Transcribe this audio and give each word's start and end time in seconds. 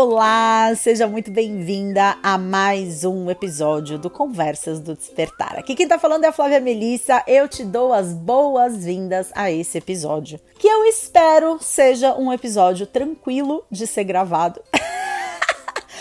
Olá, 0.00 0.72
seja 0.76 1.08
muito 1.08 1.28
bem-vinda 1.28 2.16
a 2.22 2.38
mais 2.38 3.02
um 3.02 3.28
episódio 3.28 3.98
do 3.98 4.08
Conversas 4.08 4.78
do 4.78 4.94
Despertar. 4.94 5.58
Aqui 5.58 5.74
quem 5.74 5.88
tá 5.88 5.98
falando 5.98 6.22
é 6.22 6.28
a 6.28 6.32
Flávia 6.32 6.60
Melissa. 6.60 7.20
Eu 7.26 7.48
te 7.48 7.64
dou 7.64 7.92
as 7.92 8.12
boas-vindas 8.12 9.32
a 9.34 9.50
esse 9.50 9.76
episódio, 9.76 10.38
que 10.56 10.68
eu 10.68 10.84
espero 10.84 11.58
seja 11.60 12.14
um 12.14 12.32
episódio 12.32 12.86
tranquilo 12.86 13.64
de 13.68 13.88
ser 13.88 14.04
gravado. 14.04 14.62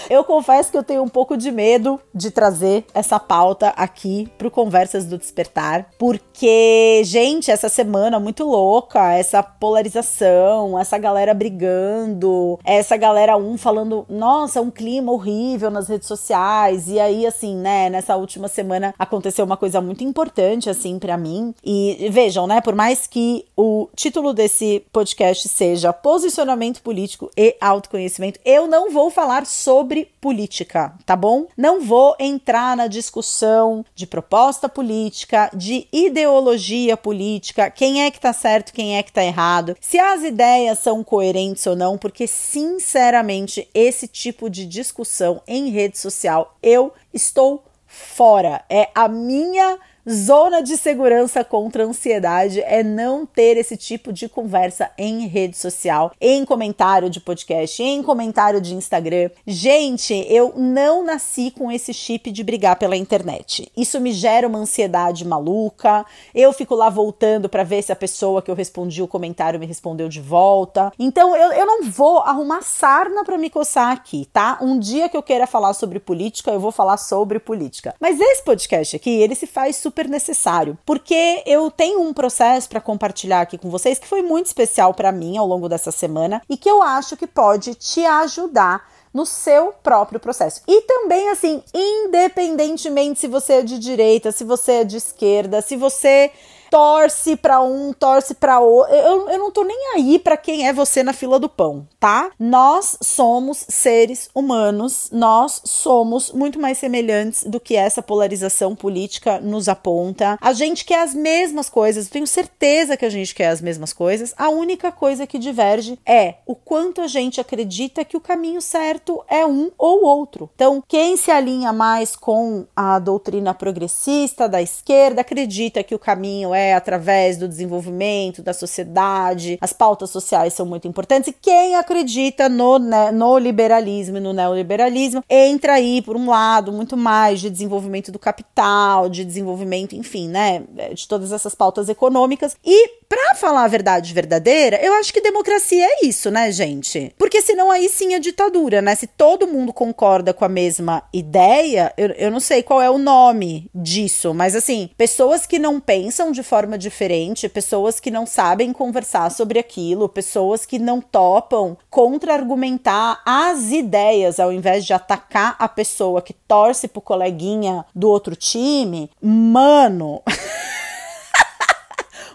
Eu 0.09 0.23
confesso 0.23 0.71
que 0.71 0.77
eu 0.77 0.83
tenho 0.83 1.03
um 1.03 1.09
pouco 1.09 1.35
de 1.35 1.51
medo 1.51 1.99
de 2.13 2.31
trazer 2.31 2.85
essa 2.93 3.19
pauta 3.19 3.69
aqui 3.69 4.29
pro 4.37 4.51
Conversas 4.51 5.05
do 5.05 5.17
Despertar, 5.17 5.89
porque, 5.97 7.01
gente, 7.03 7.51
essa 7.51 7.69
semana 7.69 8.20
muito 8.20 8.43
louca, 8.43 9.13
essa 9.13 9.43
polarização, 9.43 10.79
essa 10.79 10.98
galera 10.98 11.34
brigando, 11.34 12.59
essa 12.63 12.95
galera 12.95 13.38
um 13.38 13.57
falando, 13.57 14.05
nossa, 14.09 14.62
um 14.62 14.71
clima 14.71 15.12
horrível 15.12 15.70
nas 15.70 15.88
redes 15.88 16.07
sociais. 16.07 16.87
E 16.87 16.99
aí, 16.99 17.26
assim, 17.26 17.55
né, 17.55 17.89
nessa 17.89 18.15
última 18.15 18.48
semana 18.48 18.93
aconteceu 18.98 19.43
uma 19.43 19.57
coisa 19.57 19.81
muito 19.81 20.03
importante, 20.03 20.70
assim, 20.70 20.99
para 20.99 21.17
mim. 21.17 21.53
E 21.63 22.09
vejam, 22.12 22.48
né, 22.48 22.62
por 22.62 22.76
mais 22.76 23.07
que 23.07 23.45
o 23.55 23.89
título 23.95 24.34
desse 24.34 24.85
podcast 24.91 25.48
seja 25.49 25.91
Posicionamento 25.91 26.81
Político 26.81 27.29
e 27.35 27.55
Autoconhecimento, 27.59 28.39
eu 28.45 28.67
não 28.67 28.91
vou 28.91 29.09
falar 29.09 29.45
sobre 29.45 29.96
sobre 29.97 30.11
política, 30.21 30.93
tá 31.05 31.15
bom? 31.15 31.47
Não 31.55 31.81
vou 31.81 32.15
entrar 32.19 32.75
na 32.75 32.87
discussão 32.87 33.85
de 33.95 34.05
proposta 34.05 34.70
política, 34.70 35.49
de 35.53 35.87
ideologia 35.91 36.95
política, 36.95 37.71
quem 37.71 38.03
é 38.03 38.11
que 38.11 38.20
tá 38.20 38.33
certo, 38.33 38.73
quem 38.73 38.97
é 38.97 39.03
que 39.03 39.11
tá 39.11 39.23
errado, 39.23 39.75
se 39.79 39.97
as 39.97 40.23
ideias 40.23 40.79
são 40.79 41.04
coerentes 41.04 41.65
ou 41.65 41.76
não, 41.76 41.98
porque 41.98 42.27
sinceramente 42.27 43.67
esse 43.73 44.07
tipo 44.07 44.49
de 44.49 44.65
discussão 44.65 45.41
em 45.48 45.70
rede 45.70 45.98
social 45.98 46.55
eu 46.61 46.93
estou 47.13 47.63
fora. 47.85 48.63
É 48.70 48.89
a 48.93 49.07
minha 49.07 49.79
Zona 50.10 50.63
de 50.63 50.77
segurança 50.77 51.44
contra 51.44 51.84
ansiedade 51.84 52.62
é 52.62 52.82
não 52.82 53.26
ter 53.26 53.58
esse 53.58 53.76
tipo 53.76 54.13
de 54.13 54.30
conversa 54.30 54.90
em 54.98 55.27
rede 55.27 55.58
social, 55.58 56.13
em 56.22 56.46
comentário 56.46 57.10
de 57.10 57.20
podcast, 57.20 57.84
em 57.84 58.02
comentário 58.02 58.62
de 58.62 58.74
Instagram. 58.74 59.30
Gente, 59.46 60.13
eu 60.30 60.54
não 60.55 61.04
nasci 61.04 61.52
com 61.52 61.70
esse 61.70 61.94
chip 61.94 62.32
de 62.32 62.41
brigar 62.41 62.78
pela 62.78 62.96
internet. 62.96 63.70
Isso 63.76 64.00
me 64.00 64.13
gera 64.13 64.47
uma 64.47 64.59
ansiedade 64.59 65.28
maluca. 65.28 66.06
Eu 66.34 66.53
fico 66.53 66.74
lá 66.74 66.90
voltando 66.90 67.50
para 67.50 67.63
ver 67.63 67.81
se 67.81 67.91
a 67.91 67.96
pessoa 67.96 68.41
que 68.41 68.50
eu 68.50 68.56
respondi 68.56 69.03
o 69.03 69.09
comentário 69.09 69.59
me 69.59 69.66
respondeu 69.66 70.08
de 70.08 70.22
volta. 70.22 70.90
Então 70.97 71.35
eu, 71.35 71.52
eu 71.52 71.66
não 71.66 71.84
vou 71.84 72.19
arrumar 72.19 72.62
sarna 72.62 73.25
para 73.25 73.38
me 73.38 73.50
coçar 73.50 73.91
aqui, 73.91 74.25
tá? 74.31 74.58
Um 74.62 74.80
dia 74.80 75.09
que 75.09 75.18
eu 75.18 75.24
queira 75.24 75.46
falar 75.46 75.74
sobre 75.74 76.00
política, 76.00 76.52
eu 76.52 76.62
vou 76.62 76.72
falar 76.72 76.96
sobre 76.96 77.40
política. 77.40 77.94
Mas 78.00 78.18
esse 78.22 78.41
podcast 78.46 78.96
aqui, 78.96 79.09
ele 79.09 79.35
se 79.35 79.46
faz 79.46 79.75
super 79.75 79.97
super 79.97 80.07
necessário, 80.07 80.78
porque 80.85 81.41
eu 81.44 81.72
tenho 81.72 82.01
um 82.01 82.13
processo 82.13 82.69
para 82.69 82.79
compartilhar 82.79 83.41
aqui 83.41 83.57
com 83.57 83.67
vocês 83.72 83.97
que 83.97 84.07
foi 84.07 84.22
muito 84.22 84.45
especial 84.45 84.94
para 84.94 85.12
mim 85.12 85.38
ao 85.38 85.47
longo 85.47 85.67
dessa 85.67 85.91
semana 85.91 86.39
e 86.47 86.56
que 86.56 86.69
eu 86.69 86.84
acho 86.84 87.17
que 87.17 87.25
pode 87.25 87.73
te 87.73 88.06
ajudar 88.06 88.88
no 89.12 89.25
seu 89.25 89.73
próprio 89.81 90.19
processo. 90.19 90.62
E 90.67 90.81
também, 90.81 91.29
assim, 91.29 91.63
independentemente 91.73 93.19
se 93.19 93.28
você 93.28 93.53
é 93.53 93.62
de 93.63 93.79
direita, 93.79 94.31
se 94.31 94.44
você 94.44 94.72
é 94.73 94.84
de 94.84 94.97
esquerda, 94.97 95.63
se 95.63 95.75
você 95.75 96.31
torce 96.69 97.35
para 97.35 97.62
um, 97.62 97.94
torce 97.94 98.34
para 98.34 98.59
outro. 98.59 98.94
Eu, 98.94 99.29
eu 99.29 99.38
não 99.38 99.51
tô 99.51 99.63
nem 99.63 99.94
aí 99.96 100.19
para 100.19 100.38
quem 100.38 100.68
é 100.68 100.73
você 100.73 101.03
na 101.03 101.13
fila 101.13 101.40
do 101.40 101.50
pão, 101.50 101.88
tá? 102.00 102.31
Nós 102.40 102.97
somos 103.01 103.66
seres 103.68 104.29
humanos, 104.34 105.09
nós 105.11 105.61
somos 105.66 106.31
muito 106.31 106.59
mais 106.59 106.78
semelhantes 106.78 107.44
do 107.44 107.59
que 107.59 107.75
essa 107.75 108.01
polarização 108.01 108.75
política 108.75 109.39
nos 109.39 109.67
aponta. 109.67 110.38
A 110.41 110.53
gente 110.53 110.85
quer 110.85 111.01
as 111.01 111.13
mesmas 111.13 111.69
coisas, 111.69 112.09
tenho 112.09 112.28
certeza 112.28 112.97
que 112.97 113.05
a 113.05 113.09
gente 113.09 113.34
quer 113.34 113.49
as 113.49 113.61
mesmas 113.61 113.94
coisas. 113.94 114.34
A 114.38 114.49
única 114.49 114.91
coisa 114.91 115.28
que 115.28 115.39
diverge 115.39 115.99
é 116.05 116.35
o 116.45 116.55
quanto 116.55 117.01
a 117.01 117.07
gente 117.07 117.39
acredita 117.39 118.05
que 118.05 118.17
o 118.17 118.22
caminho 118.22 118.61
certo 118.61 119.23
é 119.28 119.45
um 119.45 119.72
ou 119.78 120.03
outro. 120.03 120.49
Então, 120.55 120.84
quem 120.88 121.17
se 121.17 121.31
alinha 121.31 121.72
mais 121.72 122.16
com 122.16 122.66
a 122.75 122.99
doutrina 122.99 123.53
progressista 123.53 124.47
da 124.47 124.61
esquerda 124.61 125.22
acredita 125.22 125.84
que 125.84 125.95
o 125.95 125.99
caminho 125.99 126.53
é 126.53 126.56
através 126.73 127.38
do 127.38 127.47
desenvolvimento 127.47 128.41
da 128.41 128.53
sociedade, 128.53 129.57
as 129.62 129.73
pautas 129.73 130.09
sociais 130.09 130.53
são 130.53 130.66
muito 130.66 130.88
importantes. 130.88 131.29
E 131.29 131.34
quem 131.34 131.75
acredita 131.75 132.50
no, 132.50 132.79
né, 132.79 133.12
no 133.12 133.38
liberalismo 133.38 134.18
e 134.18 134.22
no 134.22 134.34
neoliberalismo 134.34 135.23
entra 135.29 135.73
aí 135.73 136.01
por 136.01 136.16
um 136.16 136.29
lado 136.29 136.72
muito 136.72 136.96
mais 136.96 137.40
de 137.40 137.50
desenvolvimento 137.50 138.12
do 138.12 138.19
capital, 138.19 139.09
de 139.09 139.23
desenvolvimento, 139.23 139.96
enfim, 139.96 140.28
né, 140.28 140.63
de 140.94 141.07
todas 141.07 141.31
essas 141.31 141.56
pautas 141.56 141.90
econômicas. 141.90 142.56
E 142.63 142.90
Pra 143.09 143.35
falar 143.35 143.63
a 143.63 143.68
verdade 143.69 144.13
verdadeira, 144.13 144.78
eu 144.84 144.94
acho 144.95 145.13
que 145.13 145.22
democracia 145.22 145.85
é 145.85 146.06
isso, 146.06 146.29
né, 146.29 146.51
gente? 146.51 147.13
Porque 147.18 147.41
senão 147.41 147.72
aí 147.72 147.88
sim 147.88 148.13
é 148.13 148.19
ditadura, 148.19 148.81
né? 148.81 148.95
Se 148.95 149.07
todo 149.07 149.47
mundo 149.47 149.72
concorda 149.72 150.34
com 150.34 150.44
a 150.44 150.50
mesma 150.50 151.03
ideia, 151.13 151.94
eu, 151.97 152.09
eu 152.09 152.29
não 152.29 152.41
sei 152.41 152.62
qual 152.62 152.81
é 152.81 152.90
o 152.90 152.97
nome 152.97 153.72
disso, 153.73 154.34
mas 154.34 154.56
assim, 154.56 154.90
pessoas 154.97 155.46
que 155.46 155.57
não 155.57 155.79
pensam 155.79 156.34
de 156.34 156.44
forma 156.44 156.78
diferente, 156.78 157.47
pessoas 157.47 158.00
que 158.00 158.12
não 158.12 158.25
sabem 158.25 158.73
conversar 158.73 159.31
sobre 159.31 159.57
aquilo, 159.57 160.09
pessoas 160.09 160.66
que 160.66 160.78
não 160.78 161.00
topam 161.00 161.78
contra-argumentar 161.90 163.22
as 163.25 163.72
ideias 163.72 164.38
ao 164.38 164.51
invés 164.51 164.85
de 164.85 164.91
atacar 164.94 165.56
a 165.57 165.69
pessoa 165.69 166.22
que 166.22 166.34
torce 166.34 166.90
pro 166.90 167.00
coleguinha 167.00 167.85
do 167.96 168.09
outro 168.09 168.35
time, 168.35 169.09
mano. 169.22 170.22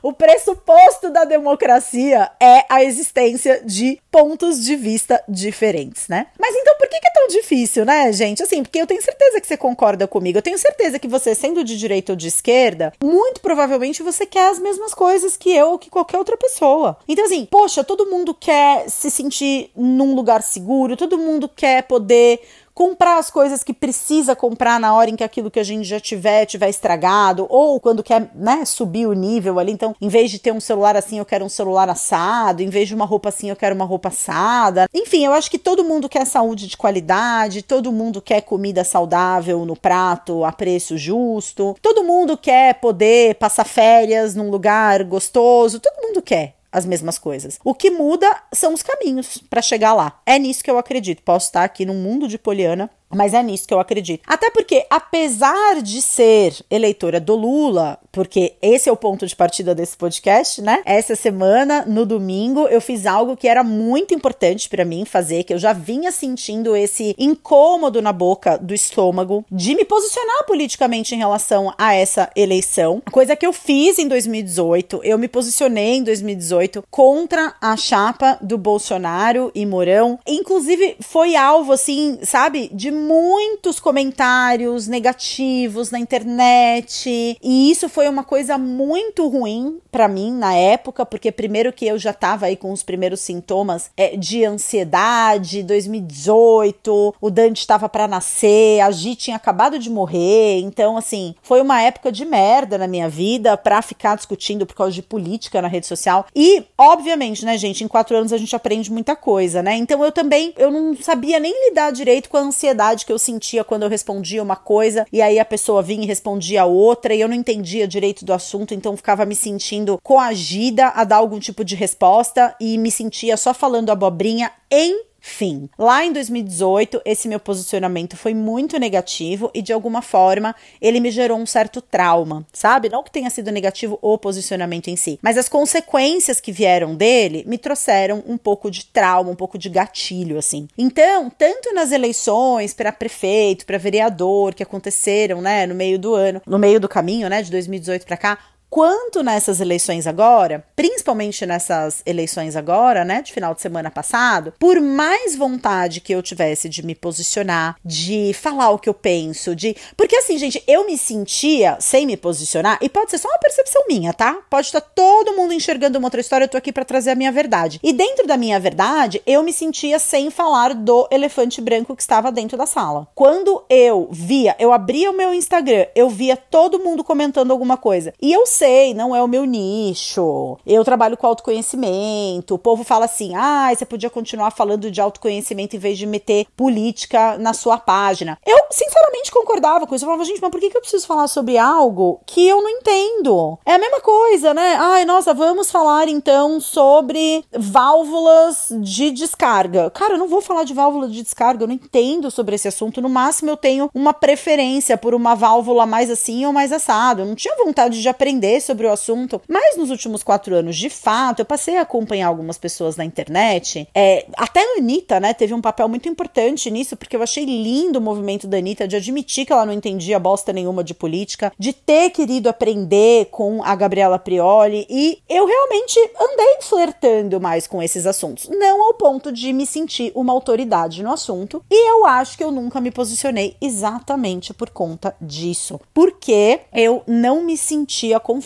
O 0.03 0.13
pressuposto 0.13 1.11
da 1.11 1.25
democracia 1.25 2.29
é 2.41 2.65
a 2.69 2.83
existência 2.83 3.63
de 3.65 4.01
pontos 4.11 4.61
de 4.61 4.75
vista 4.75 5.23
diferentes, 5.29 6.09
né? 6.09 6.27
Mas 6.39 6.57
então 6.57 6.75
por 6.77 6.89
que 6.89 6.97
é 6.97 7.13
tão 7.15 7.29
difícil, 7.29 7.85
né, 7.85 8.13
gente? 8.13 8.43
Assim, 8.43 8.65
porque 8.65 8.81
eu 8.81 8.87
tenho 8.87 9.01
certeza 9.01 9.41
que 9.41 9.47
você 9.47 9.57
concorda 9.57 10.09
comigo. 10.09 10.39
Eu 10.39 10.43
tenho 10.43 10.59
certeza 10.59 10.99
que 10.99 11.07
você, 11.07 11.37
sendo 11.37 11.63
de 11.63 11.79
direita 11.79 12.13
ou 12.13 12.17
de 12.17 12.27
esquerda, 12.27 12.93
muito 13.03 13.41
provavelmente 13.41 14.03
você 14.03 14.27
quer 14.27 14.51
as 14.51 14.59
mesmas 14.59 14.93
coisas 14.93 15.37
que 15.37 15.55
eu 15.55 15.71
ou 15.71 15.79
que 15.79 15.89
qualquer 15.89 16.19
outra 16.19 16.37
pessoa. 16.37 16.99
Então, 17.07 17.25
assim, 17.25 17.47
poxa, 17.47 17.85
todo 17.85 18.11
mundo 18.11 18.35
quer 18.35 18.91
se 18.91 19.09
sentir 19.09 19.71
num 19.77 20.15
lugar 20.17 20.43
seguro, 20.43 20.97
todo 20.97 21.17
mundo 21.17 21.49
quer 21.49 21.85
poder 21.85 22.41
comprar 22.75 23.19
as 23.19 23.31
coisas 23.31 23.63
que 23.63 23.73
precisa 23.73 24.35
comprar 24.35 24.81
na 24.81 24.95
hora 24.95 25.11
em 25.11 25.17
que 25.17 25.25
aquilo 25.25 25.51
que 25.51 25.61
a 25.61 25.65
gente 25.65 25.85
já 25.85 26.01
tiver 26.01 26.47
tiver 26.47 26.69
estragado 26.69 27.47
ou 27.49 27.79
quando 27.81 28.03
quer, 28.03 28.31
né, 28.35 28.65
subir 28.65 29.07
o 29.07 29.13
nível 29.13 29.59
ali. 29.59 29.73
Então, 29.73 29.95
em 30.01 30.09
vez 30.09 30.31
de 30.31 30.39
ter 30.39 30.53
um 30.53 30.61
celular 30.61 30.97
assim, 30.97 31.19
eu 31.19 31.25
quero 31.25 31.45
um 31.45 31.49
celular 31.49 31.89
assado, 31.89 32.63
em 32.63 32.69
vez 32.69 32.89
de 32.89 32.95
uma 32.95 33.05
roupa 33.05 33.29
assim, 33.29 33.51
eu 33.51 33.57
quero 33.57 33.75
uma 33.75 33.85
roupa 33.85 34.09
assada. 34.09 34.89
Enfim, 34.95 35.25
eu 35.25 35.33
acho 35.33 35.51
que 35.51 35.59
todo 35.59 35.85
mundo 35.85 36.09
quer 36.09 36.27
saúde 36.27 36.67
de 36.67 36.77
qualidade, 36.77 37.63
todo 37.63 37.93
mundo 37.93 38.21
quer 38.21 38.41
comida 38.43 38.85
saudável 38.85 39.65
no 39.65 39.77
prato 39.77 40.45
a 40.45 40.53
preço 40.53 40.97
justo. 40.97 41.77
Todo 41.83 42.05
mundo 42.05 42.37
quer 42.37 42.75
poder 42.75 43.35
passar 43.37 43.65
férias 43.65 44.35
num 44.35 44.51
lugar 44.51 45.05
gostoso, 45.05 45.81
todo 45.81 46.03
mundo 46.07 46.23
quer 46.23 46.55
as 46.73 46.87
mesmas 46.87 47.19
coisas. 47.19 47.59
O 47.63 47.75
que 47.75 47.91
muda 47.91 48.43
são 48.53 48.73
os 48.73 48.83
caminhos 48.83 49.39
para 49.51 49.61
chegar 49.61 49.93
lá. 49.93 50.21
É 50.25 50.39
nisso 50.39 50.65
que 50.65 50.71
eu 50.71 50.79
acredito. 50.79 51.23
Posso 51.23 51.47
estar 51.47 51.63
aqui 51.63 51.85
num 51.85 52.03
mundo 52.03 52.27
de 52.27 52.39
Poliana 52.39 52.91
mas 53.15 53.35
é 53.35 53.43
nisso 53.43 53.67
que 53.67 53.75
eu 53.75 53.81
acredito. 53.81 54.23
Até 54.27 54.51
porque, 54.51 54.87
apesar 54.91 55.83
de 55.83 56.01
ser 56.01 56.55
eleitora 56.71 57.21
do 57.21 57.35
Lula, 57.35 57.99
porque 58.11 58.55
esse 58.61 58.89
é 58.89 58.93
o 58.93 58.97
ponto 58.97 59.27
de 59.27 59.35
partida 59.35 59.75
desse 59.75 59.97
podcast, 59.97 60.61
né? 60.61 60.83
Essa 60.85 61.17
semana, 61.17 61.85
no 61.87 62.05
domingo, 62.05 62.67
eu 62.69 62.81
fiz 62.81 63.07
algo 63.07 63.37
que 63.37 63.49
era 63.49 63.65
muito 63.65 64.15
importante 64.15 64.69
para 64.69 64.85
mim 64.85 65.05
fazer, 65.05 65.45
que 65.45 65.55
eu 65.55 65.59
já 65.59 65.73
vinha 65.73 66.13
sentindo 66.13 66.77
esse 66.77 67.15
incômodo 67.19 68.03
na 68.03 68.13
boca 68.13 68.59
do 68.59 68.75
estômago 68.75 69.45
de 69.51 69.75
me 69.75 69.85
posicionar 69.85 70.45
politicamente 70.47 71.15
em 71.15 71.19
relação 71.19 71.73
a 71.79 71.95
essa 71.95 72.31
eleição. 72.37 73.03
Coisa 73.11 73.37
que 73.37 73.47
eu 73.47 73.53
fiz 73.53 73.99
em 73.99 74.09
2018. 74.09 75.01
Eu 75.03 75.19
me 75.19 75.29
posicionei 75.29 75.97
em 75.97 76.03
2018 76.03 76.85
contra 76.91 77.55
a 77.61 77.77
chapa 77.77 78.39
do 78.41 78.59
Bolsonaro 78.59 79.51
e 79.55 79.65
Mourão. 79.65 80.19
Inclusive, 80.27 80.97
foi 81.01 81.35
alvo, 81.37 81.73
assim, 81.73 82.19
sabe, 82.23 82.71
de 82.73 82.91
muitos 83.03 83.81
comentários 83.81 84.87
negativos 84.87 85.91
na 85.91 85.99
internet, 85.99 87.37
e 87.43 87.71
isso 87.71 87.89
foi 87.89 88.09
uma 88.09 88.25
coisa 88.25 88.57
muito 88.57 89.29
ruim 89.29 89.79
para 89.91 90.09
mim 90.09 90.33
na 90.33 90.55
época, 90.55 91.05
porque 91.05 91.33
primeiro 91.33 91.73
que 91.73 91.87
eu 91.87 91.99
já 91.99 92.13
tava 92.13 92.47
aí 92.47 92.57
com 92.57 92.73
os 92.73 92.83
primeiros 92.83 93.21
sintomas 93.21 93.91
é, 93.97 94.17
de 94.17 94.45
ansiedade, 94.45 95.63
2018, 95.63 97.15
o 97.21 97.31
Dante 97.31 97.59
estava 97.59 97.89
para 97.89 98.09
nascer, 98.09 98.81
a 98.81 98.91
Gi 98.91 99.17
tinha 99.17 99.37
acabado 99.37 99.79
de 99.79 99.91
morrer, 99.91 100.61
então 100.61 100.97
assim, 100.97 101.35
foi 101.43 101.61
uma 101.61 101.83
época 101.83 102.13
de 102.13 102.25
merda 102.25 102.79
na 102.79 102.87
minha 102.87 103.09
vida 103.09 103.57
para 103.57 103.83
ficar 103.83 104.17
discutindo 104.17 104.65
por 104.65 104.75
causa 104.75 104.93
de 104.93 105.03
política 105.03 105.61
na 105.61 105.69
rede 105.69 105.87
social. 105.87 106.27
E, 106.35 106.65
obviamente, 106.79 107.45
né, 107.45 107.59
gente, 107.59 107.85
em 107.85 107.89
quatro 107.89 108.17
anos 108.17 108.33
a 108.33 108.39
gente 108.39 108.55
aprende 108.55 108.91
muita 108.93 109.17
coisa, 109.17 109.63
né? 109.63 109.77
Então 109.77 110.05
eu 110.05 110.13
também, 110.13 110.55
eu 110.57 110.71
não 110.71 110.97
sabia 110.97 111.39
nem 111.39 111.69
lidar 111.69 111.91
direito 111.91 112.31
com 112.31 112.37
a 112.37 112.41
ansiedade 112.41 112.92
que 112.95 113.13
eu 113.13 113.19
sentia 113.19 113.65
quando 113.65 113.83
eu 113.83 113.89
respondia 113.89 114.43
uma 114.43 114.57
coisa 114.57 115.07
e 115.13 115.21
aí 115.21 115.39
a 115.39 115.45
pessoa 115.45 115.83
vinha 115.83 116.05
e 116.05 116.07
respondia 116.07 116.65
outra 116.65 117.15
e 117.15 117.21
eu 117.21 117.29
não 117.29 117.35
entendia 117.35 117.89
direito 117.89 118.25
do 118.25 118.33
assunto, 118.33 118.75
então 118.75 118.97
ficava 118.97 119.25
me 119.25 119.35
sentindo 119.35 119.99
coagida 120.03 120.89
a 120.89 121.05
dar 121.05 121.17
algum 121.17 121.39
tipo 121.39 121.65
de 121.65 121.75
resposta 121.75 122.55
e 122.61 122.77
me 122.79 122.91
sentia 122.91 123.37
só 123.37 123.55
falando 123.55 123.91
abobrinha 123.91 124.51
em 124.71 125.12
Fim. 125.25 125.71
Lá 125.79 126.05
em 126.05 126.13
2018, 126.13 127.01
esse 127.05 127.29
meu 127.29 127.39
posicionamento 127.39 128.17
foi 128.17 128.35
muito 128.35 128.77
negativo 128.77 129.53
e 129.55 129.63
de 129.63 129.73
alguma 129.73 130.03
forma 130.03 130.53
ele 130.81 130.99
me 130.99 131.13
gerou 131.13 131.39
um 131.39 131.47
certo 131.47 131.81
trauma, 131.81 132.45
sabe? 132.53 132.89
Não 132.89 133.05
que 133.05 133.11
tenha 133.11 133.31
sido 133.31 133.53
negativo 133.53 133.97
o 134.03 134.19
posicionamento 134.19 134.89
em 134.89 134.97
si, 134.97 135.21
mas 135.23 135.39
as 135.39 135.49
consequências 135.49 136.41
que 136.41 136.51
vieram 136.51 136.97
dele 136.97 137.45
me 137.47 137.57
trouxeram 137.57 138.25
um 138.27 138.37
pouco 138.37 138.69
de 138.69 138.85
trauma, 138.87 139.31
um 139.31 139.37
pouco 139.37 139.57
de 139.57 139.69
gatilho, 139.69 140.39
assim. 140.39 140.67
Então, 140.77 141.31
tanto 141.31 141.73
nas 141.73 141.93
eleições 141.93 142.75
para 142.75 142.91
prefeito, 142.91 143.65
para 143.65 143.79
vereador 143.79 144.53
que 144.55 144.63
aconteceram, 144.65 145.41
né, 145.41 145.67
no 145.67 145.75
meio 145.75 146.01
do 146.01 146.17
ano, 146.17 146.43
no 146.45 146.59
meio 146.59 146.81
do 146.81 146.89
caminho, 146.89 147.29
né, 147.29 147.43
de 147.43 147.51
2018 147.53 148.05
para 148.05 148.17
cá, 148.17 148.39
quanto 148.73 149.23
nessas 149.23 149.61
eleições 149.61 150.07
agora, 150.07 150.65
principalmente 150.75 151.45
nessas 151.45 152.01
eleições 152.07 152.57
agora, 152.57 153.05
né, 153.05 153.21
de 153.21 153.31
final 153.31 153.55
de 153.55 153.61
semana 153.61 153.91
passado, 153.91 154.55
por 154.59 154.81
mais 154.81 155.37
vontade 155.37 156.01
que 156.01 156.11
eu 156.11 156.23
tivesse 156.23 156.71
de 156.71 156.83
me 156.83 156.95
posicionar, 156.95 157.77
de 157.85 158.33
falar 158.33 158.71
o 158.71 158.79
que 158.79 158.89
eu 158.89 158.95
penso, 158.95 159.55
de. 159.55 159.77
Porque 159.95 160.17
assim, 160.17 160.39
gente, 160.39 160.65
eu 160.67 160.87
me 160.87 160.97
sentia 160.97 161.77
sem 161.81 162.07
me 162.07 162.17
posicionar, 162.17 162.79
e 162.81 162.89
pode 162.89 163.11
ser 163.11 163.19
só 163.19 163.29
uma 163.29 163.39
percepção 163.39 163.83
minha, 163.87 164.15
tá? 164.15 164.39
Pode 164.49 164.69
estar 164.69 164.81
todo 164.81 165.37
mundo 165.37 165.53
enxergando 165.53 165.99
uma 165.99 166.07
outra 166.07 166.23
história, 166.23 166.47
eu 166.47 166.49
tô 166.49 166.57
aqui 166.57 166.73
para 166.73 166.87
trazer 166.87 167.11
a 167.11 167.15
minha 167.15 167.31
verdade. 167.31 167.79
E 167.83 167.93
dentro 167.93 168.27
da 168.27 168.39
minha 168.39 168.59
verdade, 168.59 169.21
eu 169.27 169.43
me 169.43 169.53
sentia 169.53 169.99
sem 169.99 170.31
falar 170.31 170.73
do 170.73 171.07
elefante 171.11 171.61
branco 171.61 171.95
que 171.95 172.01
estava 172.01 172.33
dentro 172.33 172.57
da 172.57 172.65
sala. 172.65 173.07
Quando 173.15 173.67
eu 173.69 174.09
via, 174.11 174.57
eu 174.59 174.73
abria 174.73 175.11
o 175.11 175.15
meu 175.15 175.35
Instagram, 175.35 175.89
eu 175.95 176.09
via 176.09 176.39
todo 176.39 176.79
mundo 176.79 177.05
comentando 177.05 177.51
alguma 177.51 177.77
coisa, 177.77 178.15
e 178.19 178.33
eu 178.33 178.47
sei, 178.63 178.95
não 178.95 179.15
é 179.15 179.21
o 179.21 179.27
meu 179.27 179.45
nicho. 179.45 180.57
Eu 180.65 180.85
trabalho 180.85 181.17
com 181.17 181.27
autoconhecimento. 181.27 182.55
O 182.55 182.59
povo 182.59 182.85
fala 182.85 183.07
assim: 183.07 183.35
ah, 183.35 183.73
você 183.75 183.85
podia 183.85 184.09
continuar 184.09 184.53
falando 184.53 184.89
de 184.89 185.01
autoconhecimento 185.01 185.75
em 185.75 185.81
vez 185.81 185.99
de 185.99 186.07
meter 186.07 186.47
política 186.57 187.37
na 187.39 187.53
sua 187.55 187.77
página. 187.77 188.39
Eu, 188.47 188.59
sinceramente, 188.71 189.33
concordava 189.33 189.85
com 189.85 189.97
isso. 189.97 190.05
Eu 190.05 190.07
falava, 190.07 190.25
gente, 190.25 190.41
mas 190.41 190.51
por 190.51 190.61
que, 190.61 190.67
eu 190.67 190.81
preciso 190.81 191.07
falar 191.07 191.27
sobre 191.27 191.59
algo 191.59 192.21
que 192.25 192.47
eu 192.47 192.63
não 192.63 192.69
entendo? 192.69 193.59
É 193.67 193.75
a 193.75 193.79
mesma 193.79 194.01
coisa, 194.01 194.55
né? 194.55 194.77
Ai, 194.79 195.05
nossa, 195.05 195.35
vamos 195.35 195.71
falar 195.71 196.07
então 196.07 196.61
sobre 196.61 197.45
válvulas 197.53 198.69
de 198.81 199.11
descarga. 199.11 199.91
Cara, 199.91 200.15
eu 200.15 200.19
não 200.19 200.29
vou 200.29 200.41
falar 200.41 200.63
de 200.63 200.73
válvula 200.73 201.09
de 201.09 201.21
descarga, 201.21 201.65
eu 201.65 201.69
não 201.69 201.75
entendo 201.75 202.31
sobre 202.31 202.55
esse 202.55 202.69
assunto. 202.69 203.03
No 203.03 203.09
máximo, 203.09 203.51
eu 203.51 203.57
tenho 203.57 203.91
uma 203.93 204.15
preferência 204.15 204.97
por 204.97 205.15
uma 205.15 205.35
válvula 205.35 205.85
mais 205.85 206.11
assim 206.11 206.47
ou 206.47 206.53
mais 206.53 206.71
assado. 206.71 207.23
Eu 207.23 207.27
não 207.27 207.35
tinha 207.35 207.57
vontade 207.57 208.01
de 208.01 208.09
aprender 208.09 208.52
sobre 208.61 208.87
o 208.87 208.93
assunto, 208.93 209.41
mas 209.49 209.77
nos 209.77 209.91
últimos 209.91 210.23
quatro 210.23 210.55
anos, 210.55 210.77
de 210.77 210.89
fato, 210.89 211.41
eu 211.41 211.45
passei 211.45 211.77
a 211.77 211.83
acompanhar 211.83 212.29
algumas 212.29 212.59
pessoas 212.59 212.97
na 212.97 213.05
internet. 213.05 213.89
É, 213.95 214.27
até 214.37 214.61
a 214.61 214.79
Anitta, 214.79 215.21
né, 215.21 215.35
teve 215.35 215.55
um 215.55 215.61
papel 215.61 215.89
muito 215.89 216.09
importante 216.09 216.71
nisso, 216.71 216.97
porque 216.97 217.17
eu 217.17 217.23
achei 217.23 217.45
lindo 217.45 217.99
o 217.99 218.03
movimento 218.03 218.47
da 218.47 218.59
Anitta 218.59 218.89
de 218.89 218.97
admitir 218.97 219.47
que 219.47 219.53
ela 219.53 219.67
não 219.67 219.73
entendia 219.73 220.19
bosta 220.19 220.53
nenhuma 220.53 220.85
de 220.85 220.95
política, 220.95 221.53
de 221.59 221.73
ter 221.73 222.11
querido 222.11 222.49
aprender 222.49 223.27
com 223.27 223.63
a 223.63 223.75
Gabriela 223.75 224.19
Prioli, 224.19 224.87
e 224.89 225.19
eu 225.29 225.47
realmente 225.47 225.99
andei 226.21 226.59
flertando 226.61 227.41
mais 227.41 227.67
com 227.67 227.83
esses 227.83 228.07
assuntos. 228.07 228.49
Não 228.49 228.87
ao 228.87 228.95
ponto 228.95 229.33
de 229.33 229.53
me 229.53 229.67
sentir 229.67 230.13
uma 230.15 230.33
autoridade 230.33 231.03
no 231.03 231.13
assunto, 231.13 231.63
e 231.71 231.91
eu 231.91 232.07
acho 232.07 232.37
que 232.37 232.45
eu 232.45 232.51
nunca 232.51 232.81
me 232.81 232.91
posicionei 232.91 233.57
exatamente 233.61 234.55
por 234.55 234.71
conta 234.71 235.15
disso. 235.21 235.81
Porque 235.93 236.61
eu 236.73 237.03
não 237.07 237.43
me 237.43 237.57
sentia 237.57 238.21
confortável 238.21 238.42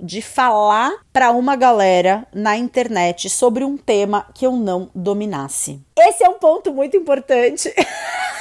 de 0.00 0.20
falar 0.22 0.92
para 1.12 1.30
uma 1.30 1.54
galera 1.54 2.26
na 2.34 2.56
internet 2.56 3.28
sobre 3.30 3.64
um 3.64 3.76
tema 3.76 4.26
que 4.34 4.46
eu 4.46 4.52
não 4.52 4.90
dominasse. 4.94 5.80
Esse 5.98 6.24
é 6.24 6.28
um 6.28 6.38
ponto 6.38 6.72
muito 6.72 6.96
importante. 6.96 7.72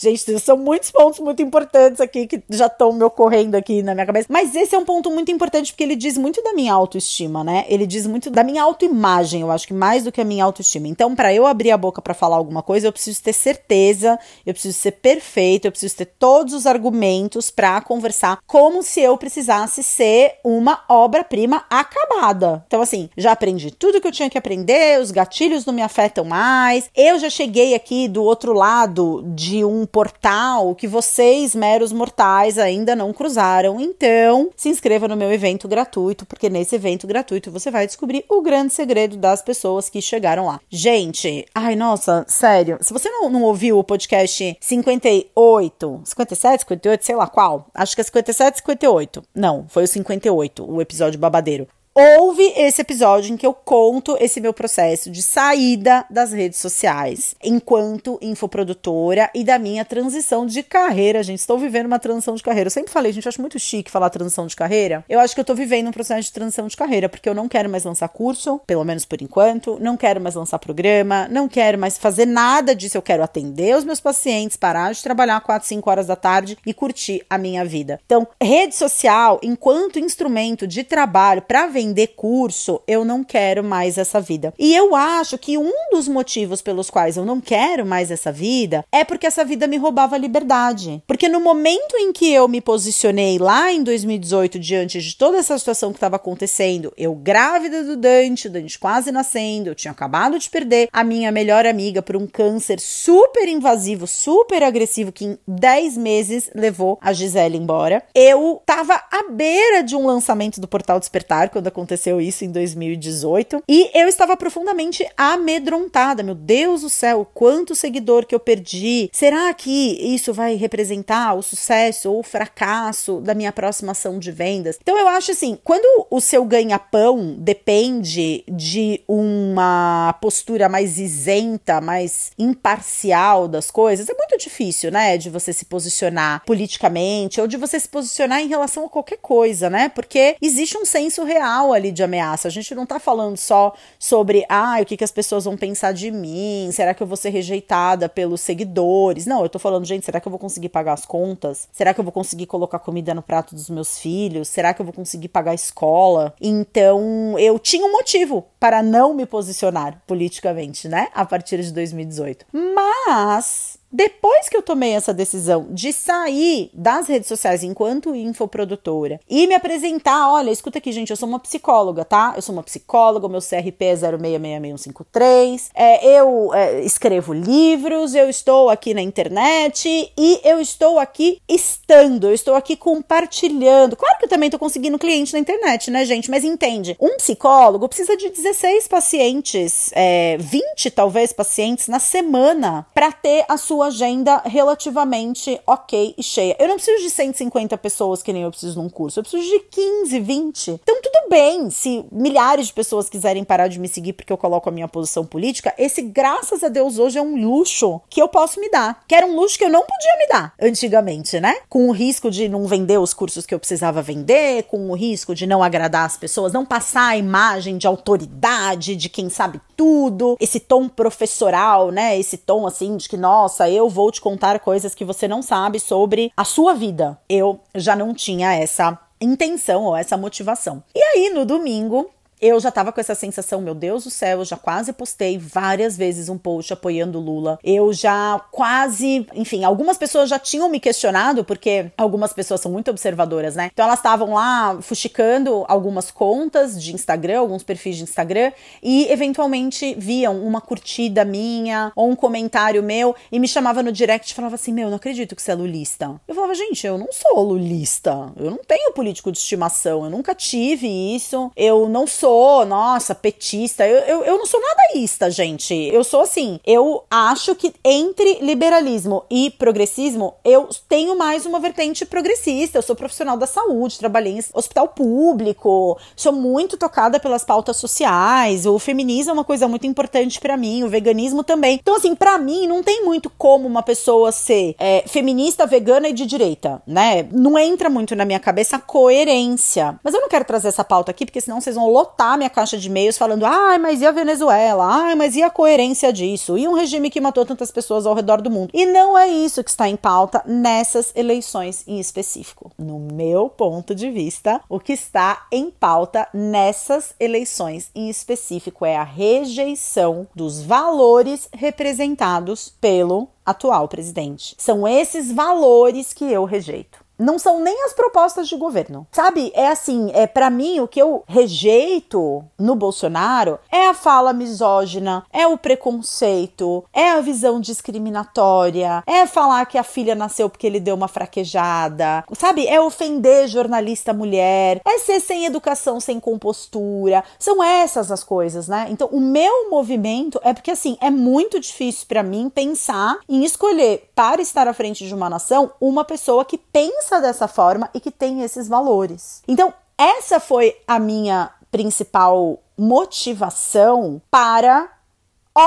Gente, 0.00 0.38
são 0.38 0.56
muitos 0.56 0.90
pontos 0.90 1.20
muito 1.20 1.42
importantes 1.42 2.00
aqui 2.00 2.26
que 2.26 2.42
já 2.48 2.68
estão 2.68 2.90
me 2.90 3.04
ocorrendo 3.04 3.54
aqui 3.54 3.82
na 3.82 3.92
minha 3.92 4.06
cabeça. 4.06 4.28
Mas 4.30 4.54
esse 4.54 4.74
é 4.74 4.78
um 4.78 4.84
ponto 4.84 5.10
muito 5.10 5.30
importante 5.30 5.72
porque 5.72 5.84
ele 5.84 5.94
diz 5.94 6.16
muito 6.16 6.42
da 6.42 6.54
minha 6.54 6.72
autoestima, 6.72 7.44
né? 7.44 7.66
Ele 7.68 7.86
diz 7.86 8.06
muito 8.06 8.30
da 8.30 8.42
minha 8.42 8.62
autoimagem, 8.62 9.42
eu 9.42 9.50
acho 9.50 9.66
que 9.66 9.74
mais 9.74 10.02
do 10.02 10.10
que 10.10 10.18
a 10.18 10.24
minha 10.24 10.42
autoestima. 10.42 10.88
Então, 10.88 11.14
para 11.14 11.34
eu 11.34 11.46
abrir 11.46 11.70
a 11.70 11.76
boca 11.76 12.00
para 12.00 12.14
falar 12.14 12.36
alguma 12.36 12.62
coisa, 12.62 12.88
eu 12.88 12.92
preciso 12.92 13.22
ter 13.22 13.34
certeza, 13.34 14.18
eu 14.46 14.54
preciso 14.54 14.78
ser 14.78 14.92
perfeito, 14.92 15.66
eu 15.66 15.70
preciso 15.70 15.94
ter 15.94 16.06
todos 16.06 16.54
os 16.54 16.66
argumentos 16.66 17.50
para 17.50 17.78
conversar 17.82 18.38
como 18.46 18.82
se 18.82 19.02
eu 19.02 19.18
precisasse 19.18 19.82
ser 19.82 20.36
uma 20.42 20.82
obra-prima 20.88 21.66
acabada. 21.68 22.64
Então, 22.66 22.80
assim, 22.80 23.10
já 23.18 23.32
aprendi 23.32 23.70
tudo 23.70 24.00
que 24.00 24.08
eu 24.08 24.12
tinha 24.12 24.30
que 24.30 24.38
aprender, 24.38 24.98
os 24.98 25.10
gatilhos 25.10 25.66
não 25.66 25.74
me 25.74 25.82
afetam 25.82 26.24
mais. 26.24 26.88
Eu 26.96 27.18
já 27.18 27.28
cheguei 27.28 27.74
aqui 27.74 28.08
do 28.08 28.24
outro 28.24 28.54
lado 28.54 29.22
de 29.34 29.62
um 29.62 29.89
portal 29.90 30.74
que 30.74 30.86
vocês, 30.86 31.54
meros 31.54 31.92
mortais, 31.92 32.58
ainda 32.58 32.94
não 32.96 33.12
cruzaram. 33.12 33.80
Então, 33.80 34.50
se 34.56 34.68
inscreva 34.68 35.08
no 35.08 35.16
meu 35.16 35.32
evento 35.32 35.68
gratuito, 35.68 36.24
porque 36.26 36.48
nesse 36.48 36.74
evento 36.74 37.06
gratuito 37.06 37.50
você 37.50 37.70
vai 37.70 37.86
descobrir 37.86 38.24
o 38.28 38.40
grande 38.40 38.72
segredo 38.72 39.16
das 39.16 39.42
pessoas 39.42 39.88
que 39.88 40.00
chegaram 40.00 40.46
lá. 40.46 40.60
Gente, 40.68 41.46
ai, 41.54 41.76
nossa, 41.76 42.24
sério, 42.28 42.78
se 42.80 42.92
você 42.92 43.10
não, 43.10 43.28
não 43.28 43.42
ouviu 43.42 43.78
o 43.78 43.84
podcast 43.84 44.56
58, 44.60 46.00
57, 46.04 46.62
58, 46.62 47.04
sei 47.04 47.16
lá 47.16 47.26
qual, 47.26 47.66
acho 47.74 47.94
que 47.94 48.00
é 48.00 48.04
57, 48.04 48.58
58. 48.58 49.22
Não, 49.34 49.66
foi 49.68 49.84
o 49.84 49.88
58, 49.88 50.70
o 50.70 50.80
episódio 50.80 51.18
babadeiro. 51.18 51.66
Ouve 51.92 52.52
esse 52.56 52.80
episódio 52.80 53.34
em 53.34 53.36
que 53.36 53.44
eu 53.44 53.52
conto 53.52 54.16
esse 54.20 54.40
meu 54.40 54.54
processo 54.54 55.10
de 55.10 55.20
saída 55.20 56.04
das 56.08 56.32
redes 56.32 56.60
sociais 56.60 57.34
enquanto 57.42 58.16
infoprodutora 58.22 59.28
e 59.34 59.42
da 59.42 59.58
minha 59.58 59.84
transição 59.84 60.46
de 60.46 60.62
carreira, 60.62 61.20
gente. 61.20 61.40
Estou 61.40 61.58
vivendo 61.58 61.86
uma 61.86 61.98
transição 61.98 62.36
de 62.36 62.44
carreira. 62.44 62.68
Eu 62.68 62.70
sempre 62.70 62.92
falei, 62.92 63.10
gente, 63.10 63.28
acho 63.28 63.40
muito 63.40 63.58
chique 63.58 63.90
falar 63.90 64.08
transição 64.08 64.46
de 64.46 64.54
carreira. 64.54 65.04
Eu 65.08 65.18
acho 65.18 65.34
que 65.34 65.40
eu 65.40 65.42
estou 65.42 65.56
vivendo 65.56 65.88
um 65.88 65.92
processo 65.92 66.22
de 66.22 66.32
transição 66.32 66.68
de 66.68 66.76
carreira, 66.76 67.08
porque 67.08 67.28
eu 67.28 67.34
não 67.34 67.48
quero 67.48 67.68
mais 67.68 67.82
lançar 67.82 68.08
curso, 68.08 68.60
pelo 68.68 68.84
menos 68.84 69.04
por 69.04 69.20
enquanto, 69.20 69.76
não 69.80 69.96
quero 69.96 70.20
mais 70.20 70.36
lançar 70.36 70.60
programa, 70.60 71.26
não 71.28 71.48
quero 71.48 71.76
mais 71.76 71.98
fazer 71.98 72.24
nada 72.24 72.72
disso. 72.72 72.98
Eu 72.98 73.02
quero 73.02 73.24
atender 73.24 73.76
os 73.76 73.84
meus 73.84 73.98
pacientes, 73.98 74.56
parar 74.56 74.92
de 74.92 75.02
trabalhar 75.02 75.40
4, 75.40 75.66
5 75.66 75.90
horas 75.90 76.06
da 76.06 76.14
tarde 76.14 76.56
e 76.64 76.72
curtir 76.72 77.26
a 77.28 77.36
minha 77.36 77.64
vida. 77.64 77.98
Então, 78.06 78.28
rede 78.40 78.76
social, 78.76 79.40
enquanto 79.42 79.98
instrumento 79.98 80.68
de 80.68 80.84
trabalho 80.84 81.42
para 81.42 81.66
vender 81.66 81.79
vender 81.80 82.08
curso, 82.08 82.82
eu 82.86 83.06
não 83.06 83.24
quero 83.24 83.64
mais 83.64 83.96
essa 83.96 84.20
vida. 84.20 84.52
E 84.58 84.74
eu 84.74 84.94
acho 84.94 85.38
que 85.38 85.56
um 85.56 85.72
dos 85.90 86.06
motivos 86.06 86.60
pelos 86.60 86.90
quais 86.90 87.16
eu 87.16 87.24
não 87.24 87.40
quero 87.40 87.86
mais 87.86 88.10
essa 88.10 88.30
vida 88.30 88.84
é 88.92 89.02
porque 89.02 89.26
essa 89.26 89.42
vida 89.46 89.66
me 89.66 89.78
roubava 89.78 90.14
a 90.14 90.18
liberdade. 90.18 91.02
Porque 91.06 91.26
no 91.26 91.40
momento 91.40 91.96
em 91.96 92.12
que 92.12 92.30
eu 92.30 92.46
me 92.46 92.60
posicionei 92.60 93.38
lá 93.38 93.72
em 93.72 93.82
2018, 93.82 94.58
diante 94.58 95.00
de 95.00 95.16
toda 95.16 95.38
essa 95.38 95.56
situação 95.56 95.90
que 95.90 95.96
estava 95.96 96.16
acontecendo, 96.16 96.92
eu 96.98 97.14
grávida 97.14 97.82
do 97.82 97.96
Dante, 97.96 98.48
o 98.48 98.50
Dante 98.50 98.78
quase 98.78 99.10
nascendo, 99.10 99.70
eu 99.70 99.74
tinha 99.74 99.92
acabado 99.92 100.38
de 100.38 100.50
perder 100.50 100.88
a 100.92 101.02
minha 101.02 101.32
melhor 101.32 101.64
amiga 101.64 102.02
por 102.02 102.14
um 102.14 102.26
câncer 102.26 102.78
super 102.78 103.48
invasivo, 103.48 104.06
super 104.06 104.62
agressivo, 104.62 105.12
que 105.12 105.24
em 105.24 105.38
10 105.48 105.96
meses 105.96 106.50
levou 106.54 106.98
a 107.00 107.14
Gisele 107.14 107.56
embora. 107.56 108.02
Eu 108.14 108.60
tava 108.66 108.94
à 108.94 109.30
beira 109.30 109.82
de 109.82 109.96
um 109.96 110.06
lançamento 110.06 110.60
do 110.60 110.68
Portal 110.68 111.00
Despertar, 111.00 111.48
quando 111.48 111.69
aconteceu 111.70 112.20
isso 112.20 112.44
em 112.44 112.50
2018. 112.50 113.62
E 113.68 113.90
eu 113.94 114.06
estava 114.08 114.36
profundamente 114.36 115.06
amedrontada. 115.16 116.22
Meu 116.22 116.34
Deus 116.34 116.82
do 116.82 116.90
céu, 116.90 117.26
quanto 117.32 117.74
seguidor 117.74 118.26
que 118.26 118.34
eu 118.34 118.40
perdi. 118.40 119.08
Será 119.12 119.52
que 119.54 119.98
isso 120.14 120.32
vai 120.32 120.54
representar 120.54 121.34
o 121.34 121.42
sucesso 121.42 122.10
ou 122.10 122.20
o 122.20 122.22
fracasso 122.22 123.20
da 123.20 123.34
minha 123.34 123.52
próxima 123.52 123.92
ação 123.92 124.18
de 124.18 124.30
vendas? 124.30 124.78
Então 124.80 124.98
eu 124.98 125.08
acho 125.08 125.30
assim, 125.32 125.58
quando 125.64 126.06
o 126.10 126.20
seu 126.20 126.44
ganha-pão 126.44 127.34
depende 127.38 128.44
de 128.48 129.02
uma 129.08 130.12
postura 130.20 130.68
mais 130.68 130.98
isenta, 130.98 131.80
mais 131.80 132.32
imparcial 132.38 133.48
das 133.48 133.70
coisas, 133.70 134.08
é 134.08 134.14
muito 134.14 134.36
difícil, 134.38 134.90
né? 134.90 135.16
De 135.16 135.30
você 135.30 135.52
se 135.52 135.64
posicionar 135.64 136.42
politicamente 136.44 137.40
ou 137.40 137.46
de 137.46 137.56
você 137.56 137.78
se 137.78 137.88
posicionar 137.88 138.40
em 138.40 138.48
relação 138.48 138.84
a 138.84 138.88
qualquer 138.88 139.18
coisa, 139.18 139.70
né? 139.70 139.88
Porque 139.88 140.36
existe 140.40 140.76
um 140.76 140.84
senso 140.84 141.24
real 141.24 141.59
ali 141.72 141.92
de 141.92 142.02
ameaça. 142.02 142.48
A 142.48 142.50
gente 142.50 142.74
não 142.74 142.86
tá 142.86 142.98
falando 142.98 143.36
só 143.36 143.74
sobre, 143.98 144.44
ah, 144.48 144.78
o 144.80 144.86
que, 144.86 144.96
que 144.96 145.04
as 145.04 145.12
pessoas 145.12 145.44
vão 145.44 145.56
pensar 145.56 145.92
de 145.92 146.10
mim? 146.10 146.70
Será 146.72 146.94
que 146.94 147.02
eu 147.02 147.06
vou 147.06 147.16
ser 147.16 147.30
rejeitada 147.30 148.08
pelos 148.08 148.40
seguidores? 148.40 149.26
Não, 149.26 149.42
eu 149.42 149.48
tô 149.48 149.58
falando, 149.58 149.84
gente, 149.84 150.04
será 150.04 150.20
que 150.20 150.26
eu 150.26 150.30
vou 150.30 150.38
conseguir 150.38 150.68
pagar 150.68 150.94
as 150.94 151.04
contas? 151.04 151.68
Será 151.72 151.92
que 151.92 152.00
eu 152.00 152.04
vou 152.04 152.12
conseguir 152.12 152.46
colocar 152.46 152.78
comida 152.78 153.14
no 153.14 153.22
prato 153.22 153.54
dos 153.54 153.68
meus 153.68 153.98
filhos? 153.98 154.48
Será 154.48 154.72
que 154.72 154.80
eu 154.80 154.86
vou 154.86 154.94
conseguir 154.94 155.28
pagar 155.28 155.52
a 155.52 155.54
escola? 155.54 156.34
Então, 156.40 157.38
eu 157.38 157.58
tinha 157.58 157.86
um 157.86 157.92
motivo 157.92 158.46
para 158.58 158.82
não 158.82 159.14
me 159.14 159.26
posicionar 159.26 160.00
politicamente, 160.06 160.88
né? 160.88 161.08
A 161.14 161.24
partir 161.24 161.62
de 161.62 161.72
2018. 161.72 162.46
Mas 162.52 163.79
depois 163.92 164.48
que 164.48 164.56
eu 164.56 164.62
tomei 164.62 164.92
essa 164.92 165.12
decisão 165.12 165.66
de 165.70 165.92
sair 165.92 166.70
das 166.72 167.08
redes 167.08 167.26
sociais 167.26 167.64
enquanto 167.64 168.14
infoprodutora 168.14 169.20
e 169.28 169.46
me 169.46 169.54
apresentar, 169.54 170.30
olha, 170.30 170.50
escuta 170.50 170.78
aqui, 170.78 170.92
gente, 170.92 171.10
eu 171.10 171.16
sou 171.16 171.28
uma 171.28 171.40
psicóloga, 171.40 172.04
tá? 172.04 172.32
Eu 172.36 172.42
sou 172.42 172.52
uma 172.52 172.62
psicóloga, 172.62 173.28
meu 173.28 173.40
CRP 173.40 173.84
é 173.84 173.96
066653, 173.96 175.70
é, 175.74 176.06
eu 176.06 176.54
é, 176.54 176.80
escrevo 176.82 177.32
livros, 177.32 178.14
eu 178.14 178.28
estou 178.28 178.70
aqui 178.70 178.94
na 178.94 179.02
internet 179.02 180.12
e 180.16 180.40
eu 180.44 180.60
estou 180.60 180.98
aqui 180.98 181.40
estando, 181.48 182.28
eu 182.28 182.34
estou 182.34 182.54
aqui 182.54 182.76
compartilhando. 182.76 183.96
Claro 183.96 184.18
que 184.18 184.26
eu 184.26 184.28
também 184.28 184.46
estou 184.46 184.60
conseguindo 184.60 184.98
cliente 184.98 185.32
na 185.32 185.38
internet, 185.38 185.90
né, 185.90 186.04
gente? 186.04 186.30
Mas 186.30 186.44
entende, 186.44 186.96
um 187.00 187.16
psicólogo 187.16 187.88
precisa 187.88 188.16
de 188.16 188.28
16 188.30 188.86
pacientes, 188.86 189.90
é, 189.94 190.36
20 190.38 190.90
talvez 190.92 191.32
pacientes 191.32 191.88
na 191.88 191.98
semana 191.98 192.86
para 192.94 193.10
ter 193.10 193.44
a 193.48 193.56
sua 193.56 193.79
sua 193.80 193.86
agenda 193.86 194.42
relativamente 194.44 195.58
ok 195.66 196.14
e 196.18 196.22
cheia. 196.22 196.54
Eu 196.58 196.68
não 196.68 196.74
preciso 196.74 197.02
de 197.02 197.08
150 197.08 197.78
pessoas 197.78 198.22
que 198.22 198.30
nem 198.30 198.42
eu 198.42 198.50
preciso 198.50 198.80
num 198.80 198.90
curso, 198.90 199.18
eu 199.18 199.22
preciso 199.22 199.48
de 199.48 199.60
15, 199.60 200.20
20. 200.20 200.70
Então, 200.82 201.00
tudo 201.00 201.30
bem 201.30 201.70
se 201.70 202.04
milhares 202.12 202.66
de 202.66 202.74
pessoas 202.74 203.08
quiserem 203.08 203.42
parar 203.42 203.68
de 203.68 203.78
me 203.78 203.88
seguir 203.88 204.12
porque 204.12 204.30
eu 204.30 204.36
coloco 204.36 204.68
a 204.68 204.72
minha 204.72 204.86
posição 204.86 205.24
política. 205.24 205.74
Esse, 205.78 206.02
graças 206.02 206.62
a 206.62 206.68
Deus, 206.68 206.98
hoje 206.98 207.18
é 207.18 207.22
um 207.22 207.40
luxo 207.40 208.02
que 208.10 208.20
eu 208.20 208.28
posso 208.28 208.60
me 208.60 208.70
dar. 208.70 209.02
Que 209.08 209.14
era 209.14 209.26
um 209.26 209.34
luxo 209.34 209.56
que 209.56 209.64
eu 209.64 209.70
não 209.70 209.80
podia 209.80 210.18
me 210.18 210.28
dar 210.28 210.52
antigamente, 210.60 211.40
né? 211.40 211.56
Com 211.68 211.88
o 211.88 211.92
risco 211.92 212.30
de 212.30 212.50
não 212.50 212.66
vender 212.66 212.98
os 212.98 213.14
cursos 213.14 213.46
que 213.46 213.54
eu 213.54 213.58
precisava 213.58 214.02
vender, 214.02 214.64
com 214.64 214.90
o 214.90 214.94
risco 214.94 215.34
de 215.34 215.46
não 215.46 215.62
agradar 215.62 216.04
as 216.04 216.18
pessoas, 216.18 216.52
não 216.52 216.66
passar 216.66 217.08
a 217.08 217.16
imagem 217.16 217.78
de 217.78 217.86
autoridade, 217.86 218.94
de 218.94 219.08
quem 219.08 219.30
sabe 219.30 219.58
tudo, 219.74 220.36
esse 220.38 220.60
tom 220.60 220.86
professoral, 220.86 221.90
né? 221.90 222.18
Esse 222.18 222.36
tom 222.36 222.66
assim 222.66 222.98
de 222.98 223.08
que, 223.08 223.16
nossa, 223.16 223.69
eu 223.70 223.88
vou 223.88 224.10
te 224.10 224.20
contar 224.20 224.60
coisas 224.60 224.94
que 224.94 225.04
você 225.04 225.26
não 225.26 225.42
sabe 225.42 225.78
sobre 225.78 226.32
a 226.36 226.44
sua 226.44 226.74
vida. 226.74 227.18
Eu 227.28 227.60
já 227.74 227.94
não 227.96 228.14
tinha 228.14 228.54
essa 228.54 228.98
intenção 229.20 229.84
ou 229.84 229.96
essa 229.96 230.16
motivação. 230.16 230.82
E 230.94 231.02
aí, 231.02 231.30
no 231.30 231.44
domingo, 231.44 232.10
eu 232.40 232.58
já 232.58 232.70
tava 232.70 232.92
com 232.92 233.00
essa 233.00 233.14
sensação, 233.14 233.60
meu 233.60 233.74
Deus 233.74 234.04
do 234.04 234.10
céu, 234.10 234.38
eu 234.38 234.44
já 234.44 234.56
quase 234.56 234.92
postei 234.92 235.36
várias 235.36 235.96
vezes 235.96 236.28
um 236.28 236.38
post 236.38 236.72
apoiando 236.72 237.20
Lula. 237.20 237.58
Eu 237.62 237.92
já 237.92 238.40
quase, 238.50 239.26
enfim, 239.34 239.64
algumas 239.64 239.98
pessoas 239.98 240.28
já 240.30 240.38
tinham 240.38 240.68
me 240.68 240.80
questionado, 240.80 241.44
porque 241.44 241.90
algumas 241.96 242.32
pessoas 242.32 242.60
são 242.60 242.72
muito 242.72 242.90
observadoras, 242.90 243.54
né? 243.54 243.70
Então 243.72 243.84
elas 243.84 243.98
estavam 243.98 244.32
lá 244.32 244.78
fuxicando 244.80 245.64
algumas 245.68 246.10
contas 246.10 246.80
de 246.82 246.94
Instagram, 246.94 247.40
alguns 247.40 247.62
perfis 247.62 247.96
de 247.96 248.04
Instagram, 248.04 248.52
e 248.82 249.06
eventualmente 249.10 249.94
viam 249.98 250.40
uma 250.42 250.60
curtida 250.60 251.24
minha 251.24 251.92
ou 251.94 252.10
um 252.10 252.16
comentário 252.16 252.82
meu 252.82 253.14
e 253.30 253.38
me 253.38 253.48
chamava 253.48 253.82
no 253.82 253.92
direct 253.92 254.32
e 254.32 254.34
falava 254.34 254.54
assim: 254.54 254.72
Meu, 254.72 254.88
não 254.88 254.96
acredito 254.96 255.36
que 255.36 255.42
você 255.42 255.52
é 255.52 255.54
lulista. 255.54 256.20
Eu 256.26 256.34
falava, 256.34 256.54
gente, 256.54 256.86
eu 256.86 256.96
não 256.96 257.12
sou 257.12 257.42
lulista. 257.42 258.32
Eu 258.36 258.50
não 258.50 258.58
tenho 258.58 258.92
político 258.92 259.30
de 259.30 259.38
estimação. 259.38 260.04
Eu 260.04 260.10
nunca 260.10 260.34
tive 260.34 260.86
isso. 260.86 261.50
Eu 261.56 261.88
não 261.88 262.06
sou 262.06 262.29
sou, 262.30 262.64
nossa, 262.64 263.12
petista. 263.12 263.84
Eu, 263.84 263.98
eu, 263.98 264.24
eu 264.24 264.38
não 264.38 264.46
sou 264.46 264.60
nadaísta, 264.60 265.28
gente. 265.28 265.74
Eu 265.74 266.04
sou 266.04 266.20
assim. 266.20 266.60
Eu 266.64 267.02
acho 267.10 267.56
que 267.56 267.74
entre 267.84 268.38
liberalismo 268.40 269.24
e 269.28 269.50
progressismo, 269.50 270.34
eu 270.44 270.68
tenho 270.88 271.18
mais 271.18 271.44
uma 271.44 271.58
vertente 271.58 272.06
progressista. 272.06 272.78
Eu 272.78 272.82
sou 272.82 272.94
profissional 272.94 273.36
da 273.36 273.48
saúde, 273.48 273.98
trabalhei 273.98 274.34
em 274.34 274.44
hospital 274.54 274.86
público, 274.86 275.98
sou 276.14 276.32
muito 276.32 276.76
tocada 276.76 277.18
pelas 277.18 277.44
pautas 277.44 277.78
sociais. 277.78 278.64
O 278.64 278.78
feminismo 278.78 279.30
é 279.30 279.34
uma 279.34 279.44
coisa 279.44 279.66
muito 279.66 279.88
importante 279.88 280.40
para 280.40 280.56
mim, 280.56 280.84
o 280.84 280.88
veganismo 280.88 281.42
também. 281.42 281.80
Então, 281.82 281.96
assim, 281.96 282.14
para 282.14 282.38
mim, 282.38 282.68
não 282.68 282.80
tem 282.80 283.04
muito 283.04 283.28
como 283.28 283.66
uma 283.66 283.82
pessoa 283.82 284.30
ser 284.30 284.76
é, 284.78 285.02
feminista, 285.04 285.66
vegana 285.66 286.08
e 286.08 286.12
de 286.12 286.24
direita, 286.24 286.80
né? 286.86 287.28
Não 287.32 287.58
entra 287.58 287.90
muito 287.90 288.14
na 288.14 288.24
minha 288.24 288.38
cabeça 288.38 288.76
a 288.76 288.80
coerência. 288.80 289.98
Mas 290.04 290.14
eu 290.14 290.20
não 290.20 290.28
quero 290.28 290.44
trazer 290.44 290.68
essa 290.68 290.84
pauta 290.84 291.10
aqui, 291.10 291.26
porque 291.26 291.40
senão 291.40 291.60
vocês 291.60 291.74
vão 291.74 291.88
lotar 291.88 292.19
lotar 292.20 292.36
minha 292.36 292.50
caixa 292.50 292.76
de 292.76 292.88
e-mails 292.88 293.16
falando: 293.16 293.46
ai, 293.46 293.78
mas 293.78 294.00
e 294.00 294.06
a 294.06 294.12
Venezuela? 294.12 294.84
Ai, 294.84 295.14
mas 295.14 295.34
e 295.36 295.42
a 295.42 295.48
coerência 295.48 296.12
disso? 296.12 296.58
E 296.58 296.68
um 296.68 296.74
regime 296.74 297.08
que 297.08 297.20
matou 297.20 297.46
tantas 297.46 297.70
pessoas 297.70 298.04
ao 298.04 298.14
redor 298.14 298.42
do 298.42 298.50
mundo? 298.50 298.70
E 298.74 298.84
não 298.84 299.16
é 299.16 299.26
isso 299.28 299.64
que 299.64 299.70
está 299.70 299.88
em 299.88 299.96
pauta 299.96 300.42
nessas 300.46 301.12
eleições 301.16 301.82
em 301.86 301.98
específico. 301.98 302.70
No 302.78 302.98
meu 302.98 303.48
ponto 303.48 303.94
de 303.94 304.10
vista, 304.10 304.60
o 304.68 304.78
que 304.78 304.92
está 304.92 305.46
em 305.50 305.70
pauta 305.70 306.28
nessas 306.34 307.14
eleições 307.18 307.90
em 307.94 308.10
específico 308.10 308.84
é 308.84 308.96
a 308.96 309.04
rejeição 309.04 310.26
dos 310.34 310.62
valores 310.62 311.48
representados 311.54 312.74
pelo 312.80 313.28
atual 313.44 313.88
presidente. 313.88 314.54
São 314.58 314.86
esses 314.86 315.32
valores 315.32 316.12
que 316.12 316.24
eu 316.24 316.44
rejeito 316.44 317.09
não 317.20 317.38
são 317.38 317.60
nem 317.60 317.84
as 317.84 317.92
propostas 317.92 318.48
de 318.48 318.56
governo. 318.56 319.06
Sabe? 319.12 319.52
É 319.54 319.68
assim, 319.68 320.10
é 320.14 320.26
para 320.26 320.50
mim 320.50 320.80
o 320.80 320.88
que 320.88 321.00
eu 321.00 321.22
rejeito 321.26 322.44
no 322.58 322.74
Bolsonaro 322.74 323.58
é 323.70 323.86
a 323.86 323.94
fala 323.94 324.32
misógina, 324.32 325.24
é 325.32 325.46
o 325.46 325.58
preconceito, 325.58 326.84
é 326.92 327.10
a 327.10 327.20
visão 327.20 327.60
discriminatória, 327.60 329.02
é 329.06 329.26
falar 329.26 329.66
que 329.66 329.76
a 329.76 329.82
filha 329.82 330.14
nasceu 330.14 330.48
porque 330.48 330.66
ele 330.66 330.80
deu 330.80 330.94
uma 330.94 331.08
fraquejada. 331.08 332.24
Sabe? 332.36 332.66
É 332.66 332.80
ofender 332.80 333.48
jornalista 333.48 334.12
mulher, 334.12 334.80
é 334.84 334.98
ser 334.98 335.20
sem 335.20 335.44
educação, 335.44 336.00
sem 336.00 336.18
compostura. 336.18 337.22
São 337.38 337.62
essas 337.62 338.10
as 338.10 338.24
coisas, 338.24 338.68
né? 338.68 338.86
Então, 338.90 339.08
o 339.12 339.20
meu 339.20 339.70
movimento 339.70 340.40
é 340.42 340.54
porque 340.54 340.70
assim, 340.70 340.96
é 341.00 341.10
muito 341.10 341.60
difícil 341.60 342.06
para 342.08 342.22
mim 342.22 342.48
pensar 342.48 343.18
em 343.28 343.44
escolher 343.44 344.10
para 344.14 344.40
estar 344.40 344.66
à 344.66 344.72
frente 344.72 345.06
de 345.06 345.14
uma 345.14 345.28
nação 345.28 345.72
uma 345.80 346.04
pessoa 346.04 346.44
que 346.44 346.56
pensa 346.58 347.09
pensa 347.10 347.20
dessa 347.20 347.48
forma 347.48 347.90
e 347.92 347.98
que 347.98 348.12
tem 348.12 348.42
esses 348.42 348.68
valores. 348.68 349.42
Então, 349.48 349.74
essa 349.98 350.38
foi 350.38 350.76
a 350.86 350.98
minha 351.00 351.50
principal 351.70 352.62
motivação 352.78 354.22
para 354.30 354.88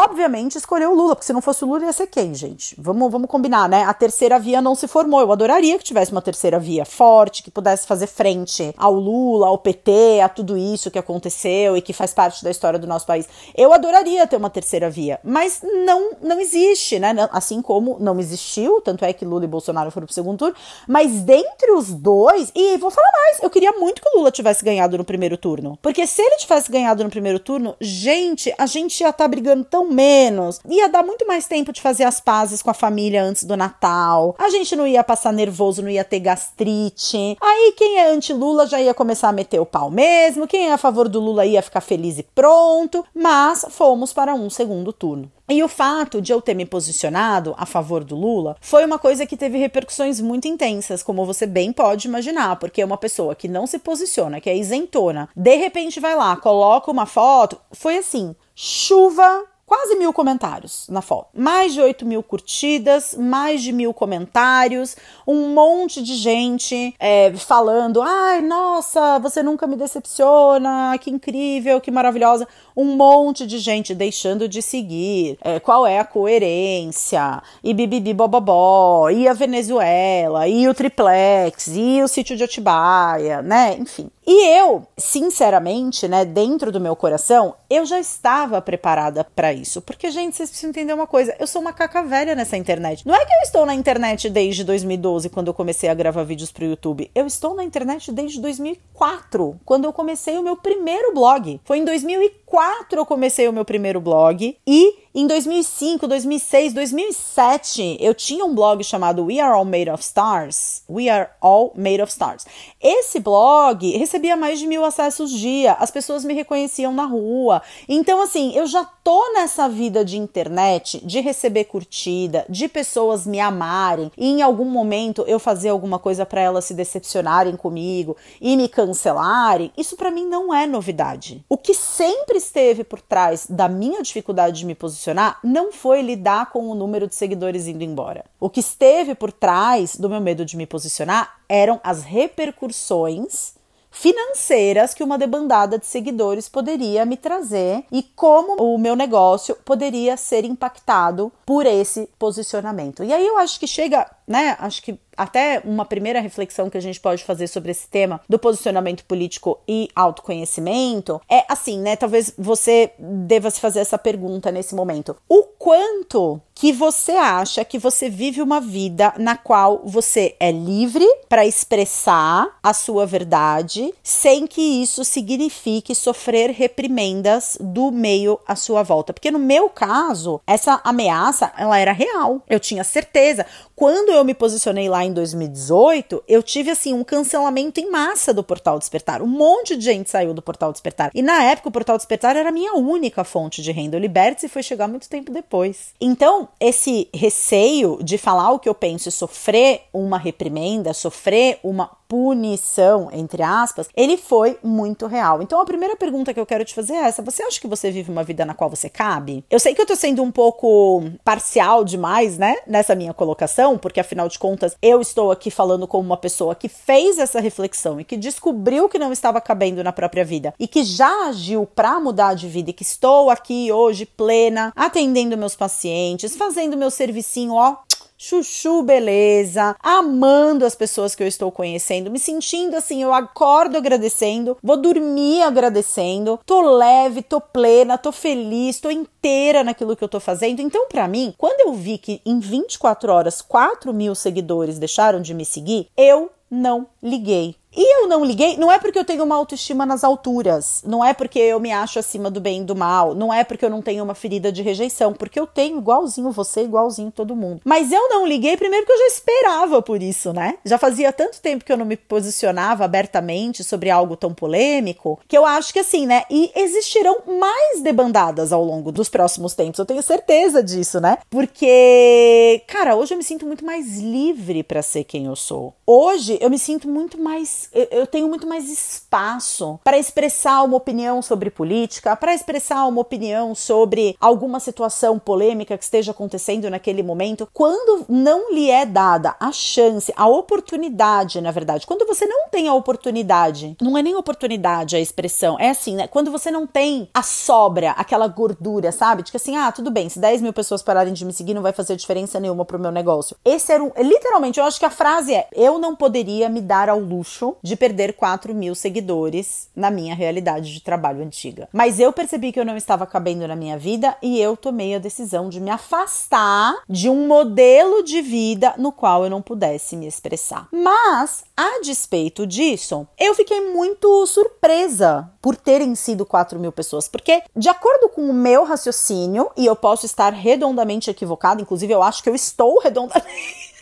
obviamente, 0.01 0.57
escolheu 0.57 0.91
o 0.91 0.95
Lula, 0.95 1.15
porque 1.15 1.25
se 1.25 1.33
não 1.33 1.41
fosse 1.41 1.63
o 1.63 1.67
Lula 1.67 1.85
ia 1.85 1.93
ser 1.93 2.07
quem, 2.07 2.33
gente? 2.33 2.75
Vamos, 2.77 3.12
vamos 3.12 3.29
combinar, 3.29 3.69
né? 3.69 3.83
A 3.83 3.93
terceira 3.93 4.39
via 4.39 4.62
não 4.62 4.75
se 4.75 4.88
formou. 4.88 5.21
Eu 5.21 5.31
adoraria 5.31 5.77
que 5.77 5.83
tivesse 5.83 6.12
uma 6.12 6.21
terceira 6.21 6.59
via 6.59 6.85
forte, 6.85 7.43
que 7.43 7.51
pudesse 7.51 7.85
fazer 7.85 8.07
frente 8.07 8.73
ao 8.77 8.93
Lula, 8.93 9.47
ao 9.47 9.57
PT, 9.57 10.21
a 10.21 10.29
tudo 10.29 10.57
isso 10.57 10.89
que 10.89 11.00
aconteceu 11.00 11.77
e 11.77 11.81
que 11.81 11.93
faz 11.93 12.13
parte 12.13 12.43
da 12.43 12.51
história 12.51 12.79
do 12.79 12.88
nosso 12.88 13.05
país. 13.05 13.27
Eu 13.55 13.73
adoraria 13.73 14.25
ter 14.25 14.35
uma 14.35 14.50
terceira 14.50 14.89
via, 14.89 15.19
mas 15.23 15.62
não, 15.85 16.12
não 16.21 16.39
existe, 16.39 17.00
né? 17.00 17.13
Assim 17.31 17.62
como 17.62 17.97
não 18.00 18.19
existiu, 18.19 18.81
tanto 18.81 19.05
é 19.05 19.13
que 19.13 19.25
Lula 19.25 19.45
e 19.45 19.47
Bolsonaro 19.47 19.91
foram 19.91 20.07
pro 20.07 20.13
segundo 20.13 20.38
turno, 20.38 20.55
mas 20.88 21.21
dentre 21.21 21.71
os 21.71 21.93
dois, 21.93 22.51
e 22.55 22.77
vou 22.77 22.89
falar 22.89 23.12
mais, 23.12 23.43
eu 23.43 23.50
queria 23.50 23.71
muito 23.73 24.01
que 24.01 24.09
o 24.09 24.17
Lula 24.17 24.31
tivesse 24.31 24.63
ganhado 24.63 24.97
no 24.97 25.03
primeiro 25.03 25.38
turno, 25.38 25.77
porque 25.81 26.07
se 26.07 26.21
ele 26.21 26.38
tivesse 26.38 26.71
ganhado 26.71 27.03
no 27.03 27.09
primeiro 27.09 27.39
turno, 27.39 27.75
gente, 27.79 28.53
a 28.57 28.65
gente 28.65 29.01
ia 29.01 29.09
estar 29.09 29.23
tá 29.23 29.27
brigando 29.27 29.63
tão 29.63 29.82
menos. 29.85 30.59
Ia 30.67 30.89
dar 30.89 31.03
muito 31.03 31.25
mais 31.27 31.47
tempo 31.47 31.71
de 31.71 31.81
fazer 31.81 32.03
as 32.03 32.19
pazes 32.19 32.61
com 32.61 32.69
a 32.69 32.73
família 32.73 33.23
antes 33.23 33.43
do 33.43 33.57
Natal. 33.57 34.35
A 34.37 34.49
gente 34.49 34.75
não 34.75 34.87
ia 34.87 35.03
passar 35.03 35.33
nervoso, 35.33 35.81
não 35.81 35.89
ia 35.89 36.03
ter 36.03 36.19
gastrite. 36.19 37.37
Aí 37.41 37.73
quem 37.77 37.99
é 37.99 38.11
anti-Lula 38.11 38.67
já 38.67 38.81
ia 38.81 38.93
começar 38.93 39.29
a 39.29 39.33
meter 39.33 39.59
o 39.59 39.65
pau 39.65 39.89
mesmo. 39.89 40.47
Quem 40.47 40.69
é 40.69 40.73
a 40.73 40.77
favor 40.77 41.07
do 41.07 41.19
Lula 41.19 41.45
ia 41.45 41.61
ficar 41.61 41.81
feliz 41.81 42.17
e 42.17 42.23
pronto. 42.23 43.05
Mas 43.13 43.65
fomos 43.69 44.13
para 44.13 44.33
um 44.33 44.49
segundo 44.49 44.93
turno. 44.93 45.31
E 45.49 45.61
o 45.61 45.67
fato 45.67 46.21
de 46.21 46.31
eu 46.31 46.41
ter 46.41 46.53
me 46.53 46.65
posicionado 46.65 47.53
a 47.57 47.65
favor 47.65 48.03
do 48.03 48.15
Lula 48.15 48.55
foi 48.61 48.85
uma 48.85 48.97
coisa 48.97 49.25
que 49.25 49.35
teve 49.35 49.57
repercussões 49.57 50.21
muito 50.21 50.47
intensas, 50.47 51.03
como 51.03 51.25
você 51.25 51.45
bem 51.45 51.73
pode 51.73 52.07
imaginar, 52.07 52.55
porque 52.55 52.83
uma 52.83 52.97
pessoa 52.97 53.35
que 53.35 53.49
não 53.49 53.67
se 53.67 53.77
posiciona, 53.77 54.39
que 54.39 54.49
é 54.49 54.57
isentona, 54.57 55.27
de 55.35 55.55
repente 55.57 55.99
vai 55.99 56.15
lá, 56.15 56.37
coloca 56.37 56.89
uma 56.89 57.05
foto, 57.05 57.59
foi 57.73 57.97
assim: 57.97 58.33
chuva 58.55 59.43
quase 59.73 59.95
mil 59.95 60.13
comentários 60.13 60.85
na 60.87 61.01
foto. 61.01 61.29
Mais 61.33 61.73
de 61.73 61.81
8 61.81 62.05
mil 62.05 62.21
curtidas, 62.21 63.15
mais 63.17 63.63
de 63.63 63.71
mil 63.71 63.91
comentários, 63.91 64.95
um 65.25 65.49
monte 65.49 66.03
de 66.03 66.13
gente 66.13 66.93
é, 66.99 67.33
falando: 67.33 67.99
ai, 67.99 68.39
nossa, 68.41 69.17
você 69.17 69.41
nunca 69.41 69.65
me 69.65 69.75
decepciona, 69.75 70.95
que 71.01 71.09
incrível, 71.09 71.81
que 71.81 71.89
maravilhosa. 71.89 72.47
Um 72.75 72.95
monte 72.95 73.45
de 73.45 73.59
gente 73.59 73.93
deixando 73.93 74.47
de 74.47 74.61
seguir, 74.61 75.37
é, 75.41 75.59
qual 75.59 75.85
é 75.85 75.99
a 75.99 76.05
coerência, 76.05 77.41
e 77.63 77.73
bibibi 77.73 78.13
bobobó, 78.13 79.09
e 79.09 79.27
a 79.27 79.33
Venezuela, 79.33 80.47
e 80.47 80.67
o 80.67 80.73
triplex, 80.73 81.67
e 81.67 82.01
o 82.01 82.07
sítio 82.07 82.35
de 82.35 82.43
Atibaia, 82.43 83.41
né? 83.41 83.77
Enfim. 83.79 84.09
E 84.25 84.57
eu, 84.57 84.87
sinceramente, 84.97 86.07
né, 86.07 86.23
dentro 86.23 86.71
do 86.71 86.79
meu 86.79 86.95
coração, 86.95 87.55
eu 87.69 87.85
já 87.85 87.99
estava 87.99 88.61
preparada 88.61 89.23
para 89.23 89.51
isso. 89.51 89.81
Porque, 89.81 90.09
gente, 90.11 90.37
vocês 90.37 90.49
precisam 90.49 90.69
entender 90.69 90.93
uma 90.93 91.05
coisa: 91.05 91.35
eu 91.39 91.45
sou 91.45 91.61
uma 91.61 91.73
caca 91.73 92.01
velha 92.01 92.33
nessa 92.33 92.55
internet. 92.55 93.05
Não 93.05 93.13
é 93.13 93.25
que 93.25 93.33
eu 93.33 93.41
estou 93.43 93.65
na 93.65 93.75
internet 93.75 94.29
desde 94.29 94.63
2012, 94.63 95.29
quando 95.29 95.47
eu 95.49 95.53
comecei 95.53 95.89
a 95.89 95.93
gravar 95.93 96.23
vídeos 96.23 96.51
pro 96.51 96.65
YouTube. 96.65 97.11
Eu 97.13 97.27
estou 97.27 97.53
na 97.53 97.65
internet 97.65 98.11
desde 98.13 98.39
2004, 98.39 99.59
quando 99.65 99.85
eu 99.85 99.91
comecei 99.91 100.37
o 100.37 100.43
meu 100.43 100.55
primeiro 100.55 101.13
blog. 101.13 101.59
Foi 101.65 101.79
em 101.79 101.85
2004 101.85 102.62
eu 103.00 103.05
comecei 103.05 103.48
o 103.48 103.53
meu 103.53 103.65
primeiro 103.65 104.00
blog 104.00 104.58
e 104.65 105.02
em 105.15 105.27
2005, 105.27 106.08
2006, 106.08 106.74
2007, 106.74 107.98
eu 108.00 108.15
tinha 108.15 108.43
um 108.43 108.55
blog 108.55 108.84
chamado 108.84 109.24
We 109.25 109.39
Are 109.39 109.53
All 109.53 109.63
Made 109.63 109.91
of 109.91 110.01
Stars. 110.01 110.82
We 110.89 111.08
Are 111.08 111.29
All 111.39 111.72
Made 111.75 112.01
of 112.01 112.12
Stars. 112.12 112.48
Esse 112.82 113.20
blog 113.20 113.96
recebia 113.96 114.36
mais 114.36 114.58
de 114.58 114.65
mil 114.65 114.84
acessos 114.84 115.29
dia, 115.29 115.74
as 115.74 115.91
pessoas 115.91 116.25
me 116.25 116.34
reconheciam 116.34 116.91
na 116.91 117.05
rua. 117.05 117.62
Então, 117.88 118.24
assim, 118.24 118.55
eu 118.55 118.65
já 118.65 118.84
tô 119.03 119.34
nessa 119.34 119.70
vida 119.70 120.03
de 120.03 120.17
internet, 120.17 121.00
de 121.05 121.20
receber 121.20 121.65
curtida, 121.65 122.43
de 122.50 122.67
pessoas 122.67 123.27
me 123.27 123.39
amarem 123.39 124.12
e 124.17 124.27
em 124.27 124.41
algum 124.41 124.65
momento 124.65 125.24
eu 125.27 125.38
fazer 125.38 125.70
alguma 125.70 126.00
coisa 126.00 126.25
para 126.25 126.41
elas 126.41 126.65
se 126.65 126.74
decepcionarem 126.74 127.55
comigo 127.55 128.17
e 128.41 128.58
me 128.58 128.67
cancelarem. 128.67 129.72
Isso 129.77 129.96
para 129.96 130.10
mim 130.10 130.25
não 130.25 130.51
é 130.51 130.65
novidade. 130.65 131.46
O 131.48 131.55
que 131.55 131.75
sempre 131.75 132.38
esteve 132.38 132.84
por 132.84 133.00
trás 133.00 133.46
da 133.48 133.70
minha 133.70 134.01
dificuldade 134.01 134.58
de 134.58 134.65
me 134.65 134.74
posicionar 134.74 135.02
posicionar 135.03 135.39
não 135.43 135.72
foi 135.72 136.01
lidar 136.01 136.50
com 136.50 136.69
o 136.69 136.75
número 136.75 137.07
de 137.07 137.15
seguidores 137.15 137.67
indo 137.67 137.83
embora. 137.83 138.24
O 138.39 138.50
que 138.50 138.62
esteve 138.62 139.13
por 139.13 139.31
trás 139.31 139.98
do 139.98 140.10
meu 140.10 140.22
medo 140.22 140.45
de 140.45 140.55
me 140.55 140.65
posicionar 140.65 141.39
eram 141.50 141.79
as 141.83 142.03
repercussões 142.03 143.55
financeiras 143.91 144.93
que 144.93 145.03
uma 145.03 145.19
debandada 145.19 145.77
de 145.77 145.86
seguidores 145.86 146.50
poderia 146.50 147.05
me 147.05 147.15
trazer 147.15 147.86
e 147.91 148.01
como 148.01 148.55
o 148.55 148.77
meu 148.77 148.95
negócio 148.95 149.55
poderia 149.63 150.17
ser 150.17 150.45
impactado 150.45 151.31
por 151.45 151.65
esse 151.65 152.10
posicionamento. 152.17 153.03
E 153.03 153.13
aí 153.13 153.25
eu 153.25 153.38
acho 153.38 153.60
que 153.60 153.67
chega, 153.67 154.10
né? 154.27 154.57
Acho 154.60 154.81
que 154.81 155.00
até 155.17 155.62
uma 155.65 155.86
primeira 155.86 156.20
reflexão 156.20 156.70
que 156.70 156.77
a 156.77 156.82
gente 156.82 157.00
pode 157.00 157.24
fazer 157.24 157.48
sobre 157.48 157.72
esse 157.72 157.88
tema 157.88 158.22
do 158.27 158.39
posicionamento 158.39 159.05
político 159.05 159.60
e 159.67 159.89
autoconhecimento 159.96 161.22
é 161.29 161.43
assim, 161.48 161.79
né? 161.79 161.96
Talvez 161.96 162.34
você 162.38 162.91
deva 162.98 163.50
se 163.50 163.60
fazer 163.60 163.79
essa 163.79 163.98
pergunta 163.98 164.51
nesse 164.51 164.75
momento. 164.75 165.15
O 165.27 165.43
quanto 165.43 166.41
que 166.55 166.72
você 166.72 167.13
acha 167.13 167.65
que 167.65 167.79
você 167.79 168.10
vive 168.10 168.41
uma 168.41 168.62
vida 168.62 169.13
na 169.17 169.36
qual 169.36 169.82
você 169.84 170.36
é 170.39 170.51
livre 170.51 171.05
para 171.27 171.46
expressar 171.46 172.58
a 172.62 172.74
sua 172.74 173.05
verdade, 173.05 173.93
sem 174.03 174.46
que 174.46 174.62
isso 174.62 175.03
signifique 175.03 175.96
sofrer 175.96 176.51
reprimendas 176.51 177.58
do 177.60 177.91
meio 177.91 178.39
à 178.48 178.55
sua 178.55 178.84
volta? 178.84 179.13
Porque 179.13 179.32
no 179.32 179.39
meu 179.39 179.70
caso, 179.70 180.39
essa 180.46 180.79
ameaça, 180.84 181.51
ela 181.58 181.77
era 181.77 181.91
real. 181.91 182.41
Eu 182.48 182.60
tinha 182.60 182.84
certeza. 182.84 183.46
Quando 183.75 184.10
eu 184.10 184.24
me 184.24 184.34
posicionei 184.34 184.88
lá 184.88 185.02
em 185.03 185.13
2018, 185.13 186.24
eu 186.27 186.41
tive 186.41 186.72
assim 186.72 186.93
um 186.93 187.03
cancelamento 187.03 187.79
em 187.79 187.89
massa 187.89 188.33
do 188.33 188.43
Portal 188.43 188.79
Despertar. 188.79 189.22
Um 189.22 189.27
monte 189.27 189.75
de 189.75 189.83
gente 189.83 190.10
saiu 190.10 190.33
do 190.33 190.41
Portal 190.41 190.72
Despertar. 190.72 191.12
E 191.13 191.22
na 191.22 191.43
época 191.43 191.69
o 191.69 191.72
Portal 191.72 191.98
Despertar 191.98 192.36
era 192.36 192.50
a 192.50 192.51
minha 192.51 192.74
única 192.74 193.24
fonte 193.24 193.62
de 193.62 193.72
renda. 193.72 193.98
O 193.98 194.00
Liberte 194.00 194.48
foi 194.48 194.63
chegar 194.63 194.88
muito 194.88 195.10
tempo 195.10 195.31
depois. 195.31 195.93
Então, 196.00 196.48
esse 196.60 197.10
receio 197.13 198.00
de 198.01 198.17
falar 198.17 198.51
o 198.51 198.60
que 198.60 198.69
eu 198.69 198.75
penso 198.75 199.10
e 199.10 199.12
sofrer 199.12 199.83
uma 199.93 200.17
reprimenda, 200.17 200.93
sofrer 200.93 201.60
uma 201.63 201.89
punição, 202.13 203.10
entre 203.12 203.41
aspas, 203.41 203.89
ele 203.96 204.17
foi 204.17 204.60
muito 204.62 205.08
real. 205.08 205.41
Então 205.41 205.60
a 205.60 205.65
primeira 205.65 205.96
pergunta 205.96 206.32
que 206.32 206.39
eu 206.39 206.46
quero 206.46 206.63
te 206.63 206.75
fazer 206.75 206.93
é 206.93 207.08
essa: 207.08 207.24
você 207.24 207.41
acha 207.41 207.60
que 207.60 207.65
você 207.65 207.89
vive 207.89 208.12
uma 208.12 208.24
vida 208.24 208.46
na 208.46 208.53
qual 208.53 208.70
você 208.70 208.88
cabe? 208.88 209.43
Eu 209.50 209.60
sei 209.60 209.74
que 209.74 209.82
eu 209.82 209.86
tô 209.88 209.96
sendo 209.96 210.22
um 210.22 210.29
pouco 210.29 211.05
parcial 211.25 211.84
demais, 211.84 212.38
né, 212.38 212.58
nessa 212.67 212.93
minha 212.93 213.15
colocação, 213.15 213.79
porque 213.79 214.00
afinal 214.00 214.29
de 214.29 214.38
contas 214.38 214.77
eu 214.79 215.01
estou 215.01 215.32
aqui 215.32 215.50
falando 215.50 215.88
como 215.88 216.03
uma 216.03 216.15
pessoa 216.15 216.53
que 216.53 216.70
fez 216.70 217.17
essa 217.17 217.39
reflexão 217.39 218.00
e 218.00 218.03
que 218.03 218.15
descobriu 218.15 218.88
que 218.88 219.00
não 219.00 219.12
estava 219.12 219.41
cabendo 219.41 219.84
na 219.84 219.91
própria 219.91 220.24
vida 220.24 220.53
e 220.60 220.67
que 220.67 220.84
já 220.84 221.29
agiu 221.29 221.65
para 221.65 222.00
mudar 222.00 222.36
de 222.36 222.48
vida 222.48 222.70
e 222.70 222.74
que 222.74 222.84
estou 222.84 223.32
aqui 223.32 223.72
hoje 223.72 224.05
plena, 224.05 224.71
atendendo 224.76 225.36
meus 225.36 225.56
pacientes, 225.56 226.36
fazendo 226.36 226.78
meu 226.78 226.91
servicinho, 226.91 227.54
ó, 227.54 227.78
chuchu 228.25 228.81
beleza, 228.83 229.75
amando 229.83 230.65
as 230.65 230.73
pessoas 230.75 231.13
que 231.13 231.21
eu 231.21 231.27
estou 231.27 231.51
conhecendo, 231.51 232.09
me 232.09 232.17
sentindo 232.17 232.77
assim, 232.77 233.03
eu 233.03 233.13
acordo 233.13 233.75
agradecendo, 233.75 234.57
vou 234.63 234.77
dormir 234.77 235.41
agradecendo, 235.41 236.39
tô 236.45 236.62
leve, 236.62 237.21
tô 237.21 237.41
plena, 237.41 237.97
tô 237.97 238.13
feliz, 238.13 238.79
tô 238.79 238.89
inteira 238.89 239.62
naquilo 239.62 239.93
que 239.93 240.03
eu 240.05 240.07
tô 240.07 240.21
fazendo. 240.21 240.62
Então, 240.62 240.88
para 240.88 241.05
mim, 241.05 241.33
quando 241.38 241.67
eu 241.67 241.73
vi 241.73 241.97
que 241.97 242.21
em 242.25 242.39
24 242.39 243.12
horas 243.12 243.41
4 243.41 243.93
mil 243.93 244.15
seguidores 244.15 244.79
deixaram 244.79 245.21
de 245.21 245.33
me 245.33 245.43
seguir, 245.43 245.89
eu 245.97 246.31
não 246.49 246.88
liguei. 247.01 247.57
E 247.75 247.92
eu 248.03 248.07
não 248.07 248.23
liguei, 248.23 248.57
não 248.57 248.71
é 248.71 248.77
porque 248.77 248.99
eu 248.99 249.05
tenho 249.05 249.23
uma 249.23 249.35
autoestima 249.35 249.85
nas 249.85 250.03
alturas, 250.03 250.83
não 250.85 251.03
é 251.03 251.13
porque 251.13 251.39
eu 251.39 251.59
me 251.59 251.71
acho 251.71 251.99
acima 251.99 252.29
do 252.29 252.41
bem 252.41 252.61
e 252.61 252.65
do 252.65 252.75
mal, 252.75 253.15
não 253.15 253.33
é 253.33 253.43
porque 253.43 253.65
eu 253.65 253.69
não 253.69 253.81
tenho 253.81 254.03
uma 254.03 254.13
ferida 254.13 254.51
de 254.51 254.61
rejeição, 254.61 255.13
porque 255.13 255.39
eu 255.39 255.47
tenho 255.47 255.77
igualzinho 255.77 256.31
você, 256.31 256.63
igualzinho 256.63 257.11
todo 257.11 257.35
mundo. 257.35 257.61
Mas 257.63 257.91
eu 257.91 258.09
não 258.09 258.27
liguei 258.27 258.57
primeiro 258.57 258.85
porque 258.85 259.01
eu 259.01 259.09
já 259.09 259.15
esperava 259.15 259.81
por 259.81 260.01
isso, 260.01 260.33
né? 260.33 260.55
Já 260.65 260.77
fazia 260.77 261.11
tanto 261.11 261.41
tempo 261.41 261.63
que 261.63 261.71
eu 261.71 261.77
não 261.77 261.85
me 261.85 261.95
posicionava 261.95 262.83
abertamente 262.83 263.63
sobre 263.63 263.89
algo 263.89 264.15
tão 264.15 264.33
polêmico, 264.33 265.19
que 265.27 265.37
eu 265.37 265.45
acho 265.45 265.71
que 265.71 265.79
assim, 265.79 266.05
né? 266.05 266.23
E 266.29 266.51
existirão 266.55 267.17
mais 267.39 267.81
debandadas 267.81 268.51
ao 268.51 268.63
longo 268.63 268.91
dos 268.91 269.09
próximos 269.09 269.53
tempos, 269.53 269.79
eu 269.79 269.85
tenho 269.85 270.03
certeza 270.03 270.61
disso, 270.61 270.99
né? 270.99 271.17
Porque, 271.29 272.61
cara, 272.67 272.95
hoje 272.95 273.13
eu 273.13 273.17
me 273.17 273.23
sinto 273.23 273.45
muito 273.45 273.65
mais 273.65 273.97
livre 273.99 274.63
para 274.63 274.81
ser 274.81 275.03
quem 275.03 275.25
eu 275.25 275.35
sou. 275.35 275.73
Hoje 275.85 276.37
eu 276.41 276.49
me 276.49 276.59
sinto 276.59 276.87
muito 276.87 277.19
mais 277.19 277.69
tenho 278.08 278.27
muito 278.27 278.47
mais 278.47 278.69
espaço 278.69 279.79
para 279.84 279.97
expressar 279.97 280.63
uma 280.63 280.77
opinião 280.77 281.21
sobre 281.21 281.49
política, 281.49 282.15
para 282.15 282.34
expressar 282.34 282.86
uma 282.86 283.01
opinião 283.01 283.56
sobre 283.56 284.15
alguma 284.19 284.60
situação 284.60 285.19
polêmica 285.19 285.77
que 285.77 285.84
esteja 285.84 286.12
acontecendo 286.12 286.69
naquele 286.69 287.03
momento, 287.03 287.47
quando 287.53 288.06
não 288.10 288.51
lhe 288.53 288.69
é 288.69 288.86
dada 288.86 289.36
a 289.39 289.51
chance, 289.51 290.13
a 290.15 290.27
oportunidade, 290.27 291.41
na 291.41 291.51
verdade, 291.51 291.88
quando 291.88 292.06
você 292.06 292.25
não 292.25 292.49
tem 292.49 292.67
a 292.67 292.73
oportunidade, 292.73 293.75
não 293.82 293.97
é 293.97 294.01
nem 294.01 294.15
oportunidade 294.15 294.95
a 294.95 294.99
expressão, 294.99 295.58
é 295.60 295.69
assim, 295.69 295.95
né? 295.95 296.08
Quando 296.08 296.32
você 296.32 296.51
não 296.51 296.65
tem 296.67 297.10
a 297.13 297.23
sobra, 297.23 297.91
aquela 297.91 298.27
gordura, 298.27 298.91
sabe? 298.91 299.23
De 299.23 299.32
que 299.32 299.38
assim, 299.38 299.56
ah, 299.56 299.71
tudo 299.71 299.91
bem, 299.91 300.10
se 300.10 300.19
10 300.19 300.41
mil 300.41 300.53
pessoas 300.53 300.82
pararem 300.82 301.13
de 301.13 301.25
me 301.25 301.34
seguir, 301.34 301.53
não 301.53 301.62
vai 301.62 301.73
fazer 301.73 301.95
diferença 301.95 302.39
nenhuma 302.39 302.65
pro 302.65 302.79
meu 302.79 302.91
negócio. 302.91 303.36
Esse 303.43 303.71
era 303.71 303.84
um. 303.84 303.91
Literalmente, 303.97 304.60
eu 304.60 304.65
acho 304.65 304.79
que 304.79 304.86
a 304.86 304.89
frase 304.89 305.34
é: 305.34 305.47
eu 305.53 305.79
não 305.79 305.95
poderia 305.95 306.49
me 306.49 306.62
dar 306.62 306.89
ao 306.89 306.99
luxo 306.99 307.56
de 307.62 307.75
perder 307.84 308.13
4 308.13 308.56
mil 308.56 308.74
seguidores 308.74 309.67
na 309.76 309.91
minha 309.91 310.15
realidade 310.15 310.74
de 310.74 310.80
trabalho 310.80 311.22
antiga. 311.22 311.67
Mas 311.74 312.00
eu 312.00 312.13
percebi 312.13 312.54
que 312.54 312.58
eu 312.58 312.63
não 312.63 312.78
estava 312.78 313.06
cabendo 313.06 313.46
na 313.46 313.58
minha 313.58 313.78
vida 313.78 314.15
e 314.22 314.39
eu 314.39 314.56
tomei 314.56 314.96
a 314.96 315.00
decisão 315.00 315.50
de 315.50 315.60
me 315.60 315.69
afastar 315.69 316.76
de 316.88 317.10
um 317.10 317.28
modelo 317.28 318.02
de 318.02 318.22
vida 318.22 318.74
no 318.78 318.93
qual 318.93 319.26
eu 319.26 319.30
não 319.30 319.41
pudesse 319.41 319.98
me 319.98 320.08
expressar. 320.08 320.69
Mas, 320.72 321.43
a 321.58 321.82
despeito 321.82 322.48
disso, 322.48 323.06
eu 323.19 323.36
fiquei 323.36 323.60
muito 323.60 324.26
surpresa 324.28 325.30
por 325.41 325.58
terem 325.58 325.93
sido 325.93 326.26
4 326.26 326.58
mil 326.58 326.72
pessoas, 326.72 327.10
porque, 327.10 327.43
de 327.54 327.67
acordo 327.67 328.08
com 328.08 328.30
o 328.30 328.34
meu 328.34 328.63
raciocínio, 328.63 329.52
e 329.58 329.65
eu 329.65 329.76
posso 329.76 330.06
estar 330.06 330.32
redondamente 330.32 331.10
equivocada, 331.10 331.62
inclusive 331.62 331.91
eu 331.91 332.02
acho 332.02 332.24
que 332.24 332.30
eu 332.30 332.36
estou 332.36 332.80
redondamente. 332.82 333.72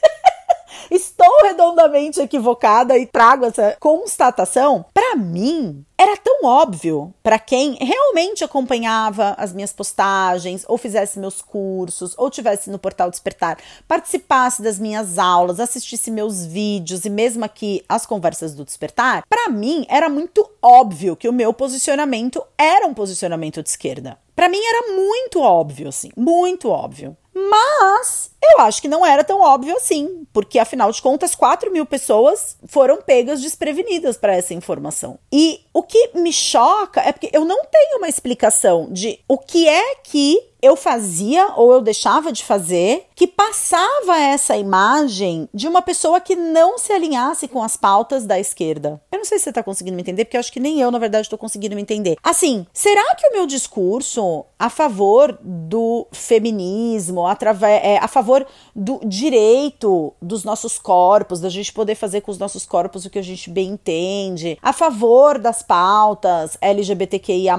Estou 0.89 1.31
redondamente 1.43 2.21
equivocada 2.21 2.97
e 2.97 3.05
trago 3.05 3.45
essa 3.45 3.75
constatação. 3.79 4.85
Para 4.93 5.15
mim, 5.15 5.85
era 5.97 6.17
tão 6.17 6.45
óbvio 6.45 7.13
para 7.21 7.37
quem 7.37 7.75
realmente 7.75 8.43
acompanhava 8.43 9.35
as 9.37 9.53
minhas 9.53 9.71
postagens, 9.71 10.65
ou 10.67 10.75
fizesse 10.75 11.19
meus 11.19 11.43
cursos, 11.43 12.15
ou 12.17 12.29
tivesse 12.29 12.71
no 12.71 12.79
portal 12.79 13.11
Despertar, 13.11 13.59
participasse 13.87 14.63
das 14.63 14.79
minhas 14.79 15.19
aulas, 15.19 15.59
assistisse 15.59 16.09
meus 16.09 16.43
vídeos 16.43 17.05
e 17.05 17.09
mesmo 17.09 17.45
aqui 17.45 17.83
as 17.87 18.05
conversas 18.05 18.55
do 18.55 18.65
Despertar, 18.65 19.23
para 19.29 19.49
mim 19.49 19.85
era 19.87 20.09
muito 20.09 20.49
óbvio 20.59 21.15
que 21.15 21.29
o 21.29 21.33
meu 21.33 21.53
posicionamento 21.53 22.43
era 22.57 22.87
um 22.87 22.95
posicionamento 22.95 23.61
de 23.61 23.69
esquerda. 23.69 24.17
Para 24.35 24.49
mim 24.49 24.59
era 24.59 24.95
muito 24.95 25.39
óbvio, 25.39 25.89
assim, 25.89 26.09
muito 26.17 26.67
óbvio. 26.69 27.15
Mas 27.31 28.30
eu 28.41 28.61
acho 28.61 28.81
que 28.81 28.87
não 28.87 29.05
era 29.05 29.23
tão 29.23 29.41
óbvio 29.41 29.75
assim, 29.75 30.25
porque 30.33 30.59
afinal 30.59 30.91
de 30.91 31.01
contas, 31.01 31.35
4 31.35 31.71
mil 31.71 31.85
pessoas 31.85 32.57
foram 32.65 33.01
pegas 33.01 33.41
desprevenidas 33.41 34.17
para 34.17 34.35
essa 34.35 34.53
informação. 34.53 35.19
E 35.31 35.61
o 35.73 35.83
que 35.83 36.11
me 36.15 36.33
choca 36.33 37.01
é 37.01 37.11
porque 37.11 37.29
eu 37.31 37.45
não 37.45 37.63
tenho 37.65 37.97
uma 37.97 38.09
explicação 38.09 38.87
de 38.91 39.19
o 39.27 39.37
que 39.37 39.67
é 39.67 39.95
que 40.03 40.51
eu 40.61 40.75
fazia 40.75 41.53
ou 41.55 41.73
eu 41.73 41.81
deixava 41.81 42.31
de 42.31 42.43
fazer 42.43 43.05
que 43.15 43.25
passava 43.25 44.17
essa 44.19 44.55
imagem 44.55 45.49
de 45.53 45.67
uma 45.67 45.81
pessoa 45.81 46.21
que 46.21 46.35
não 46.35 46.77
se 46.77 46.93
alinhasse 46.93 47.47
com 47.47 47.63
as 47.63 47.75
pautas 47.75 48.25
da 48.25 48.39
esquerda. 48.39 49.01
Eu 49.11 49.17
não 49.17 49.25
sei 49.25 49.39
se 49.39 49.45
você 49.45 49.53
tá 49.53 49.63
conseguindo 49.63 49.95
me 49.95 50.01
entender, 50.01 50.25
porque 50.25 50.37
eu 50.37 50.39
acho 50.39 50.51
que 50.51 50.59
nem 50.59 50.79
eu, 50.79 50.91
na 50.91 50.99
verdade, 50.99 51.25
estou 51.25 51.39
conseguindo 51.39 51.75
me 51.75 51.81
entender. 51.81 52.17
Assim, 52.23 52.65
será 52.71 53.15
que 53.15 53.27
o 53.27 53.31
meu 53.31 53.47
discurso 53.47 54.45
a 54.59 54.69
favor 54.69 55.37
do 55.41 56.07
feminismo, 56.11 57.25
através, 57.25 57.83
é, 57.83 57.97
a 57.97 58.07
favor 58.07 58.30
do 58.75 58.99
direito 59.05 60.13
dos 60.21 60.43
nossos 60.43 60.77
corpos, 60.77 61.39
da 61.39 61.49
gente 61.49 61.73
poder 61.73 61.95
fazer 61.95 62.21
com 62.21 62.31
os 62.31 62.37
nossos 62.37 62.65
corpos 62.65 63.05
o 63.05 63.09
que 63.09 63.19
a 63.19 63.23
gente 63.23 63.49
bem 63.49 63.69
entende, 63.69 64.57
a 64.61 64.73
favor 64.73 65.37
das 65.37 65.61
pautas 65.61 66.57
LGBTQIA, 66.61 67.57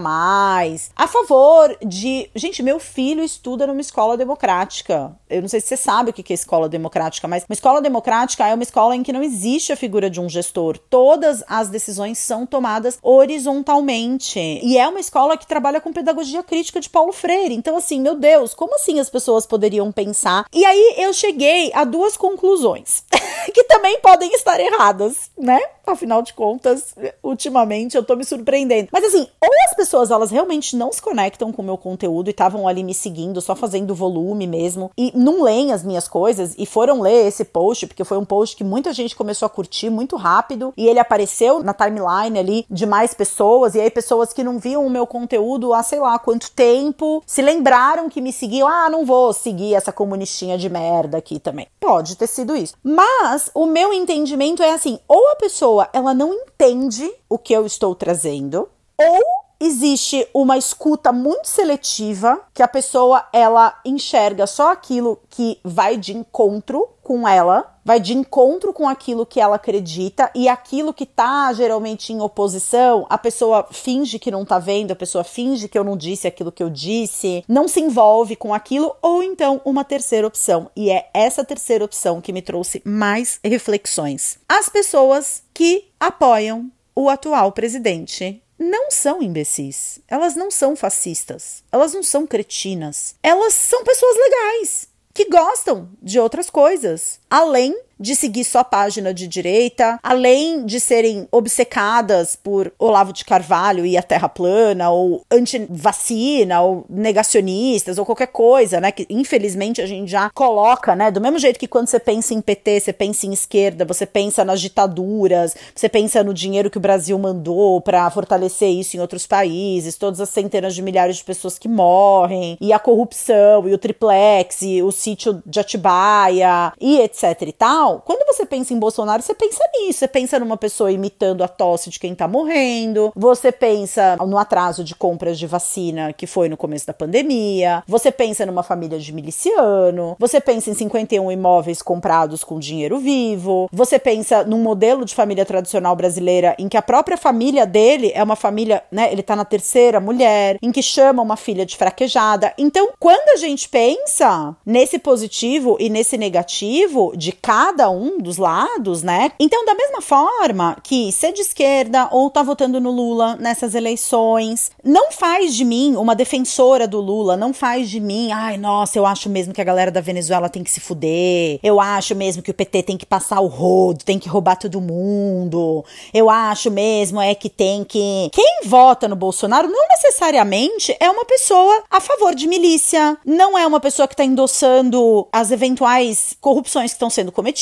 a 0.97 1.07
favor 1.07 1.77
de. 1.85 2.31
Gente, 2.35 2.63
meu 2.63 2.79
filho 2.79 3.23
estuda 3.23 3.67
numa 3.67 3.81
escola 3.81 4.17
democrática. 4.17 5.17
Eu 5.29 5.43
não 5.43 5.49
sei 5.49 5.61
se 5.61 5.69
você 5.69 5.77
sabe 5.77 6.11
o 6.11 6.13
que 6.13 6.33
é 6.33 6.35
escola 6.35 6.69
democrática, 6.69 7.27
mas 7.29 7.45
uma 7.49 7.55
escola 7.55 7.81
democrática 7.81 8.47
é 8.47 8.55
uma 8.55 8.63
escola 8.63 8.97
em 8.97 9.03
que 9.03 9.13
não 9.13 9.23
existe 9.23 9.73
a 9.73 9.77
figura 9.77 10.09
de 10.09 10.21
um 10.21 10.29
gestor. 10.29 10.79
Todas 10.79 11.43
as 11.49 11.69
decisões 11.69 12.19
são 12.19 12.47
tomadas 12.47 12.99
horizontalmente. 13.03 14.39
E 14.39 14.79
é 14.79 14.87
uma 14.89 15.01
escola 15.01 15.37
que 15.37 15.47
trabalha 15.47 15.81
com 15.81 15.93
pedagogia 15.93 16.43
crítica 16.43 16.81
de 16.81 16.89
Paulo 16.89 17.13
Freire. 17.13 17.55
Então, 17.55 17.77
assim, 17.77 18.01
meu 18.01 18.15
Deus, 18.15 18.55
como 18.55 18.75
assim 18.75 18.99
as 19.01 19.11
pessoas 19.11 19.47
poderiam 19.47 19.91
pensar? 19.91 20.47
E 20.62 20.64
aí 20.64 20.94
eu 20.98 21.12
cheguei 21.12 21.72
a 21.75 21.83
duas 21.83 22.16
conclusões, 22.16 23.03
que 23.53 23.64
também 23.64 23.98
podem 23.98 24.33
estar 24.33 24.61
erradas, 24.61 25.29
né? 25.37 25.61
Afinal 25.87 26.23
de 26.23 26.33
contas, 26.33 26.95
ultimamente 27.23 27.97
eu 27.97 28.05
tô 28.05 28.14
me 28.16 28.25
surpreendendo. 28.25 28.88
Mas 28.92 29.05
assim, 29.05 29.27
ou 29.40 29.51
as 29.68 29.75
pessoas 29.75 30.11
elas 30.11 30.31
realmente 30.31 30.77
não 30.77 30.92
se 30.92 31.03
conectam 31.03 31.53
com 31.53 31.62
o 31.62 31.64
meu 31.64 31.77
conteúdo 31.77 32.29
e 32.29 32.31
estavam 32.31 32.68
ali 32.68 32.85
me 32.85 32.95
seguindo, 32.95 33.40
só 33.40 33.55
fazendo 33.55 33.95
volume 33.95 34.47
mesmo, 34.47 34.90
e 34.97 35.12
não 35.14 35.42
leem 35.42 35.73
as 35.73 35.83
minhas 35.83 36.07
coisas 36.09 36.55
e 36.57 36.66
foram 36.66 37.01
ler 37.01 37.27
esse 37.27 37.45
post, 37.45 37.87
porque 37.87 38.05
foi 38.05 38.18
um 38.18 38.25
post 38.25 38.57
que 38.57 38.64
muita 38.64 38.92
gente 38.92 39.16
começou 39.16 39.47
a 39.47 39.51
curtir 39.51 39.90
muito 39.90 40.16
rápido 40.16 40.73
e 40.77 40.87
ele 40.87 40.99
apareceu 40.99 41.62
na 41.62 41.75
timeline 41.75 42.38
ali 42.38 42.66
de 42.71 42.87
mais 42.87 43.14
pessoas, 43.14 43.75
e 43.75 43.81
aí 43.81 43.90
pessoas 43.90 44.33
que 44.33 44.45
não 44.45 44.59
viam 44.59 44.87
o 44.87 44.90
meu 44.90 45.07
conteúdo 45.07 45.75
há 45.75 45.83
sei 45.83 46.01
lá 46.01 46.18
quanto 46.18 46.51
tempo 46.51 47.23
se 47.27 47.42
lembraram 47.42 48.09
que 48.09 48.21
me 48.21 48.33
seguiam, 48.33 48.68
ah, 48.68 48.88
não 48.88 49.05
vou 49.05 49.33
seguir 49.33 49.75
essa 49.75 49.92
comunistinha 49.92 50.57
de 50.57 50.68
merda 50.68 51.18
aqui 51.18 51.38
também. 51.38 51.66
Pode 51.81 52.16
ter 52.16 52.27
sido 52.27 52.57
isso. 52.57 52.75
Mas 52.83 53.51
o 53.55 53.66
meu 53.66 53.92
entendimento 53.92 54.62
é 54.62 54.71
assim, 54.71 54.99
ou 55.09 55.31
a 55.31 55.37
pessoa 55.37 55.82
ela 55.92 56.14
não 56.14 56.33
entende 56.33 57.11
o 57.29 57.38
que 57.38 57.53
eu 57.53 57.64
estou 57.66 57.95
trazendo, 57.95 58.68
ou 58.99 59.23
existe 59.61 60.27
uma 60.35 60.59
escuta 60.59 61.12
muito 61.12 61.47
seletiva, 61.47 62.40
que 62.53 62.62
a 62.62 62.68
pessoa 62.68 63.27
ela 63.33 63.79
enxerga 63.85 64.47
só 64.47 64.73
aquilo 64.73 65.21
que 65.31 65.61
vai 65.62 65.97
de 65.97 66.16
encontro 66.16 66.88
com 67.03 67.27
ela, 67.27 67.72
vai 67.85 68.01
de 68.01 68.14
encontro 68.14 68.73
com 68.73 68.88
aquilo 68.88 69.27
que 69.27 69.40
ela 69.40 69.57
acredita 69.57 70.31
e 70.35 70.49
aquilo 70.49 70.95
que 70.95 71.07
tá 71.07 71.53
geralmente 71.53 72.12
em 72.12 72.21
oposição, 72.21 73.07
a 73.09 73.18
pessoa 73.18 73.66
finge 73.71 74.18
que 74.18 74.31
não 74.31 74.45
tá 74.45 74.59
vendo, 74.59 74.92
a 74.92 74.97
pessoa 74.97 75.25
finge 75.25 75.68
que 75.68 75.79
eu 75.79 75.85
não 75.85 75.97
disse 75.97 76.27
aquilo 76.27 76.53
que 76.53 76.62
eu 76.62 76.71
disse, 76.71 77.45
não 77.49 77.66
se 77.66 77.81
envolve 77.81 78.37
com 78.37 78.55
aquilo 78.55 78.95
ou 79.03 79.23
então 79.23 79.61
uma 79.64 79.85
terceira 79.85 80.27
opção. 80.27 80.71
E 80.77 80.90
é 80.90 81.09
essa 81.12 81.45
terceira 81.45 81.85
opção 81.85 82.21
que 82.21 82.33
me 82.33 82.42
trouxe 82.42 82.83
mais 82.85 83.38
reflexões. 83.45 84.38
As 84.49 84.68
pessoas 84.68 85.42
que 85.53 85.88
apoiam 85.99 86.71
o 86.95 87.09
atual 87.09 87.53
presidente 87.53 88.42
não 88.59 88.90
são 88.90 89.21
imbecis, 89.21 89.99
elas 90.07 90.37
não 90.37 90.51
são 90.51 90.77
fascistas, 90.77 91.64
elas 91.73 91.92
não 91.92 92.03
são 92.03 92.27
cretinas, 92.27 93.16
elas 93.23 93.55
são 93.55 93.83
pessoas 93.83 94.16
legais 94.16 94.92
que 95.14 95.29
gostam 95.29 95.90
de 96.03 96.18
outras 96.18 96.48
coisas, 96.48 97.20
além 97.31 97.79
de 97.99 98.17
seguir 98.17 98.45
só 98.45 98.65
página 98.65 99.15
de 99.15 99.27
direita, 99.29 99.99
além 100.03 100.67
de 100.67 100.81
serem 100.81 101.29
obcecadas 101.31 102.37
por 102.37 102.73
Olavo 102.79 103.13
de 103.13 103.25
Carvalho 103.25 103.87
e 103.87 103.97
a 103.97 104.03
Terra 104.03 104.29
plana, 104.29 104.91
ou 104.91 105.23
anti-vacina, 105.31 106.61
ou 106.61 106.85
negacionistas, 106.89 107.99
ou 107.99 108.05
qualquer 108.05 108.29
coisa, 108.29 108.81
né? 108.81 108.91
Que 108.91 109.07
infelizmente 109.09 109.81
a 109.81 109.87
gente 109.87 110.11
já 110.11 110.31
coloca, 110.31 110.97
né? 110.97 111.11
Do 111.11 111.21
mesmo 111.21 111.39
jeito 111.39 111.59
que 111.59 111.69
quando 111.69 111.89
você 111.89 112.01
pensa 112.01 112.35
em 112.35 112.41
PT, 112.41 112.81
você 112.81 112.93
pensa 112.93 113.27
em 113.27 113.33
esquerda, 113.33 113.85
você 113.85 114.07
pensa 114.07 114.45
nas 114.45 114.61
ditaduras, 114.61 115.55
você 115.75 115.89
pensa 115.89 116.25
no 116.25 116.35
dinheiro 116.35 116.71
que 116.71 116.79
o 116.79 116.81
Brasil 116.81 117.19
mandou 117.19 117.81
para 117.81 118.11
fortalecer 118.11 118.71
isso 118.71 118.97
em 118.97 119.01
outros 119.01 119.27
países, 119.27 119.97
todas 119.97 120.21
as 120.21 120.29
centenas 120.29 120.75
de 120.75 120.83
milhares 120.83 121.17
de 121.17 121.25
pessoas 121.25 121.59
que 121.59 121.69
morrem, 121.69 122.57
e 122.61 122.73
a 122.73 122.79
corrupção, 122.79 123.69
e 123.69 123.75
o 123.75 123.79
triplex, 123.79 124.63
e 124.63 124.83
o 124.83 124.91
sítio 124.91 125.43
de 125.47 125.61
Atibaia, 125.61 126.73
e 126.81 127.01
etc 127.01 127.43
e 127.43 127.53
tal 127.53 127.82
quando 128.05 128.27
você 128.27 128.45
pensa 128.45 128.73
em 128.73 128.79
Bolsonaro, 128.79 129.23
você 129.23 129.35
pensa 129.35 129.62
nisso. 129.75 130.01
Você 130.01 130.09
pensa 130.09 130.38
numa 130.38 130.57
pessoa 130.57 130.92
imitando 130.92 131.42
a 131.42 131.49
tosse 131.49 131.90
de 131.90 131.99
quem 131.99 132.14
tá 132.14 132.27
morrendo. 132.27 133.12
Você 133.14 133.53
pensa 133.53 134.16
no 134.16 134.38
atraso 134.38 134.85
de 134.85 134.95
compras 134.95 135.38
de 135.38 135.47
vacina 135.47 136.12
que 136.12 136.27
foi 136.27 136.49
no 136.49 136.57
começo 136.57 136.87
da 136.87 136.95
pandemia. 136.95 137.83
Você 137.87 138.11
pensa 138.11 138.47
numa 138.47 138.62
família 138.62 138.99
de 138.99 139.12
miliciano. 139.12 140.16
Você 140.18 140.40
pensa 140.40 140.71
em 140.71 140.75
51 140.75 141.31
imóveis 141.31 141.83
comprados 141.83 142.45
com 142.45 142.59
dinheiro 142.59 142.99
vivo. 142.99 143.68
Você 143.73 143.99
pensa 143.99 144.45
num 144.45 144.59
modelo 144.59 145.05
de 145.05 145.14
família 145.14 145.45
tradicional 145.45 145.97
brasileira 145.97 146.55
em 146.59 146.68
que 146.68 146.77
a 146.77 146.83
própria 146.83 147.16
família 147.16 147.66
dele 147.66 148.12
é 148.14 148.23
uma 148.23 148.37
família, 148.37 148.83
né? 148.90 149.11
Ele 149.12 149.23
tá 149.23 149.37
na 149.37 149.45
terceira 149.45 150.01
mulher, 150.01 150.59
em 150.62 150.71
que 150.71 150.83
chama 150.83 151.23
uma 151.23 151.37
filha 151.37 151.64
de 151.64 151.77
fraquejada. 151.77 152.53
Então, 152.59 152.90
quando 152.99 153.31
a 153.31 153.37
gente 153.37 153.68
pensa 153.68 154.55
nesse 154.64 154.99
positivo 154.99 155.77
e 155.81 155.88
nesse 155.88 156.16
negativo 156.16 157.12
de 157.16 157.33
cada 157.33 157.72
cada 157.73 157.91
um 157.91 158.19
dos 158.19 158.37
lados, 158.37 159.03
né? 159.03 159.33
Então, 159.41 159.65
da 159.65 159.75
mesma 159.75 160.03
forma 160.03 160.77
que 160.83 161.11
ser 161.11 161.33
de 161.33 161.41
esquerda 161.41 162.07
ou 162.11 162.29
tá 162.29 162.43
votando 162.43 162.79
no 162.79 162.91
Lula 162.91 163.37
nessas 163.37 163.75
eleições, 163.75 164.71
não 164.85 165.11
faz 165.11 165.55
de 165.55 165.65
mim 165.65 165.97
uma 165.97 166.15
defensora 166.15 166.87
do 166.87 167.01
Lula, 167.01 167.35
não 167.35 167.55
faz 167.55 167.89
de 167.89 167.99
mim, 167.99 168.31
ai, 168.31 168.59
nossa, 168.59 168.99
eu 168.99 169.07
acho 169.07 169.31
mesmo 169.31 169.55
que 169.55 169.61
a 169.61 169.65
galera 169.65 169.91
da 169.91 170.03
Venezuela 170.03 170.51
tem 170.51 170.63
que 170.63 170.71
se 170.71 170.81
fuder, 170.81 171.59
eu 171.63 171.81
acho 171.81 172.15
mesmo 172.15 172.43
que 172.43 172.51
o 172.51 172.55
PT 172.55 172.83
tem 172.83 172.99
que 172.99 173.07
passar 173.07 173.41
o 173.41 173.47
rodo, 173.47 174.05
tem 174.05 174.19
que 174.19 174.29
roubar 174.29 174.57
todo 174.57 174.79
mundo, 174.79 175.83
eu 176.13 176.29
acho 176.29 176.71
mesmo 176.71 177.23
é 177.23 177.35
que 177.35 177.49
tem 177.49 177.85
que. 177.85 178.29
Quem 178.33 178.61
vota 178.67 179.09
no 179.09 179.17
Bolsonaro 179.17 179.69
não 179.69 179.89
necessariamente 179.89 180.95
é 181.01 181.11
uma 181.11 181.25
pessoa 181.25 181.85
a 181.91 182.01
favor 182.01 182.35
de 182.35 182.47
milícia, 182.47 183.17
não 183.25 183.57
é 183.57 183.67
uma 183.67 183.81
pessoa 183.81 184.07
que 184.07 184.17
tá 184.17 184.25
endossando 184.25 185.27
as 185.33 185.51
eventuais 185.51 186.37
corrupções 186.39 186.91
que 186.91 186.97
estão 186.97 187.09
sendo 187.09 187.33
cometidas 187.33 187.62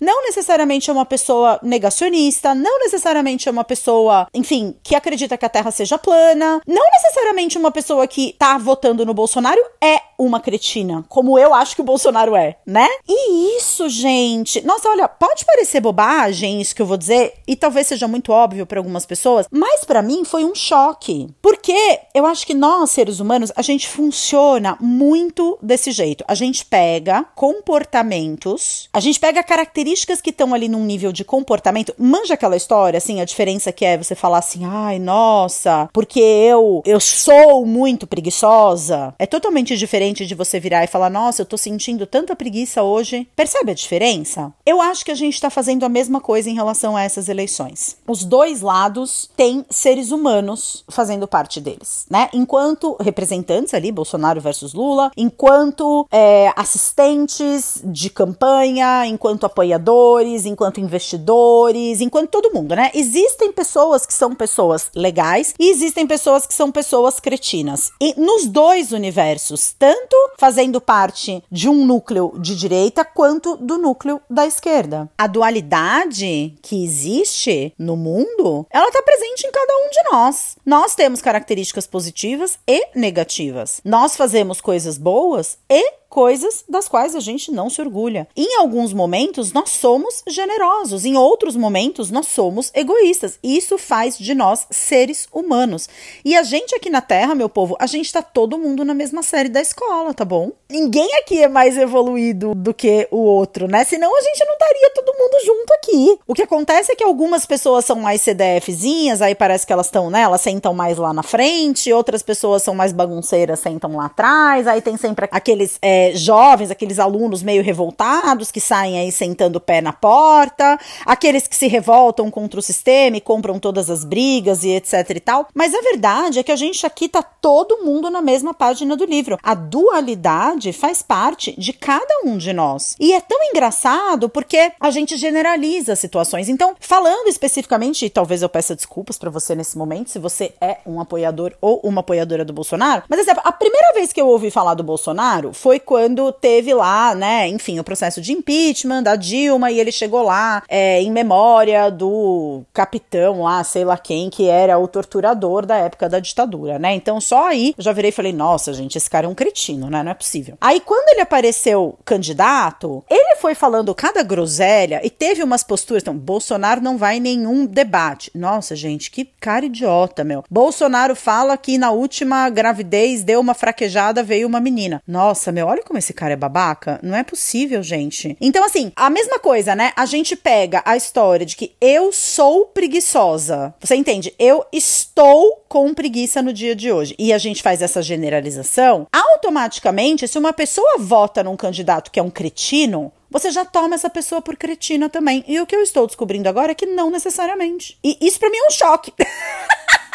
não 0.00 0.24
necessariamente 0.24 0.90
é 0.90 0.92
uma 0.92 1.06
pessoa 1.06 1.58
negacionista, 1.62 2.54
não 2.54 2.78
necessariamente 2.80 3.48
é 3.48 3.52
uma 3.52 3.64
pessoa, 3.64 4.26
enfim, 4.34 4.74
que 4.82 4.94
acredita 4.94 5.36
que 5.36 5.44
a 5.44 5.48
Terra 5.48 5.70
seja 5.70 5.98
plana, 5.98 6.60
não 6.66 6.84
necessariamente 6.92 7.58
uma 7.58 7.70
pessoa 7.70 8.06
que 8.06 8.34
tá 8.38 8.58
votando 8.58 9.06
no 9.06 9.14
Bolsonaro 9.14 9.60
é 9.82 10.07
uma 10.18 10.40
cretina, 10.40 11.04
como 11.08 11.38
eu 11.38 11.54
acho 11.54 11.76
que 11.76 11.80
o 11.80 11.84
Bolsonaro 11.84 12.34
é, 12.34 12.56
né? 12.66 12.88
E 13.08 13.56
isso, 13.56 13.88
gente. 13.88 14.60
Nossa, 14.62 14.88
olha, 14.88 15.06
pode 15.06 15.44
parecer 15.44 15.80
bobagem 15.80 16.60
isso 16.60 16.74
que 16.74 16.82
eu 16.82 16.86
vou 16.86 16.96
dizer, 16.96 17.34
e 17.46 17.54
talvez 17.54 17.86
seja 17.86 18.08
muito 18.08 18.32
óbvio 18.32 18.66
para 18.66 18.80
algumas 18.80 19.06
pessoas, 19.06 19.46
mas 19.50 19.84
para 19.84 20.02
mim 20.02 20.24
foi 20.24 20.44
um 20.44 20.54
choque. 20.54 21.28
Porque 21.40 22.00
eu 22.14 22.26
acho 22.26 22.46
que 22.46 22.54
nós, 22.54 22.90
seres 22.90 23.20
humanos, 23.20 23.52
a 23.54 23.62
gente 23.62 23.88
funciona 23.88 24.76
muito 24.80 25.58
desse 25.62 25.92
jeito. 25.92 26.24
A 26.26 26.34
gente 26.34 26.64
pega 26.64 27.24
comportamentos, 27.34 28.88
a 28.92 29.00
gente 29.00 29.20
pega 29.20 29.42
características 29.42 30.20
que 30.20 30.30
estão 30.30 30.52
ali 30.52 30.68
num 30.68 30.84
nível 30.84 31.12
de 31.12 31.24
comportamento. 31.24 31.94
Manja 31.98 32.34
aquela 32.34 32.56
história, 32.56 32.98
assim, 32.98 33.20
a 33.20 33.24
diferença 33.24 33.70
que 33.70 33.84
é 33.84 33.96
você 33.96 34.14
falar 34.14 34.38
assim, 34.38 34.64
ai, 34.64 34.98
nossa, 34.98 35.88
porque 35.92 36.20
eu, 36.20 36.82
eu 36.84 36.98
sou 36.98 37.64
muito 37.64 38.06
preguiçosa. 38.06 39.14
É 39.18 39.26
totalmente 39.26 39.76
diferente 39.76 40.07
de 40.14 40.34
você 40.34 40.58
virar 40.58 40.84
e 40.84 40.88
falar, 40.88 41.10
nossa, 41.10 41.42
eu 41.42 41.46
tô 41.46 41.56
sentindo 41.56 42.06
tanta 42.06 42.36
preguiça 42.36 42.82
hoje. 42.82 43.28
Percebe 43.34 43.72
a 43.72 43.74
diferença? 43.74 44.52
Eu 44.64 44.80
acho 44.80 45.04
que 45.04 45.10
a 45.10 45.14
gente 45.14 45.40
tá 45.40 45.50
fazendo 45.50 45.84
a 45.84 45.88
mesma 45.88 46.20
coisa 46.20 46.48
em 46.48 46.54
relação 46.54 46.96
a 46.96 47.02
essas 47.02 47.28
eleições. 47.28 47.96
Os 48.06 48.24
dois 48.24 48.60
lados 48.60 49.30
têm 49.36 49.64
seres 49.70 50.10
humanos 50.10 50.84
fazendo 50.88 51.26
parte 51.26 51.60
deles, 51.60 52.06
né? 52.10 52.28
Enquanto 52.32 52.96
representantes 53.00 53.74
ali, 53.74 53.92
Bolsonaro 53.92 54.40
versus 54.40 54.72
Lula, 54.72 55.10
enquanto 55.16 56.06
é, 56.10 56.52
assistentes 56.56 57.80
de 57.84 58.10
campanha, 58.10 59.06
enquanto 59.06 59.44
apoiadores, 59.44 60.46
enquanto 60.46 60.80
investidores, 60.80 62.00
enquanto 62.00 62.30
todo 62.30 62.52
mundo, 62.52 62.74
né? 62.74 62.90
Existem 62.94 63.52
pessoas 63.52 64.06
que 64.06 64.14
são 64.14 64.34
pessoas 64.34 64.90
legais 64.94 65.54
e 65.58 65.70
existem 65.70 66.06
pessoas 66.06 66.46
que 66.46 66.54
são 66.54 66.70
pessoas 66.70 67.20
cretinas. 67.20 67.90
E 68.00 68.18
nos 68.20 68.46
dois 68.46 68.92
universos, 68.92 69.74
tanto 69.78 69.97
fazendo 70.38 70.80
parte 70.80 71.42
de 71.50 71.68
um 71.68 71.84
núcleo 71.84 72.34
de 72.38 72.54
direita 72.56 73.04
quanto 73.04 73.56
do 73.56 73.78
núcleo 73.78 74.20
da 74.30 74.46
esquerda. 74.46 75.10
A 75.18 75.26
dualidade 75.26 76.54
que 76.62 76.84
existe 76.84 77.74
no 77.78 77.96
mundo, 77.96 78.66
ela 78.70 78.88
está 78.88 79.02
presente 79.02 79.46
em 79.46 79.50
cada 79.50 79.72
um 79.72 79.90
de 79.90 80.10
nós. 80.10 80.56
Nós 80.64 80.94
temos 80.94 81.20
características 81.20 81.86
positivas 81.86 82.58
e 82.66 82.88
negativas. 82.94 83.80
Nós 83.84 84.16
fazemos 84.16 84.60
coisas 84.60 84.98
boas 84.98 85.58
e 85.68 85.98
coisas 86.08 86.64
das 86.68 86.88
quais 86.88 87.14
a 87.14 87.20
gente 87.20 87.52
não 87.52 87.68
se 87.68 87.80
orgulha. 87.80 88.26
Em 88.36 88.56
alguns 88.56 88.92
momentos 88.92 89.52
nós 89.52 89.70
somos 89.70 90.22
generosos, 90.26 91.04
em 91.04 91.16
outros 91.16 91.54
momentos 91.56 92.10
nós 92.10 92.26
somos 92.28 92.70
egoístas. 92.74 93.38
Isso 93.42 93.76
faz 93.76 94.18
de 94.18 94.34
nós 94.34 94.66
seres 94.70 95.28
humanos. 95.32 95.88
E 96.24 96.36
a 96.36 96.42
gente 96.42 96.74
aqui 96.74 96.90
na 96.90 97.00
Terra, 97.00 97.34
meu 97.34 97.48
povo, 97.48 97.76
a 97.78 97.86
gente 97.86 98.12
tá 98.12 98.22
todo 98.22 98.58
mundo 98.58 98.84
na 98.84 98.94
mesma 98.94 99.22
série 99.22 99.48
da 99.48 99.60
escola, 99.60 100.14
tá 100.14 100.24
bom? 100.24 100.52
Ninguém 100.70 101.08
aqui 101.16 101.42
é 101.42 101.48
mais 101.48 101.76
evoluído 101.76 102.54
do 102.54 102.72
que 102.74 103.08
o 103.10 103.18
outro, 103.18 103.66
né? 103.66 103.84
Senão 103.84 104.16
a 104.16 104.20
gente 104.20 104.44
não 104.44 104.52
estaria 104.52 104.90
todo 104.94 105.16
mundo 105.18 105.36
junto 105.44 105.72
aqui. 105.74 106.18
O 106.26 106.34
que 106.34 106.42
acontece 106.42 106.92
é 106.92 106.96
que 106.96 107.04
algumas 107.04 107.46
pessoas 107.46 107.84
são 107.84 107.96
mais 107.96 108.20
CDFzinhas, 108.22 109.22
aí 109.22 109.34
parece 109.34 109.66
que 109.66 109.72
elas 109.72 109.86
estão, 109.86 110.10
né? 110.10 110.22
Elas 110.22 110.40
sentam 110.40 110.74
mais 110.74 110.98
lá 110.98 111.12
na 111.12 111.22
frente, 111.22 111.92
outras 111.92 112.22
pessoas 112.22 112.62
são 112.62 112.74
mais 112.74 112.92
bagunceiras, 112.92 113.60
sentam 113.60 113.96
lá 113.96 114.06
atrás, 114.06 114.66
aí 114.66 114.80
tem 114.80 114.96
sempre 114.96 115.28
aqueles. 115.30 115.78
É, 115.80 115.97
é, 115.98 116.14
jovens, 116.14 116.70
aqueles 116.70 116.98
alunos 116.98 117.42
meio 117.42 117.62
revoltados 117.62 118.50
que 118.50 118.60
saem 118.60 118.98
aí 118.98 119.10
sentando 119.10 119.56
o 119.56 119.60
pé 119.60 119.80
na 119.80 119.92
porta, 119.92 120.78
aqueles 121.04 121.46
que 121.46 121.56
se 121.56 121.66
revoltam 121.66 122.30
contra 122.30 122.60
o 122.60 122.62
sistema 122.62 123.16
e 123.16 123.20
compram 123.20 123.58
todas 123.58 123.90
as 123.90 124.04
brigas 124.04 124.62
e 124.62 124.70
etc 124.70 125.10
e 125.10 125.20
tal. 125.20 125.48
Mas 125.52 125.74
a 125.74 125.80
verdade 125.80 126.38
é 126.38 126.42
que 126.42 126.52
a 126.52 126.56
gente 126.56 126.86
aqui 126.86 127.08
tá 127.08 127.22
todo 127.22 127.84
mundo 127.84 128.10
na 128.10 128.22
mesma 128.22 128.54
página 128.54 128.96
do 128.96 129.04
livro. 129.04 129.38
A 129.42 129.54
dualidade 129.54 130.72
faz 130.72 131.02
parte 131.02 131.54
de 131.58 131.72
cada 131.72 132.22
um 132.24 132.38
de 132.38 132.52
nós. 132.52 132.94
E 133.00 133.12
é 133.12 133.20
tão 133.20 133.38
engraçado 133.50 134.28
porque 134.28 134.72
a 134.78 134.90
gente 134.90 135.16
generaliza 135.16 135.96
situações. 135.96 136.48
Então, 136.48 136.74
falando 136.78 137.28
especificamente, 137.28 138.06
e 138.06 138.10
talvez 138.10 138.42
eu 138.42 138.48
peça 138.48 138.76
desculpas 138.76 139.18
para 139.18 139.30
você 139.30 139.54
nesse 139.54 139.76
momento, 139.76 140.10
se 140.10 140.18
você 140.18 140.52
é 140.60 140.78
um 140.86 141.00
apoiador 141.00 141.52
ou 141.60 141.80
uma 141.82 142.00
apoiadora 142.00 142.44
do 142.44 142.52
Bolsonaro, 142.52 143.02
mas 143.08 143.18
exemplo, 143.18 143.42
a 143.44 143.52
primeira 143.52 143.92
vez 143.94 144.12
que 144.12 144.20
eu 144.20 144.28
ouvi 144.28 144.50
falar 144.50 144.74
do 144.74 144.82
Bolsonaro 144.82 145.52
foi 145.52 145.80
quando 145.88 146.30
teve 146.30 146.74
lá, 146.74 147.14
né, 147.14 147.48
enfim, 147.48 147.78
o 147.80 147.82
processo 147.82 148.20
de 148.20 148.30
impeachment 148.30 149.02
da 149.02 149.16
Dilma 149.16 149.70
e 149.70 149.80
ele 149.80 149.90
chegou 149.90 150.20
lá 150.20 150.62
é, 150.68 151.00
em 151.00 151.10
memória 151.10 151.90
do 151.90 152.62
capitão 152.74 153.40
lá, 153.44 153.64
sei 153.64 153.86
lá 153.86 153.96
quem, 153.96 154.28
que 154.28 154.50
era 154.50 154.78
o 154.78 154.86
torturador 154.86 155.64
da 155.64 155.78
época 155.78 156.06
da 156.06 156.20
ditadura, 156.20 156.78
né? 156.78 156.94
Então 156.94 157.18
só 157.22 157.48
aí 157.48 157.72
eu 157.78 157.82
já 157.82 157.90
virei 157.90 158.10
e 158.10 158.12
falei, 158.12 158.34
nossa, 158.34 158.74
gente, 158.74 158.98
esse 158.98 159.08
cara 159.08 159.24
é 159.24 159.30
um 159.30 159.34
cretino, 159.34 159.88
né? 159.88 160.02
Não 160.02 160.10
é 160.10 160.14
possível. 160.14 160.58
Aí 160.60 160.78
quando 160.78 161.08
ele 161.08 161.22
apareceu 161.22 161.98
candidato, 162.04 163.02
ele 163.08 163.36
foi 163.36 163.54
falando 163.54 163.94
cada 163.94 164.22
groselha 164.22 165.00
e 165.02 165.08
teve 165.08 165.42
umas 165.42 165.62
posturas, 165.62 166.02
então, 166.02 166.14
Bolsonaro 166.14 166.82
não 166.82 166.98
vai 166.98 167.16
em 167.16 167.20
nenhum 167.20 167.64
debate. 167.64 168.30
Nossa, 168.34 168.76
gente, 168.76 169.10
que 169.10 169.24
cara 169.40 169.64
idiota, 169.64 170.22
meu. 170.22 170.44
Bolsonaro 170.50 171.16
fala 171.16 171.56
que 171.56 171.78
na 171.78 171.92
última 171.92 172.50
gravidez 172.50 173.24
deu 173.24 173.40
uma 173.40 173.54
fraquejada, 173.54 174.22
veio 174.22 174.46
uma 174.46 174.60
menina. 174.60 175.02
Nossa, 175.06 175.50
meu, 175.50 175.66
olha 175.66 175.77
olha 175.78 175.84
como 175.84 175.98
esse 175.98 176.12
cara 176.12 176.32
é 176.32 176.36
babaca. 176.36 176.98
Não 177.02 177.16
é 177.16 177.22
possível, 177.22 177.82
gente. 177.82 178.36
Então, 178.40 178.64
assim, 178.64 178.92
a 178.96 179.08
mesma 179.08 179.38
coisa, 179.38 179.74
né? 179.74 179.92
A 179.96 180.04
gente 180.04 180.36
pega 180.36 180.82
a 180.84 180.96
história 180.96 181.46
de 181.46 181.56
que 181.56 181.74
eu 181.80 182.12
sou 182.12 182.66
preguiçosa. 182.66 183.74
Você 183.80 183.94
entende? 183.94 184.34
Eu 184.38 184.64
estou 184.72 185.64
com 185.68 185.94
preguiça 185.94 186.42
no 186.42 186.52
dia 186.52 186.74
de 186.74 186.90
hoje. 186.90 187.14
E 187.18 187.32
a 187.32 187.38
gente 187.38 187.62
faz 187.62 187.80
essa 187.80 188.02
generalização. 188.02 189.06
Automaticamente, 189.12 190.26
se 190.26 190.38
uma 190.38 190.52
pessoa 190.52 190.98
vota 190.98 191.42
num 191.42 191.56
candidato 191.56 192.10
que 192.10 192.18
é 192.18 192.22
um 192.22 192.30
cretino, 192.30 193.12
você 193.30 193.50
já 193.50 193.64
toma 193.64 193.94
essa 193.94 194.10
pessoa 194.10 194.42
por 194.42 194.56
cretina 194.56 195.08
também. 195.08 195.44
E 195.46 195.60
o 195.60 195.66
que 195.66 195.76
eu 195.76 195.82
estou 195.82 196.06
descobrindo 196.06 196.48
agora 196.48 196.72
é 196.72 196.74
que 196.74 196.86
não 196.86 197.10
necessariamente. 197.10 197.98
E 198.02 198.18
isso 198.20 198.40
para 198.40 198.50
mim 198.50 198.58
é 198.58 198.66
um 198.66 198.70
choque. 198.70 199.12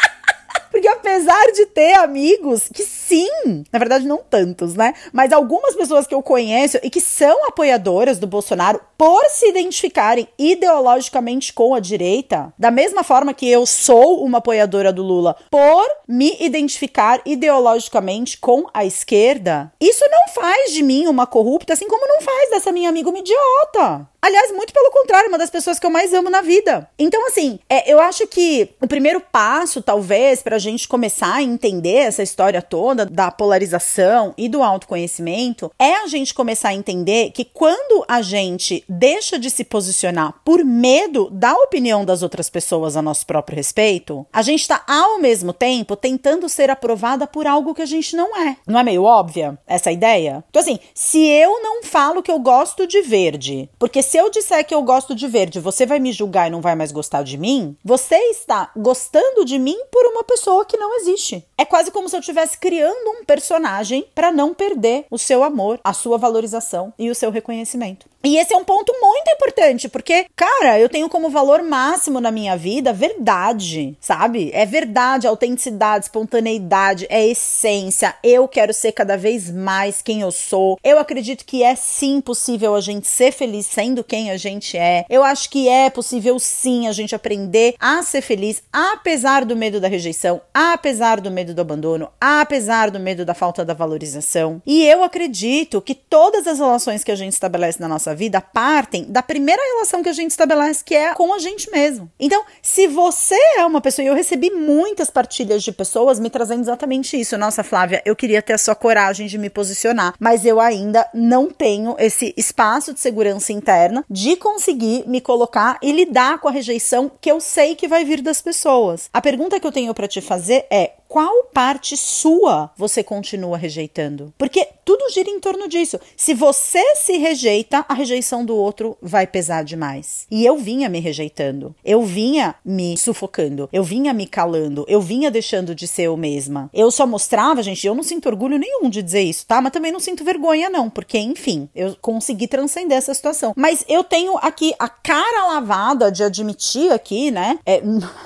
Porque 0.74 0.88
apesar 0.88 1.52
de 1.52 1.66
ter 1.66 1.92
amigos 1.92 2.68
que 2.74 2.82
sim, 2.82 3.64
na 3.72 3.78
verdade 3.78 4.08
não 4.08 4.18
tantos, 4.18 4.74
né? 4.74 4.92
Mas 5.12 5.32
algumas 5.32 5.76
pessoas 5.76 6.04
que 6.04 6.12
eu 6.12 6.20
conheço 6.20 6.80
e 6.82 6.90
que 6.90 7.00
são 7.00 7.46
apoiadoras 7.46 8.18
do 8.18 8.26
Bolsonaro 8.26 8.80
por 8.98 9.24
se 9.26 9.48
identificarem 9.48 10.26
ideologicamente 10.36 11.52
com 11.52 11.76
a 11.76 11.78
direita, 11.78 12.52
da 12.58 12.72
mesma 12.72 13.04
forma 13.04 13.32
que 13.32 13.48
eu 13.48 13.64
sou 13.64 14.24
uma 14.24 14.38
apoiadora 14.38 14.92
do 14.92 15.04
Lula 15.04 15.36
por 15.48 15.86
me 16.08 16.36
identificar 16.40 17.20
ideologicamente 17.24 18.36
com 18.38 18.66
a 18.74 18.84
esquerda, 18.84 19.72
isso 19.80 20.04
não 20.10 20.34
faz 20.34 20.72
de 20.72 20.82
mim 20.82 21.06
uma 21.06 21.24
corrupta, 21.24 21.74
assim 21.74 21.86
como 21.86 22.08
não 22.08 22.20
faz 22.20 22.50
dessa 22.50 22.72
minha 22.72 22.88
amiga 22.88 23.10
uma 23.10 23.20
idiota. 23.20 24.08
Aliás, 24.24 24.50
muito 24.52 24.72
pelo 24.72 24.90
contrário, 24.90 25.28
uma 25.28 25.36
das 25.36 25.50
pessoas 25.50 25.78
que 25.78 25.84
eu 25.84 25.90
mais 25.90 26.14
amo 26.14 26.30
na 26.30 26.40
vida. 26.40 26.88
Então, 26.98 27.26
assim, 27.26 27.58
é, 27.68 27.92
eu 27.92 28.00
acho 28.00 28.26
que 28.26 28.70
o 28.80 28.86
primeiro 28.86 29.20
passo, 29.20 29.82
talvez, 29.82 30.42
pra 30.42 30.58
gente 30.58 30.88
começar 30.88 31.34
a 31.34 31.42
entender 31.42 31.96
essa 31.96 32.22
história 32.22 32.62
toda 32.62 33.04
da 33.04 33.30
polarização 33.30 34.32
e 34.38 34.48
do 34.48 34.62
autoconhecimento, 34.62 35.70
é 35.78 35.96
a 35.96 36.06
gente 36.06 36.32
começar 36.32 36.70
a 36.70 36.74
entender 36.74 37.32
que 37.32 37.44
quando 37.44 38.02
a 38.08 38.22
gente 38.22 38.82
deixa 38.88 39.38
de 39.38 39.50
se 39.50 39.62
posicionar 39.62 40.36
por 40.42 40.64
medo 40.64 41.28
da 41.30 41.52
opinião 41.56 42.02
das 42.02 42.22
outras 42.22 42.48
pessoas 42.48 42.96
a 42.96 43.02
nosso 43.02 43.26
próprio 43.26 43.56
respeito, 43.56 44.26
a 44.32 44.40
gente 44.40 44.66
tá 44.66 44.82
ao 44.88 45.18
mesmo 45.18 45.52
tempo 45.52 45.96
tentando 45.96 46.48
ser 46.48 46.70
aprovada 46.70 47.26
por 47.26 47.46
algo 47.46 47.74
que 47.74 47.82
a 47.82 47.86
gente 47.86 48.16
não 48.16 48.34
é. 48.34 48.56
Não 48.66 48.80
é 48.80 48.82
meio 48.82 49.02
óbvia 49.02 49.58
essa 49.66 49.92
ideia? 49.92 50.42
Então, 50.48 50.62
assim, 50.62 50.78
se 50.94 51.22
eu 51.26 51.62
não 51.62 51.82
falo 51.82 52.22
que 52.22 52.30
eu 52.30 52.38
gosto 52.38 52.86
de 52.86 53.02
verde, 53.02 53.68
porque 53.78 54.02
se 54.13 54.13
eu 54.16 54.30
disser 54.30 54.64
que 54.66 54.74
eu 54.74 54.82
gosto 54.82 55.14
de 55.14 55.26
verde, 55.26 55.60
você 55.60 55.86
vai 55.86 55.98
me 55.98 56.12
julgar 56.12 56.48
e 56.48 56.50
não 56.50 56.60
vai 56.60 56.74
mais 56.74 56.92
gostar 56.92 57.22
de 57.22 57.36
mim, 57.36 57.76
você 57.84 58.16
está 58.16 58.70
gostando 58.76 59.44
de 59.44 59.58
mim 59.58 59.76
por 59.90 60.06
uma 60.06 60.24
pessoa 60.24 60.64
que 60.64 60.76
não 60.76 60.96
existe. 60.96 61.44
É 61.56 61.64
quase 61.64 61.90
como 61.90 62.08
se 62.08 62.16
eu 62.16 62.20
estivesse 62.20 62.58
criando 62.58 63.10
um 63.10 63.24
personagem 63.24 64.06
para 64.14 64.32
não 64.32 64.54
perder 64.54 65.06
o 65.10 65.18
seu 65.18 65.42
amor, 65.42 65.80
a 65.82 65.92
sua 65.92 66.18
valorização 66.18 66.92
e 66.98 67.10
o 67.10 67.14
seu 67.14 67.30
reconhecimento. 67.30 68.06
E 68.24 68.38
esse 68.38 68.54
é 68.54 68.56
um 68.56 68.64
ponto 68.64 68.90
muito 69.02 69.30
importante, 69.30 69.86
porque, 69.86 70.24
cara, 70.34 70.78
eu 70.78 70.88
tenho 70.88 71.10
como 71.10 71.28
valor 71.28 71.62
máximo 71.62 72.20
na 72.20 72.30
minha 72.30 72.56
vida 72.56 72.90
verdade, 72.90 73.94
sabe? 74.00 74.50
É 74.54 74.64
verdade, 74.64 75.26
autenticidade, 75.26 76.06
espontaneidade, 76.06 77.06
é 77.10 77.26
essência. 77.26 78.14
Eu 78.22 78.48
quero 78.48 78.72
ser 78.72 78.92
cada 78.92 79.14
vez 79.14 79.50
mais 79.50 80.00
quem 80.00 80.22
eu 80.22 80.30
sou. 80.30 80.78
Eu 80.82 80.98
acredito 80.98 81.44
que 81.44 81.62
é 81.62 81.74
sim 81.74 82.20
possível 82.20 82.74
a 82.74 82.80
gente 82.80 83.06
ser 83.06 83.30
feliz 83.30 83.66
sendo 83.66 84.02
quem 84.02 84.30
a 84.30 84.38
gente 84.38 84.78
é. 84.78 85.04
Eu 85.10 85.22
acho 85.22 85.50
que 85.50 85.68
é 85.68 85.90
possível 85.90 86.38
sim 86.38 86.88
a 86.88 86.92
gente 86.92 87.14
aprender 87.14 87.74
a 87.78 88.02
ser 88.02 88.22
feliz, 88.22 88.62
apesar 88.72 89.44
do 89.44 89.54
medo 89.54 89.80
da 89.80 89.88
rejeição, 89.88 90.40
apesar 90.52 91.20
do 91.20 91.30
medo 91.30 91.52
do 91.52 91.60
abandono, 91.60 92.08
apesar 92.18 92.90
do 92.90 92.98
medo 92.98 93.24
da 93.24 93.34
falta 93.34 93.64
da 93.64 93.74
valorização. 93.74 94.62
E 94.66 94.82
eu 94.86 95.04
acredito 95.04 95.82
que 95.82 95.94
todas 95.94 96.46
as 96.46 96.58
relações 96.58 97.04
que 97.04 97.12
a 97.12 97.16
gente 97.16 97.32
estabelece 97.32 97.80
na 97.80 97.88
nossa 97.88 98.13
vida 98.14 98.40
partem 98.40 99.04
da 99.04 99.22
primeira 99.22 99.62
relação 99.62 100.02
que 100.02 100.08
a 100.08 100.12
gente 100.12 100.30
estabelece, 100.30 100.84
que 100.84 100.94
é 100.94 101.14
com 101.14 101.32
a 101.34 101.38
gente 101.38 101.70
mesmo. 101.70 102.10
Então, 102.18 102.44
se 102.62 102.86
você 102.86 103.38
é 103.56 103.64
uma 103.64 103.80
pessoa, 103.80 104.04
e 104.04 104.08
eu 104.08 104.14
recebi 104.14 104.50
muitas 104.50 105.10
partilhas 105.10 105.62
de 105.62 105.72
pessoas 105.72 106.18
me 106.20 106.30
trazendo 106.30 106.62
exatamente 106.62 107.18
isso. 107.18 107.36
Nossa, 107.38 107.62
Flávia, 107.62 108.02
eu 108.04 108.16
queria 108.16 108.42
ter 108.42 108.54
a 108.54 108.58
sua 108.58 108.74
coragem 108.74 109.26
de 109.26 109.38
me 109.38 109.50
posicionar, 109.50 110.14
mas 110.18 110.44
eu 110.44 110.60
ainda 110.60 111.08
não 111.12 111.50
tenho 111.50 111.96
esse 111.98 112.34
espaço 112.36 112.92
de 112.92 113.00
segurança 113.00 113.52
interna 113.52 114.04
de 114.08 114.36
conseguir 114.36 115.04
me 115.06 115.20
colocar 115.20 115.78
e 115.82 115.92
lidar 115.92 116.38
com 116.38 116.48
a 116.48 116.52
rejeição 116.52 117.10
que 117.20 117.30
eu 117.30 117.40
sei 117.40 117.74
que 117.74 117.88
vai 117.88 118.04
vir 118.04 118.20
das 118.20 118.40
pessoas. 118.40 119.08
A 119.12 119.20
pergunta 119.20 119.58
que 119.58 119.66
eu 119.66 119.72
tenho 119.72 119.94
para 119.94 120.08
te 120.08 120.20
fazer 120.20 120.66
é: 120.70 120.92
qual 121.14 121.44
parte 121.44 121.96
sua 121.96 122.72
você 122.76 123.04
continua 123.04 123.56
rejeitando? 123.56 124.34
Porque 124.36 124.66
tudo 124.84 125.08
gira 125.10 125.30
em 125.30 125.38
torno 125.38 125.68
disso. 125.68 126.00
Se 126.16 126.34
você 126.34 126.82
se 126.96 127.16
rejeita, 127.18 127.84
a 127.88 127.94
rejeição 127.94 128.44
do 128.44 128.56
outro 128.56 128.98
vai 129.00 129.24
pesar 129.24 129.62
demais. 129.62 130.26
E 130.28 130.44
eu 130.44 130.58
vinha 130.58 130.88
me 130.88 130.98
rejeitando. 130.98 131.72
Eu 131.84 132.02
vinha 132.02 132.56
me 132.64 132.96
sufocando. 132.96 133.68
Eu 133.72 133.84
vinha 133.84 134.12
me 134.12 134.26
calando. 134.26 134.84
Eu 134.88 135.00
vinha 135.00 135.30
deixando 135.30 135.72
de 135.72 135.86
ser 135.86 136.02
eu 136.02 136.16
mesma. 136.16 136.68
Eu 136.74 136.90
só 136.90 137.06
mostrava, 137.06 137.62
gente, 137.62 137.86
eu 137.86 137.94
não 137.94 138.02
sinto 138.02 138.28
orgulho 138.28 138.58
nenhum 138.58 138.90
de 138.90 139.00
dizer 139.00 139.22
isso, 139.22 139.46
tá? 139.46 139.60
Mas 139.60 139.72
também 139.72 139.92
não 139.92 140.00
sinto 140.00 140.24
vergonha, 140.24 140.68
não. 140.68 140.90
Porque, 140.90 141.16
enfim, 141.16 141.68
eu 141.76 141.96
consegui 142.00 142.48
transcender 142.48 142.98
essa 142.98 143.14
situação. 143.14 143.52
Mas 143.56 143.84
eu 143.88 144.02
tenho 144.02 144.36
aqui 144.38 144.74
a 144.80 144.88
cara 144.88 145.46
lavada 145.54 146.10
de 146.10 146.24
admitir 146.24 146.90
aqui, 146.90 147.30
né? 147.30 147.56
É, 147.64 147.80